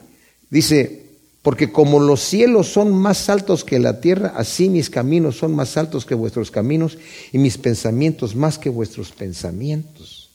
dice, 0.50 1.04
porque 1.42 1.72
como 1.72 2.00
los 2.00 2.22
cielos 2.22 2.68
son 2.68 2.94
más 2.94 3.30
altos 3.30 3.66
que 3.66 3.80
la 3.80 4.00
tierra, 4.00 4.34
así 4.36 4.70
mis 4.70 4.90
caminos 4.90 5.38
son 5.38 5.54
más 5.54 5.76
altos 5.76 6.06
que 6.06 6.16
vuestros 6.16 6.50
caminos 6.50 6.98
y 7.34 7.38
mis 7.38 7.58
pensamientos 7.58 8.34
más 8.34 8.58
que 8.58 8.70
vuestros 8.70 9.12
pensamientos. 9.12 10.30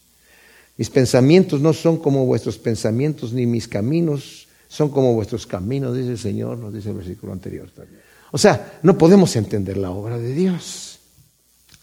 Mis 0.77 0.91
pensamientos 0.91 1.63
no 1.63 1.73
son 1.73 1.97
como 1.97 2.27
vuestros 2.27 2.59
pensamientos, 2.59 3.33
ni 3.33 3.47
mis 3.47 3.67
caminos 3.67 4.49
son 4.69 4.91
como 4.91 5.15
vuestros 5.15 5.47
caminos, 5.47 5.97
dice 5.97 6.11
el 6.11 6.19
Señor, 6.19 6.59
nos 6.59 6.75
dice 6.75 6.91
el 6.91 6.97
versículo 6.97 7.33
anterior. 7.33 7.71
O 8.33 8.37
sea, 8.37 8.79
no 8.83 8.99
podemos 8.99 9.35
entender 9.37 9.79
la 9.79 9.91
obra 9.91 10.19
de 10.19 10.35
Dios. 10.35 10.96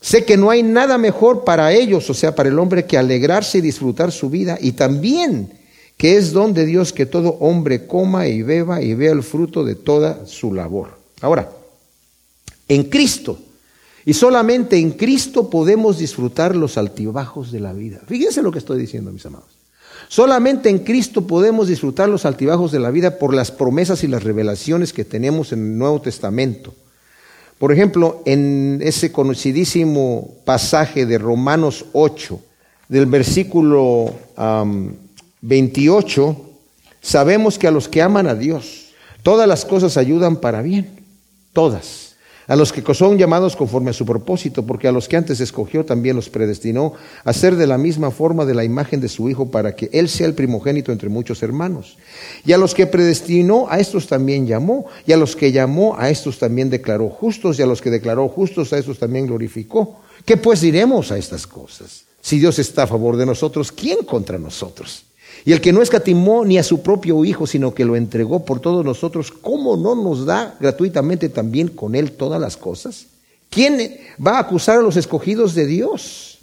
Sé 0.03 0.25
que 0.25 0.35
no 0.35 0.49
hay 0.49 0.63
nada 0.63 0.97
mejor 0.97 1.45
para 1.45 1.71
ellos, 1.71 2.09
o 2.09 2.13
sea, 2.13 2.35
para 2.35 2.49
el 2.49 2.59
hombre, 2.59 2.83
que 2.83 2.97
alegrarse 2.97 3.59
y 3.59 3.61
disfrutar 3.61 4.11
su 4.11 4.29
vida 4.29 4.57
y 4.59 4.73
también 4.73 5.53
que 5.95 6.17
es 6.17 6.33
don 6.33 6.53
de 6.53 6.65
Dios 6.65 6.91
que 6.91 7.05
todo 7.05 7.37
hombre 7.39 7.87
coma 7.87 8.27
y 8.27 8.41
beba 8.41 8.81
y 8.81 8.95
vea 8.95 9.13
el 9.13 9.23
fruto 9.23 9.63
de 9.63 9.75
toda 9.75 10.25
su 10.25 10.53
labor. 10.53 10.97
Ahora, 11.21 11.49
en 12.67 12.83
Cristo, 12.89 13.39
y 14.03 14.13
solamente 14.13 14.77
en 14.77 14.91
Cristo 14.91 15.49
podemos 15.49 15.99
disfrutar 15.99 16.53
los 16.53 16.77
altibajos 16.77 17.53
de 17.53 17.61
la 17.61 17.71
vida. 17.71 18.01
Fíjense 18.05 18.41
lo 18.41 18.51
que 18.51 18.59
estoy 18.59 18.81
diciendo, 18.81 19.09
mis 19.09 19.25
amados. 19.25 19.47
Solamente 20.09 20.67
en 20.67 20.79
Cristo 20.79 21.25
podemos 21.25 21.69
disfrutar 21.69 22.09
los 22.09 22.25
altibajos 22.25 22.73
de 22.73 22.79
la 22.79 22.91
vida 22.91 23.19
por 23.19 23.33
las 23.33 23.51
promesas 23.51 24.03
y 24.03 24.07
las 24.07 24.25
revelaciones 24.25 24.91
que 24.91 25.05
tenemos 25.05 25.53
en 25.53 25.59
el 25.59 25.77
Nuevo 25.77 26.01
Testamento. 26.01 26.75
Por 27.64 27.72
ejemplo, 27.72 28.22
en 28.26 28.82
ese 28.84 29.14
conocidísimo 29.14 30.34
pasaje 30.43 31.05
de 31.05 31.18
Romanos 31.18 31.86
8, 31.93 32.38
del 32.89 33.05
versículo 33.05 34.14
28, 35.39 36.41
sabemos 36.99 37.57
que 37.57 37.68
a 37.68 37.72
los 37.72 37.88
que 37.88 38.01
aman 38.01 38.28
a 38.28 38.36
Dios, 38.36 38.89
todas 39.22 39.47
las 39.47 39.64
cosas 39.64 39.95
ayudan 39.95 40.41
para 40.41 40.61
bien, 40.61 40.89
todas. 41.53 42.12
A 42.47 42.55
los 42.55 42.73
que 42.73 42.93
son 42.93 43.17
llamados 43.17 43.55
conforme 43.55 43.91
a 43.91 43.93
su 43.93 44.05
propósito, 44.05 44.65
porque 44.65 44.87
a 44.87 44.91
los 44.91 45.07
que 45.07 45.15
antes 45.15 45.39
escogió 45.39 45.85
también 45.85 46.15
los 46.15 46.29
predestinó 46.29 46.93
a 47.23 47.33
ser 47.33 47.55
de 47.55 47.67
la 47.67 47.77
misma 47.77 48.11
forma 48.11 48.45
de 48.45 48.53
la 48.53 48.63
imagen 48.63 48.99
de 48.99 49.09
su 49.09 49.29
Hijo, 49.29 49.49
para 49.49 49.75
que 49.75 49.89
Él 49.93 50.09
sea 50.09 50.27
el 50.27 50.33
primogénito 50.33 50.91
entre 50.91 51.09
muchos 51.09 51.41
hermanos. 51.43 51.97
Y 52.45 52.51
a 52.51 52.57
los 52.57 52.73
que 52.73 52.87
predestinó, 52.87 53.67
a 53.69 53.79
estos 53.79 54.07
también 54.07 54.45
llamó, 54.45 54.85
y 55.05 55.13
a 55.13 55.17
los 55.17 55.35
que 55.35 55.51
llamó, 55.51 55.95
a 55.97 56.09
estos 56.09 56.39
también 56.39 56.69
declaró 56.69 57.09
justos, 57.09 57.59
y 57.59 57.61
a 57.61 57.65
los 57.65 57.81
que 57.81 57.89
declaró 57.89 58.27
justos, 58.27 58.73
a 58.73 58.77
estos 58.77 58.99
también 58.99 59.27
glorificó. 59.27 60.01
¿Qué 60.25 60.37
pues 60.37 60.61
diremos 60.61 61.11
a 61.11 61.17
estas 61.17 61.47
cosas? 61.47 62.05
Si 62.21 62.39
Dios 62.39 62.59
está 62.59 62.83
a 62.83 62.87
favor 62.87 63.17
de 63.17 63.25
nosotros, 63.25 63.71
¿quién 63.71 64.03
contra 64.05 64.37
nosotros? 64.37 65.03
Y 65.45 65.51
el 65.51 65.61
que 65.61 65.73
no 65.73 65.81
escatimó 65.81 66.45
ni 66.45 66.57
a 66.57 66.63
su 66.63 66.81
propio 66.81 67.25
Hijo, 67.25 67.45
sino 67.47 67.73
que 67.73 67.85
lo 67.85 67.95
entregó 67.95 68.45
por 68.45 68.59
todos 68.59 68.85
nosotros, 68.85 69.31
¿cómo 69.31 69.75
no 69.75 69.95
nos 69.95 70.25
da 70.25 70.55
gratuitamente 70.59 71.29
también 71.29 71.67
con 71.67 71.95
Él 71.95 72.11
todas 72.11 72.39
las 72.39 72.55
cosas? 72.55 73.07
¿Quién 73.49 73.97
va 74.25 74.37
a 74.37 74.39
acusar 74.39 74.79
a 74.79 74.81
los 74.81 74.95
escogidos 74.95 75.53
de 75.53 75.65
Dios? 75.65 76.33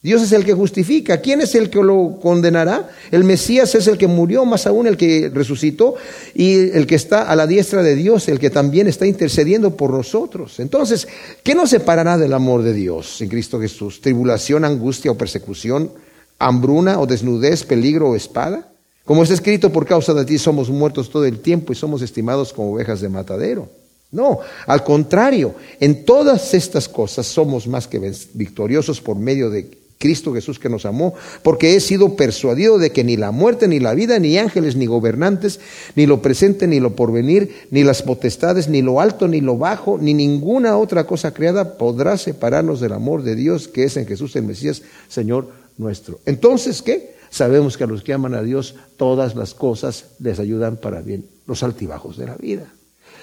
Dios 0.00 0.22
es 0.22 0.32
el 0.32 0.44
que 0.44 0.54
justifica. 0.54 1.20
¿Quién 1.20 1.40
es 1.40 1.54
el 1.56 1.70
que 1.70 1.82
lo 1.82 2.18
condenará? 2.22 2.88
El 3.10 3.24
Mesías 3.24 3.74
es 3.74 3.88
el 3.88 3.98
que 3.98 4.06
murió, 4.06 4.44
más 4.44 4.66
aún 4.66 4.86
el 4.86 4.96
que 4.96 5.30
resucitó 5.32 5.96
y 6.34 6.70
el 6.70 6.86
que 6.86 6.94
está 6.94 7.22
a 7.22 7.34
la 7.34 7.48
diestra 7.48 7.82
de 7.82 7.96
Dios, 7.96 8.28
el 8.28 8.38
que 8.38 8.50
también 8.50 8.86
está 8.86 9.06
intercediendo 9.06 9.76
por 9.76 9.92
nosotros. 9.92 10.60
Entonces, 10.60 11.08
¿qué 11.42 11.54
nos 11.54 11.70
separará 11.70 12.16
del 12.16 12.32
amor 12.32 12.62
de 12.62 12.74
Dios 12.74 13.20
en 13.22 13.28
Cristo 13.28 13.60
Jesús? 13.60 14.00
¿Tribulación, 14.00 14.64
angustia 14.64 15.10
o 15.10 15.18
persecución? 15.18 15.90
Hambruna 16.38 17.00
o 17.00 17.06
desnudez, 17.06 17.64
peligro 17.64 18.10
o 18.10 18.16
espada? 18.16 18.68
Como 19.04 19.22
está 19.22 19.34
escrito, 19.34 19.72
por 19.72 19.86
causa 19.86 20.12
de 20.12 20.24
ti 20.24 20.38
somos 20.38 20.68
muertos 20.68 21.10
todo 21.10 21.24
el 21.24 21.40
tiempo 21.40 21.72
y 21.72 21.76
somos 21.76 22.02
estimados 22.02 22.52
como 22.52 22.74
ovejas 22.74 23.00
de 23.00 23.08
matadero. 23.08 23.68
No, 24.10 24.40
al 24.66 24.84
contrario, 24.84 25.54
en 25.80 26.04
todas 26.04 26.54
estas 26.54 26.88
cosas 26.88 27.26
somos 27.26 27.66
más 27.66 27.86
que 27.86 27.98
victoriosos 28.34 29.00
por 29.00 29.16
medio 29.16 29.50
de 29.50 29.70
Cristo 29.98 30.32
Jesús 30.32 30.58
que 30.58 30.68
nos 30.68 30.86
amó, 30.86 31.14
porque 31.42 31.74
he 31.74 31.80
sido 31.80 32.16
persuadido 32.16 32.78
de 32.78 32.90
que 32.90 33.02
ni 33.02 33.16
la 33.16 33.32
muerte, 33.32 33.66
ni 33.66 33.80
la 33.80 33.94
vida, 33.94 34.18
ni 34.18 34.38
ángeles, 34.38 34.76
ni 34.76 34.86
gobernantes, 34.86 35.58
ni 35.96 36.06
lo 36.06 36.22
presente, 36.22 36.66
ni 36.66 36.78
lo 36.78 36.94
porvenir, 36.94 37.66
ni 37.70 37.82
las 37.82 38.02
potestades, 38.02 38.68
ni 38.68 38.80
lo 38.80 39.00
alto, 39.00 39.26
ni 39.26 39.40
lo 39.40 39.58
bajo, 39.58 39.98
ni 39.98 40.14
ninguna 40.14 40.78
otra 40.78 41.04
cosa 41.04 41.34
creada 41.34 41.76
podrá 41.76 42.16
separarnos 42.16 42.80
del 42.80 42.92
amor 42.92 43.24
de 43.24 43.34
Dios 43.34 43.68
que 43.68 43.84
es 43.84 43.96
en 43.96 44.06
Jesús 44.06 44.36
el 44.36 44.44
Mesías, 44.44 44.82
Señor 45.08 45.48
nuestro. 45.78 46.20
Entonces, 46.26 46.82
¿qué? 46.82 47.16
Sabemos 47.30 47.76
que 47.76 47.84
a 47.84 47.86
los 47.86 48.02
que 48.02 48.12
aman 48.12 48.34
a 48.34 48.42
Dios 48.42 48.74
todas 48.96 49.34
las 49.34 49.54
cosas 49.54 50.04
les 50.18 50.38
ayudan 50.38 50.76
para 50.76 51.00
bien, 51.00 51.26
los 51.46 51.62
altibajos 51.62 52.16
de 52.16 52.26
la 52.26 52.36
vida. 52.36 52.66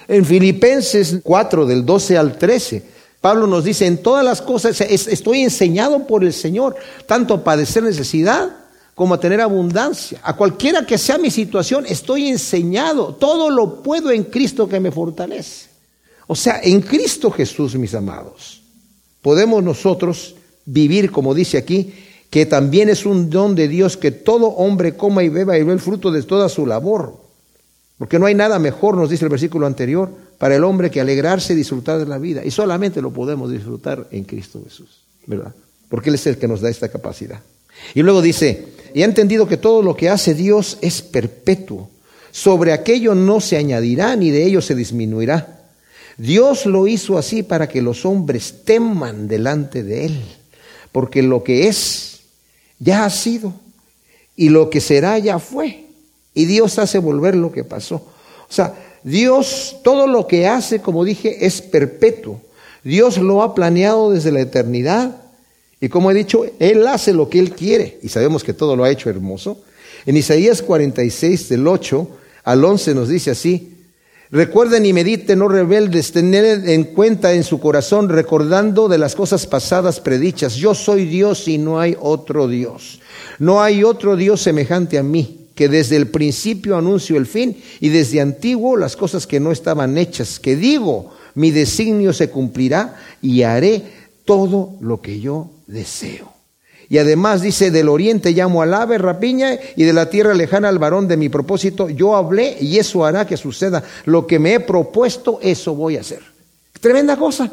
En 0.08 0.24
Filipenses 0.24 1.20
4, 1.22 1.66
del 1.66 1.84
12 1.84 2.18
al 2.18 2.38
13, 2.38 2.82
Pablo 3.20 3.46
nos 3.46 3.64
dice, 3.64 3.86
en 3.86 4.02
todas 4.02 4.24
las 4.24 4.40
cosas 4.40 4.80
estoy 4.80 5.42
enseñado 5.42 6.06
por 6.06 6.22
el 6.22 6.32
Señor, 6.32 6.76
tanto 7.06 7.34
a 7.34 7.44
padecer 7.44 7.82
necesidad 7.82 8.50
como 8.94 9.14
a 9.14 9.20
tener 9.20 9.40
abundancia. 9.40 10.20
A 10.22 10.36
cualquiera 10.36 10.86
que 10.86 10.96
sea 10.96 11.18
mi 11.18 11.30
situación, 11.30 11.84
estoy 11.86 12.28
enseñado. 12.28 13.14
Todo 13.14 13.50
lo 13.50 13.82
puedo 13.82 14.10
en 14.10 14.24
Cristo 14.24 14.68
que 14.68 14.80
me 14.80 14.92
fortalece. 14.92 15.66
O 16.28 16.36
sea, 16.36 16.60
en 16.62 16.80
Cristo 16.80 17.30
Jesús, 17.30 17.74
mis 17.74 17.94
amados, 17.94 18.62
podemos 19.22 19.62
nosotros 19.62 20.36
vivir, 20.64 21.10
como 21.10 21.34
dice 21.34 21.58
aquí, 21.58 21.92
que 22.30 22.46
también 22.46 22.88
es 22.88 23.06
un 23.06 23.30
don 23.30 23.54
de 23.54 23.68
Dios 23.68 23.96
que 23.96 24.10
todo 24.10 24.48
hombre 24.48 24.96
coma 24.96 25.22
y 25.22 25.28
beba 25.28 25.58
y 25.58 25.62
vea 25.62 25.74
el 25.74 25.80
fruto 25.80 26.10
de 26.10 26.22
toda 26.22 26.48
su 26.48 26.66
labor. 26.66 27.16
Porque 27.98 28.18
no 28.18 28.26
hay 28.26 28.34
nada 28.34 28.58
mejor, 28.58 28.96
nos 28.96 29.08
dice 29.08 29.24
el 29.24 29.30
versículo 29.30 29.66
anterior, 29.66 30.10
para 30.38 30.54
el 30.54 30.64
hombre 30.64 30.90
que 30.90 31.00
alegrarse 31.00 31.54
y 31.54 31.56
disfrutar 31.56 31.98
de 31.98 32.06
la 32.06 32.18
vida. 32.18 32.44
Y 32.44 32.50
solamente 32.50 33.00
lo 33.00 33.12
podemos 33.12 33.50
disfrutar 33.50 34.06
en 34.10 34.24
Cristo 34.24 34.60
Jesús, 34.64 35.04
¿verdad? 35.26 35.54
Porque 35.88 36.10
Él 36.10 36.16
es 36.16 36.26
el 36.26 36.36
que 36.36 36.48
nos 36.48 36.60
da 36.60 36.68
esta 36.68 36.88
capacidad. 36.88 37.40
Y 37.94 38.02
luego 38.02 38.20
dice, 38.20 38.66
y 38.92 39.02
ha 39.02 39.06
entendido 39.06 39.48
que 39.48 39.56
todo 39.56 39.82
lo 39.82 39.96
que 39.96 40.10
hace 40.10 40.34
Dios 40.34 40.78
es 40.80 41.02
perpetuo. 41.02 41.90
Sobre 42.32 42.72
aquello 42.72 43.14
no 43.14 43.40
se 43.40 43.56
añadirá 43.56 44.14
ni 44.16 44.30
de 44.30 44.44
ello 44.44 44.60
se 44.60 44.74
disminuirá. 44.74 45.62
Dios 46.18 46.66
lo 46.66 46.86
hizo 46.86 47.18
así 47.18 47.42
para 47.42 47.68
que 47.68 47.82
los 47.82 48.04
hombres 48.04 48.64
teman 48.64 49.28
delante 49.28 49.82
de 49.82 50.06
Él, 50.06 50.20
porque 50.92 51.22
lo 51.22 51.44
que 51.44 51.68
es 51.68 52.15
ya 52.78 53.04
ha 53.04 53.10
sido 53.10 53.52
y 54.36 54.50
lo 54.50 54.70
que 54.70 54.80
será 54.80 55.18
ya 55.18 55.38
fue. 55.38 55.86
Y 56.34 56.44
Dios 56.44 56.78
hace 56.78 56.98
volver 56.98 57.34
lo 57.34 57.50
que 57.50 57.64
pasó. 57.64 57.96
O 57.96 58.52
sea, 58.52 58.74
Dios, 59.02 59.76
todo 59.82 60.06
lo 60.06 60.26
que 60.26 60.46
hace, 60.46 60.80
como 60.80 61.04
dije, 61.04 61.46
es 61.46 61.62
perpetuo. 61.62 62.40
Dios 62.84 63.18
lo 63.18 63.42
ha 63.42 63.54
planeado 63.54 64.10
desde 64.10 64.32
la 64.32 64.40
eternidad. 64.40 65.16
Y 65.80 65.88
como 65.88 66.10
he 66.10 66.14
dicho, 66.14 66.44
Él 66.58 66.86
hace 66.86 67.12
lo 67.12 67.28
que 67.28 67.38
Él 67.38 67.52
quiere. 67.52 67.98
Y 68.02 68.08
sabemos 68.08 68.44
que 68.44 68.52
todo 68.52 68.76
lo 68.76 68.84
ha 68.84 68.90
hecho 68.90 69.08
hermoso. 69.08 69.60
En 70.04 70.16
Isaías 70.16 70.62
46, 70.62 71.48
del 71.48 71.66
8 71.66 72.08
al 72.44 72.64
11 72.64 72.94
nos 72.94 73.08
dice 73.08 73.30
así, 73.30 73.75
Recuerden 74.30 74.84
y 74.84 74.92
mediten, 74.92 75.38
no 75.38 75.48
rebeldes, 75.48 76.10
tener 76.10 76.68
en 76.68 76.84
cuenta 76.84 77.32
en 77.32 77.44
su 77.44 77.60
corazón, 77.60 78.08
recordando 78.08 78.88
de 78.88 78.98
las 78.98 79.14
cosas 79.14 79.46
pasadas 79.46 80.00
predichas. 80.00 80.56
Yo 80.56 80.74
soy 80.74 81.04
Dios 81.04 81.46
y 81.46 81.58
no 81.58 81.78
hay 81.78 81.96
otro 82.00 82.48
Dios. 82.48 83.00
No 83.38 83.62
hay 83.62 83.84
otro 83.84 84.16
Dios 84.16 84.42
semejante 84.42 84.98
a 84.98 85.04
mí, 85.04 85.48
que 85.54 85.68
desde 85.68 85.96
el 85.96 86.08
principio 86.08 86.76
anuncio 86.76 87.16
el 87.16 87.26
fin 87.26 87.56
y 87.80 87.88
desde 87.88 88.20
antiguo 88.20 88.76
las 88.76 88.96
cosas 88.96 89.26
que 89.26 89.38
no 89.38 89.52
estaban 89.52 89.96
hechas, 89.96 90.40
que 90.40 90.56
digo, 90.56 91.12
mi 91.34 91.52
designio 91.52 92.12
se 92.12 92.28
cumplirá 92.28 92.96
y 93.22 93.42
haré 93.42 93.82
todo 94.24 94.74
lo 94.80 95.00
que 95.00 95.20
yo 95.20 95.50
deseo. 95.68 96.35
Y 96.88 96.98
además 96.98 97.42
dice, 97.42 97.70
del 97.70 97.88
oriente 97.88 98.32
llamo 98.32 98.62
al 98.62 98.74
ave 98.74 98.98
rapiña 98.98 99.58
y 99.74 99.84
de 99.84 99.92
la 99.92 100.08
tierra 100.08 100.34
lejana 100.34 100.68
al 100.68 100.78
varón 100.78 101.08
de 101.08 101.16
mi 101.16 101.28
propósito. 101.28 101.88
Yo 101.88 102.14
hablé 102.14 102.56
y 102.60 102.78
eso 102.78 103.04
hará 103.04 103.26
que 103.26 103.36
suceda. 103.36 103.82
Lo 104.04 104.26
que 104.26 104.38
me 104.38 104.54
he 104.54 104.60
propuesto, 104.60 105.38
eso 105.42 105.74
voy 105.74 105.96
a 105.96 106.00
hacer. 106.00 106.20
Tremenda 106.80 107.16
cosa. 107.16 107.50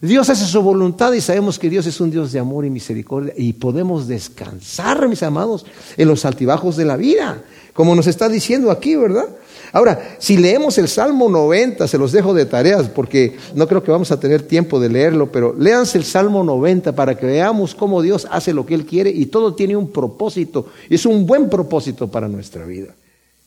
Dios 0.00 0.28
hace 0.28 0.46
su 0.46 0.60
voluntad 0.60 1.12
y 1.12 1.20
sabemos 1.20 1.60
que 1.60 1.70
Dios 1.70 1.86
es 1.86 2.00
un 2.00 2.10
Dios 2.10 2.32
de 2.32 2.40
amor 2.40 2.64
y 2.64 2.70
misericordia 2.70 3.32
y 3.36 3.52
podemos 3.52 4.08
descansar, 4.08 5.08
mis 5.08 5.22
amados, 5.22 5.64
en 5.96 6.08
los 6.08 6.24
altibajos 6.24 6.76
de 6.76 6.84
la 6.84 6.96
vida, 6.96 7.40
como 7.72 7.94
nos 7.94 8.08
está 8.08 8.28
diciendo 8.28 8.72
aquí, 8.72 8.96
¿verdad? 8.96 9.28
Ahora, 9.72 10.16
si 10.18 10.36
leemos 10.36 10.76
el 10.76 10.86
Salmo 10.86 11.30
90, 11.30 11.88
se 11.88 11.96
los 11.96 12.12
dejo 12.12 12.34
de 12.34 12.44
tareas 12.44 12.88
porque 12.88 13.36
no 13.54 13.66
creo 13.66 13.82
que 13.82 13.90
vamos 13.90 14.12
a 14.12 14.20
tener 14.20 14.42
tiempo 14.42 14.78
de 14.78 14.90
leerlo, 14.90 15.32
pero 15.32 15.54
léanse 15.58 15.96
el 15.96 16.04
Salmo 16.04 16.44
90 16.44 16.94
para 16.94 17.16
que 17.16 17.24
veamos 17.24 17.74
cómo 17.74 18.02
Dios 18.02 18.28
hace 18.30 18.52
lo 18.52 18.66
que 18.66 18.74
Él 18.74 18.84
quiere 18.84 19.10
y 19.10 19.26
todo 19.26 19.54
tiene 19.54 19.74
un 19.74 19.90
propósito. 19.90 20.66
Es 20.90 21.06
un 21.06 21.26
buen 21.26 21.48
propósito 21.48 22.08
para 22.08 22.28
nuestra 22.28 22.66
vida. 22.66 22.94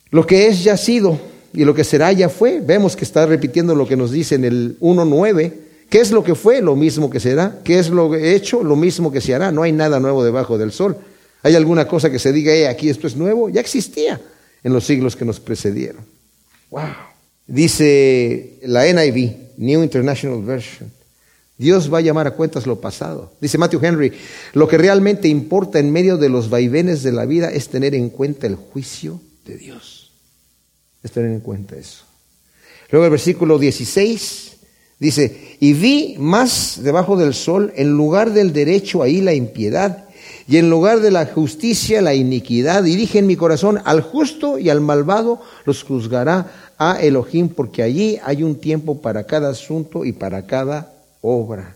Lo 0.09 0.25
que 0.25 0.47
es 0.47 0.63
ya 0.63 0.77
sido 0.77 1.19
y 1.53 1.63
lo 1.63 1.75
que 1.75 1.83
será 1.83 2.11
ya 2.11 2.27
fue. 2.27 2.59
Vemos 2.59 2.95
que 2.95 3.05
está 3.05 3.27
repitiendo 3.27 3.75
lo 3.75 3.87
que 3.87 3.95
nos 3.95 4.09
dice 4.09 4.33
en 4.33 4.45
el 4.45 4.79
1.9. 4.79 5.53
¿Qué 5.89 5.99
es 5.99 6.11
lo 6.11 6.23
que 6.23 6.33
fue? 6.33 6.59
Lo 6.59 6.75
mismo 6.75 7.11
que 7.11 7.19
será. 7.19 7.59
¿Qué 7.63 7.77
es 7.77 7.91
lo 7.91 8.15
hecho? 8.15 8.63
Lo 8.63 8.75
mismo 8.75 9.11
que 9.11 9.21
se 9.21 9.35
hará. 9.35 9.51
No 9.51 9.61
hay 9.61 9.71
nada 9.71 9.99
nuevo 9.99 10.23
debajo 10.23 10.57
del 10.57 10.71
sol. 10.71 10.97
¿Hay 11.43 11.53
alguna 11.53 11.87
cosa 11.87 12.09
que 12.09 12.17
se 12.17 12.33
diga, 12.33 12.51
eh, 12.51 12.67
aquí 12.67 12.89
esto 12.89 13.05
es 13.05 13.15
nuevo? 13.15 13.49
Ya 13.49 13.61
existía 13.61 14.19
en 14.63 14.73
los 14.73 14.83
siglos 14.83 15.15
que 15.15 15.25
nos 15.25 15.39
precedieron. 15.39 16.14
Wow. 16.69 16.83
Dice 17.47 18.59
la 18.63 18.85
NIV, 18.85 19.35
New 19.57 19.83
International 19.83 20.43
Version. 20.43 20.91
Dios 21.57 21.93
va 21.93 21.99
a 21.99 22.01
llamar 22.01 22.27
a 22.27 22.31
cuentas 22.31 22.67
lo 22.67 22.81
pasado. 22.81 23.31
Dice 23.39 23.57
Matthew 23.57 23.79
Henry, 23.83 24.11
lo 24.53 24.67
que 24.67 24.77
realmente 24.77 25.27
importa 25.27 25.79
en 25.79 25.91
medio 25.91 26.17
de 26.17 26.29
los 26.29 26.49
vaivenes 26.49 27.01
de 27.03 27.13
la 27.13 27.25
vida 27.25 27.49
es 27.49 27.69
tener 27.69 27.95
en 27.95 28.09
cuenta 28.09 28.45
el 28.47 28.55
juicio 28.55 29.21
de 29.45 29.57
Dios. 29.57 30.11
Es 31.01 31.11
tener 31.11 31.31
en 31.31 31.39
cuenta 31.39 31.77
eso. 31.77 32.03
Luego 32.89 33.05
el 33.05 33.11
versículo 33.11 33.57
16 33.57 34.57
dice, 34.99 35.57
y 35.59 35.73
vi 35.73 36.15
más 36.17 36.81
debajo 36.83 37.15
del 37.15 37.33
sol, 37.33 37.71
en 37.75 37.91
lugar 37.91 38.33
del 38.33 38.51
derecho 38.51 39.01
ahí 39.01 39.21
la 39.21 39.33
impiedad, 39.33 40.04
y 40.47 40.57
en 40.57 40.69
lugar 40.69 40.99
de 40.99 41.11
la 41.11 41.25
justicia 41.25 42.01
la 42.01 42.13
iniquidad. 42.13 42.83
Dije 42.83 43.19
en 43.19 43.27
mi 43.27 43.35
corazón, 43.35 43.81
al 43.83 44.01
justo 44.01 44.59
y 44.59 44.69
al 44.69 44.81
malvado 44.81 45.41
los 45.65 45.83
juzgará 45.83 46.51
a 46.77 47.01
Elohim, 47.01 47.49
porque 47.49 47.81
allí 47.81 48.19
hay 48.23 48.43
un 48.43 48.55
tiempo 48.55 49.01
para 49.01 49.25
cada 49.25 49.49
asunto 49.49 50.05
y 50.05 50.11
para 50.11 50.45
cada 50.45 50.93
obra. 51.21 51.75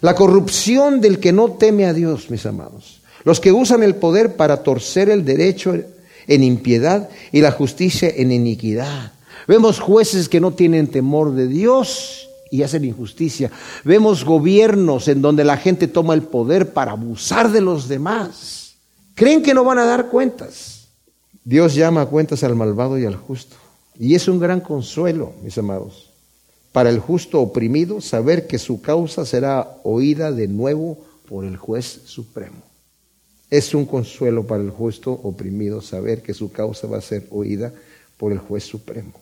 La 0.00 0.14
corrupción 0.14 1.00
del 1.00 1.20
que 1.20 1.32
no 1.32 1.52
teme 1.52 1.86
a 1.86 1.94
Dios, 1.94 2.28
mis 2.28 2.44
amados. 2.44 3.00
Los 3.24 3.40
que 3.40 3.52
usan 3.52 3.82
el 3.82 3.94
poder 3.94 4.34
para 4.34 4.62
torcer 4.62 5.08
el 5.08 5.24
derecho 5.24 5.74
en 6.26 6.44
impiedad 6.44 7.08
y 7.30 7.40
la 7.40 7.52
justicia 7.52 8.12
en 8.14 8.32
iniquidad. 8.32 9.12
Vemos 9.46 9.80
jueces 9.80 10.28
que 10.28 10.40
no 10.40 10.52
tienen 10.52 10.88
temor 10.88 11.34
de 11.34 11.46
Dios 11.46 12.28
y 12.52 12.62
hacen 12.62 12.84
injusticia. 12.84 13.50
Vemos 13.82 14.26
gobiernos 14.26 15.08
en 15.08 15.22
donde 15.22 15.42
la 15.42 15.56
gente 15.56 15.88
toma 15.88 16.12
el 16.12 16.22
poder 16.22 16.74
para 16.74 16.92
abusar 16.92 17.50
de 17.50 17.62
los 17.62 17.88
demás. 17.88 18.74
Creen 19.14 19.42
que 19.42 19.54
no 19.54 19.64
van 19.64 19.78
a 19.78 19.86
dar 19.86 20.10
cuentas. 20.10 20.88
Dios 21.42 21.74
llama 21.74 22.02
a 22.02 22.06
cuentas 22.06 22.44
al 22.44 22.54
malvado 22.54 22.98
y 22.98 23.06
al 23.06 23.16
justo. 23.16 23.56
Y 23.98 24.14
es 24.14 24.28
un 24.28 24.38
gran 24.38 24.60
consuelo, 24.60 25.32
mis 25.42 25.56
amados, 25.56 26.10
para 26.72 26.90
el 26.90 26.98
justo 26.98 27.40
oprimido 27.40 28.02
saber 28.02 28.46
que 28.46 28.58
su 28.58 28.82
causa 28.82 29.24
será 29.24 29.78
oída 29.82 30.30
de 30.30 30.46
nuevo 30.46 30.98
por 31.26 31.46
el 31.46 31.56
juez 31.56 32.02
supremo. 32.04 32.62
Es 33.48 33.74
un 33.74 33.86
consuelo 33.86 34.46
para 34.46 34.62
el 34.62 34.70
justo 34.70 35.10
oprimido 35.10 35.80
saber 35.80 36.20
que 36.20 36.34
su 36.34 36.52
causa 36.52 36.86
va 36.86 36.98
a 36.98 37.02
ser 37.02 37.26
oída 37.30 37.72
por 38.18 38.30
el 38.30 38.38
juez 38.38 38.64
supremo. 38.64 39.21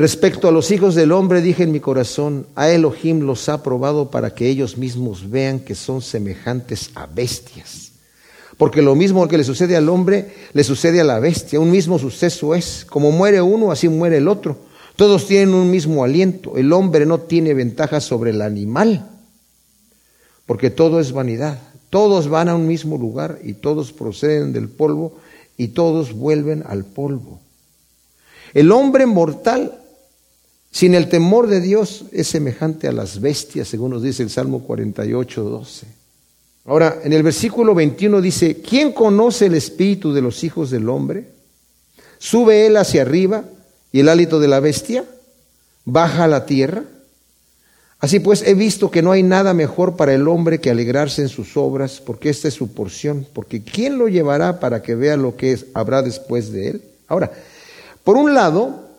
Respecto 0.00 0.48
a 0.48 0.50
los 0.50 0.70
hijos 0.70 0.94
del 0.94 1.12
hombre, 1.12 1.42
dije 1.42 1.62
en 1.62 1.72
mi 1.72 1.80
corazón, 1.80 2.46
a 2.56 2.70
Elohim 2.70 3.20
los 3.20 3.50
ha 3.50 3.62
probado 3.62 4.10
para 4.10 4.34
que 4.34 4.48
ellos 4.48 4.78
mismos 4.78 5.28
vean 5.28 5.60
que 5.60 5.74
son 5.74 6.00
semejantes 6.00 6.90
a 6.94 7.04
bestias 7.04 7.90
porque 8.60 8.82
lo 8.82 8.94
mismo 8.94 9.26
que 9.26 9.38
le 9.38 9.44
sucede 9.44 9.74
al 9.74 9.88
hombre, 9.88 10.34
le 10.52 10.64
sucede 10.64 11.00
a 11.00 11.04
la 11.04 11.18
bestia. 11.18 11.58
Un 11.58 11.70
mismo 11.70 11.98
suceso 11.98 12.54
es. 12.54 12.84
Como 12.84 13.10
muere 13.10 13.40
uno, 13.40 13.72
así 13.72 13.88
muere 13.88 14.18
el 14.18 14.28
otro. 14.28 14.58
Todos 14.96 15.26
tienen 15.26 15.54
un 15.54 15.70
mismo 15.70 16.04
aliento. 16.04 16.58
El 16.58 16.70
hombre 16.74 17.06
no 17.06 17.20
tiene 17.20 17.54
ventaja 17.54 18.02
sobre 18.02 18.32
el 18.32 18.42
animal, 18.42 19.08
porque 20.44 20.68
todo 20.68 21.00
es 21.00 21.12
vanidad. 21.12 21.58
Todos 21.88 22.28
van 22.28 22.50
a 22.50 22.54
un 22.54 22.66
mismo 22.66 22.98
lugar 22.98 23.38
y 23.42 23.54
todos 23.54 23.92
proceden 23.92 24.52
del 24.52 24.68
polvo 24.68 25.16
y 25.56 25.68
todos 25.68 26.12
vuelven 26.12 26.62
al 26.66 26.84
polvo. 26.84 27.40
El 28.52 28.72
hombre 28.72 29.06
mortal, 29.06 29.79
sin 30.70 30.94
el 30.94 31.08
temor 31.08 31.48
de 31.48 31.60
Dios, 31.60 32.04
es 32.12 32.28
semejante 32.28 32.86
a 32.86 32.92
las 32.92 33.20
bestias, 33.20 33.68
según 33.68 33.90
nos 33.90 34.02
dice 34.02 34.22
el 34.22 34.30
Salmo 34.30 34.60
48, 34.60 35.42
12. 35.42 35.86
Ahora, 36.66 37.00
en 37.02 37.12
el 37.12 37.22
versículo 37.22 37.74
21 37.74 38.20
dice, 38.20 38.58
¿quién 38.60 38.92
conoce 38.92 39.46
el 39.46 39.54
espíritu 39.54 40.12
de 40.12 40.22
los 40.22 40.44
hijos 40.44 40.70
del 40.70 40.88
hombre? 40.88 41.26
¿Sube 42.18 42.66
él 42.66 42.76
hacia 42.76 43.02
arriba 43.02 43.44
y 43.90 44.00
el 44.00 44.08
hálito 44.08 44.38
de 44.38 44.48
la 44.48 44.60
bestia? 44.60 45.04
¿Baja 45.84 46.24
a 46.24 46.28
la 46.28 46.46
tierra? 46.46 46.84
Así 47.98 48.20
pues, 48.20 48.42
he 48.46 48.54
visto 48.54 48.90
que 48.90 49.02
no 49.02 49.12
hay 49.12 49.22
nada 49.22 49.52
mejor 49.52 49.96
para 49.96 50.14
el 50.14 50.28
hombre 50.28 50.60
que 50.60 50.70
alegrarse 50.70 51.22
en 51.22 51.28
sus 51.28 51.56
obras, 51.56 52.00
porque 52.00 52.30
esta 52.30 52.48
es 52.48 52.54
su 52.54 52.72
porción, 52.72 53.26
porque 53.32 53.62
¿quién 53.62 53.98
lo 53.98 54.08
llevará 54.08 54.60
para 54.60 54.82
que 54.82 54.94
vea 54.94 55.16
lo 55.16 55.36
que 55.36 55.58
habrá 55.74 56.02
después 56.02 56.52
de 56.52 56.68
él? 56.68 56.82
Ahora, 57.08 57.32
por 58.04 58.16
un 58.16 58.34
lado, 58.34 58.89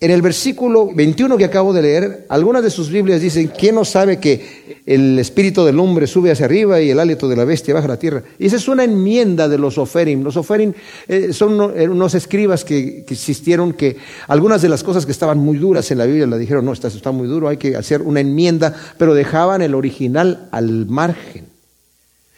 en 0.00 0.12
el 0.12 0.22
versículo 0.22 0.90
21 0.94 1.36
que 1.36 1.44
acabo 1.44 1.72
de 1.72 1.82
leer, 1.82 2.26
algunas 2.28 2.62
de 2.62 2.70
sus 2.70 2.88
Biblias 2.88 3.20
dicen, 3.20 3.48
¿quién 3.48 3.74
no 3.74 3.84
sabe 3.84 4.20
que 4.20 4.80
el 4.86 5.18
espíritu 5.18 5.64
del 5.64 5.80
hombre 5.80 6.06
sube 6.06 6.30
hacia 6.30 6.44
arriba 6.44 6.80
y 6.80 6.90
el 6.90 7.00
hálito 7.00 7.28
de 7.28 7.34
la 7.34 7.44
bestia 7.44 7.74
baja 7.74 7.86
a 7.86 7.88
la 7.88 7.98
tierra? 7.98 8.22
Y 8.38 8.46
esa 8.46 8.56
es 8.56 8.68
una 8.68 8.84
enmienda 8.84 9.48
de 9.48 9.58
los 9.58 9.76
oferim. 9.76 10.22
Los 10.22 10.36
oferim 10.36 10.72
eh, 11.08 11.32
son 11.32 11.76
eh, 11.76 11.88
unos 11.88 12.14
escribas 12.14 12.64
que, 12.64 13.04
existieron 13.08 13.72
que 13.72 13.96
algunas 14.28 14.62
de 14.62 14.68
las 14.68 14.84
cosas 14.84 15.04
que 15.04 15.10
estaban 15.10 15.38
muy 15.38 15.58
duras 15.58 15.90
en 15.90 15.98
la 15.98 16.06
Biblia 16.06 16.28
la 16.28 16.38
dijeron, 16.38 16.64
no, 16.64 16.72
esto 16.72 16.86
está 16.86 17.10
muy 17.10 17.26
duro, 17.26 17.48
hay 17.48 17.56
que 17.56 17.74
hacer 17.74 18.00
una 18.02 18.20
enmienda, 18.20 18.72
pero 18.98 19.14
dejaban 19.14 19.62
el 19.62 19.74
original 19.74 20.48
al 20.52 20.86
margen. 20.86 21.46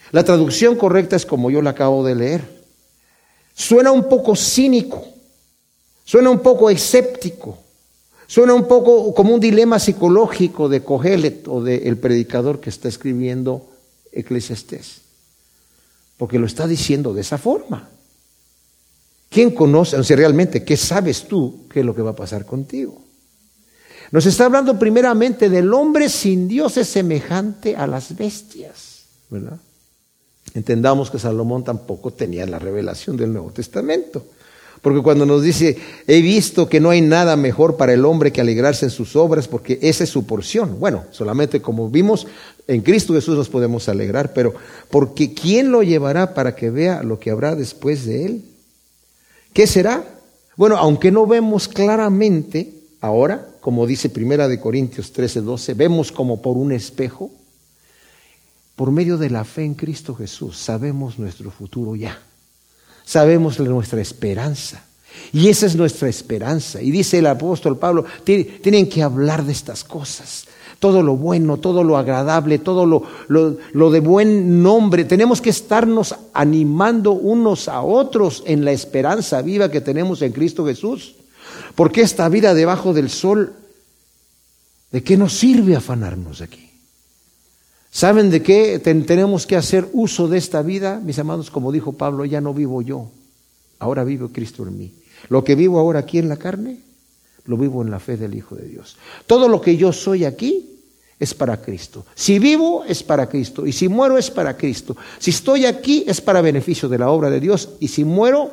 La 0.09 0.23
traducción 0.23 0.77
correcta 0.77 1.15
es 1.15 1.27
como 1.27 1.51
yo 1.51 1.61
la 1.61 1.69
acabo 1.69 2.03
de 2.03 2.15
leer. 2.15 2.41
Suena 3.53 3.91
un 3.91 4.09
poco 4.09 4.35
cínico 4.35 5.11
Suena 6.11 6.29
un 6.29 6.39
poco 6.39 6.69
escéptico. 6.69 7.57
Suena 8.27 8.53
un 8.53 8.67
poco 8.67 9.13
como 9.13 9.33
un 9.33 9.39
dilema 9.39 9.79
psicológico 9.79 10.67
de 10.67 10.83
Cogelet 10.83 11.47
o 11.47 11.63
del 11.63 11.97
predicador 11.99 12.59
que 12.59 12.69
está 12.69 12.89
escribiendo 12.89 13.69
Eclesiastés. 14.11 15.03
Porque 16.17 16.37
lo 16.37 16.47
está 16.47 16.67
diciendo 16.67 17.13
de 17.13 17.21
esa 17.21 17.37
forma. 17.37 17.87
¿Quién 19.29 19.51
conoce, 19.51 19.95
o 19.95 20.03
sea, 20.03 20.17
realmente, 20.17 20.65
qué 20.65 20.75
sabes 20.75 21.29
tú 21.29 21.61
qué 21.71 21.79
es 21.79 21.85
lo 21.85 21.95
que 21.95 22.01
va 22.01 22.11
a 22.11 22.15
pasar 22.17 22.45
contigo? 22.45 23.01
Nos 24.11 24.25
está 24.25 24.47
hablando 24.47 24.77
primeramente 24.77 25.49
del 25.49 25.73
hombre 25.73 26.09
sin 26.09 26.45
Dios 26.49 26.75
es 26.75 26.89
semejante 26.89 27.77
a 27.77 27.87
las 27.87 28.17
bestias, 28.17 29.05
¿verdad? 29.29 29.57
entendamos 30.53 31.09
que 31.09 31.19
Salomón 31.19 31.63
tampoco 31.63 32.11
tenía 32.11 32.45
la 32.45 32.59
revelación 32.59 33.15
del 33.15 33.31
Nuevo 33.31 33.51
Testamento. 33.51 34.25
Porque 34.81 35.01
cuando 35.03 35.27
nos 35.27 35.43
dice, 35.43 35.77
he 36.07 36.21
visto 36.21 36.67
que 36.67 36.79
no 36.79 36.89
hay 36.89 37.01
nada 37.01 37.35
mejor 37.35 37.77
para 37.77 37.93
el 37.93 38.03
hombre 38.03 38.31
que 38.31 38.41
alegrarse 38.41 38.85
en 38.85 38.91
sus 38.91 39.15
obras, 39.15 39.47
porque 39.47 39.77
esa 39.81 40.03
es 40.03 40.09
su 40.09 40.25
porción. 40.25 40.79
Bueno, 40.79 41.05
solamente 41.11 41.61
como 41.61 41.89
vimos, 41.89 42.25
en 42.67 42.81
Cristo 42.81 43.13
Jesús 43.13 43.37
nos 43.37 43.47
podemos 43.47 43.87
alegrar, 43.89 44.33
pero 44.33 44.55
porque 44.89 45.35
¿quién 45.35 45.71
lo 45.71 45.83
llevará 45.83 46.33
para 46.33 46.55
que 46.55 46.71
vea 46.71 47.03
lo 47.03 47.19
que 47.19 47.29
habrá 47.29 47.55
después 47.55 48.05
de 48.05 48.25
él? 48.25 48.45
¿Qué 49.53 49.67
será? 49.67 50.03
Bueno, 50.57 50.77
aunque 50.77 51.11
no 51.11 51.27
vemos 51.27 51.67
claramente 51.67 52.73
ahora, 53.01 53.49
como 53.61 53.85
dice 53.85 54.09
Primera 54.09 54.47
de 54.47 54.59
Corintios 54.59 55.11
13, 55.11 55.41
12, 55.41 55.75
vemos 55.75 56.11
como 56.11 56.41
por 56.41 56.57
un 56.57 56.71
espejo, 56.71 57.29
por 58.75 58.89
medio 58.89 59.19
de 59.19 59.29
la 59.29 59.43
fe 59.43 59.63
en 59.63 59.75
Cristo 59.75 60.15
Jesús, 60.15 60.57
sabemos 60.57 61.19
nuestro 61.19 61.51
futuro 61.51 61.95
ya 61.95 62.19
sabemos 63.11 63.59
nuestra 63.59 63.99
esperanza. 63.99 64.85
Y 65.33 65.49
esa 65.49 65.65
es 65.65 65.75
nuestra 65.75 66.07
esperanza. 66.07 66.81
Y 66.81 66.91
dice 66.91 67.17
el 67.17 67.27
apóstol 67.27 67.77
Pablo, 67.77 68.05
tienen 68.23 68.87
que 68.87 69.03
hablar 69.03 69.43
de 69.43 69.51
estas 69.51 69.83
cosas. 69.83 70.45
Todo 70.79 71.03
lo 71.03 71.17
bueno, 71.17 71.57
todo 71.57 71.83
lo 71.83 71.97
agradable, 71.97 72.57
todo 72.59 72.85
lo, 72.85 73.03
lo, 73.27 73.91
de 73.91 73.99
buen 73.99 74.63
nombre. 74.63 75.03
Tenemos 75.03 75.41
que 75.41 75.49
estarnos 75.49 76.15
animando 76.33 77.11
unos 77.11 77.67
a 77.67 77.81
otros 77.81 78.43
en 78.45 78.63
la 78.63 78.71
esperanza 78.71 79.41
viva 79.41 79.69
que 79.69 79.81
tenemos 79.81 80.21
en 80.21 80.31
Cristo 80.31 80.65
Jesús. 80.65 81.15
Porque 81.75 82.01
esta 82.01 82.29
vida 82.29 82.53
debajo 82.53 82.93
del 82.93 83.09
sol, 83.09 83.53
¿de 84.89 85.03
qué 85.03 85.17
nos 85.17 85.33
sirve 85.33 85.75
afanarnos 85.75 86.39
aquí? 86.39 86.70
¿Saben 87.91 88.29
de 88.29 88.41
qué 88.41 88.79
tenemos 88.79 89.45
que 89.45 89.57
hacer 89.57 89.87
uso 89.91 90.29
de 90.29 90.37
esta 90.37 90.61
vida? 90.61 91.01
Mis 91.03 91.19
amados, 91.19 91.51
como 91.51 91.73
dijo 91.73 91.91
Pablo, 91.91 92.23
ya 92.23 92.39
no 92.39 92.53
vivo 92.53 92.81
yo, 92.81 93.11
ahora 93.79 94.05
vive 94.05 94.29
Cristo 94.31 94.65
en 94.65 94.77
mí. 94.77 94.93
Lo 95.27 95.43
que 95.43 95.55
vivo 95.55 95.77
ahora 95.77 95.99
aquí 95.99 96.17
en 96.17 96.29
la 96.29 96.37
carne, 96.37 96.77
lo 97.45 97.57
vivo 97.57 97.81
en 97.81 97.91
la 97.91 97.99
fe 97.99 98.15
del 98.15 98.33
Hijo 98.33 98.55
de 98.55 98.65
Dios. 98.65 98.95
Todo 99.27 99.49
lo 99.49 99.59
que 99.59 99.75
yo 99.75 99.91
soy 99.91 100.23
aquí 100.23 100.69
es 101.19 101.33
para 101.33 101.61
Cristo. 101.61 102.05
Si 102.15 102.39
vivo 102.39 102.85
es 102.85 103.03
para 103.03 103.27
Cristo 103.27 103.67
y 103.67 103.73
si 103.73 103.89
muero 103.89 104.17
es 104.17 104.31
para 104.31 104.55
Cristo. 104.55 104.95
Si 105.19 105.31
estoy 105.31 105.65
aquí 105.65 106.05
es 106.07 106.21
para 106.21 106.41
beneficio 106.41 106.87
de 106.87 106.97
la 106.97 107.09
obra 107.09 107.29
de 107.29 107.41
Dios 107.41 107.71
y 107.81 107.89
si 107.89 108.05
muero, 108.05 108.51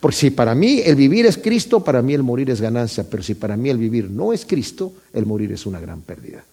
porque 0.00 0.16
si 0.16 0.30
para 0.30 0.54
mí 0.56 0.80
el 0.84 0.96
vivir 0.96 1.26
es 1.26 1.38
Cristo, 1.38 1.84
para 1.84 2.02
mí 2.02 2.12
el 2.12 2.24
morir 2.24 2.50
es 2.50 2.60
ganancia, 2.60 3.06
pero 3.08 3.22
si 3.22 3.34
para 3.34 3.56
mí 3.56 3.70
el 3.70 3.78
vivir 3.78 4.10
no 4.10 4.32
es 4.32 4.44
Cristo, 4.44 4.92
el 5.12 5.26
morir 5.26 5.52
es 5.52 5.64
una 5.64 5.78
gran 5.78 6.02
pérdida. 6.02 6.44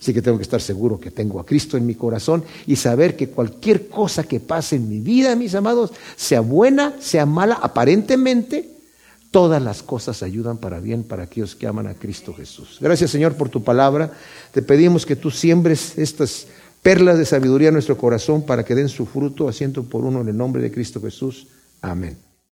Así 0.00 0.14
que 0.14 0.22
tengo 0.22 0.38
que 0.38 0.44
estar 0.44 0.60
seguro 0.60 1.00
que 1.00 1.10
tengo 1.10 1.40
a 1.40 1.46
Cristo 1.46 1.76
en 1.76 1.86
mi 1.86 1.94
corazón 1.94 2.44
y 2.66 2.76
saber 2.76 3.16
que 3.16 3.28
cualquier 3.28 3.88
cosa 3.88 4.24
que 4.24 4.40
pase 4.40 4.76
en 4.76 4.88
mi 4.88 5.00
vida, 5.00 5.34
mis 5.36 5.54
amados, 5.54 5.92
sea 6.16 6.40
buena, 6.40 6.94
sea 7.00 7.26
mala, 7.26 7.54
aparentemente, 7.54 8.68
todas 9.30 9.62
las 9.62 9.82
cosas 9.82 10.22
ayudan 10.22 10.58
para 10.58 10.80
bien 10.80 11.02
para 11.02 11.24
aquellos 11.24 11.56
que 11.56 11.66
aman 11.66 11.86
a 11.86 11.94
Cristo 11.94 12.32
Jesús. 12.34 12.78
Gracias 12.80 13.10
Señor 13.10 13.34
por 13.34 13.48
tu 13.48 13.62
palabra. 13.62 14.12
Te 14.52 14.62
pedimos 14.62 15.04
que 15.04 15.16
tú 15.16 15.30
siembres 15.30 15.98
estas 15.98 16.46
perlas 16.82 17.18
de 17.18 17.26
sabiduría 17.26 17.68
en 17.68 17.74
nuestro 17.74 17.96
corazón 17.96 18.42
para 18.42 18.64
que 18.64 18.74
den 18.74 18.88
su 18.88 19.04
fruto, 19.04 19.48
asiento 19.48 19.82
por 19.84 20.04
uno 20.04 20.20
en 20.20 20.28
el 20.28 20.36
nombre 20.36 20.62
de 20.62 20.70
Cristo 20.70 21.00
Jesús. 21.00 21.48
Amén. 21.82 22.27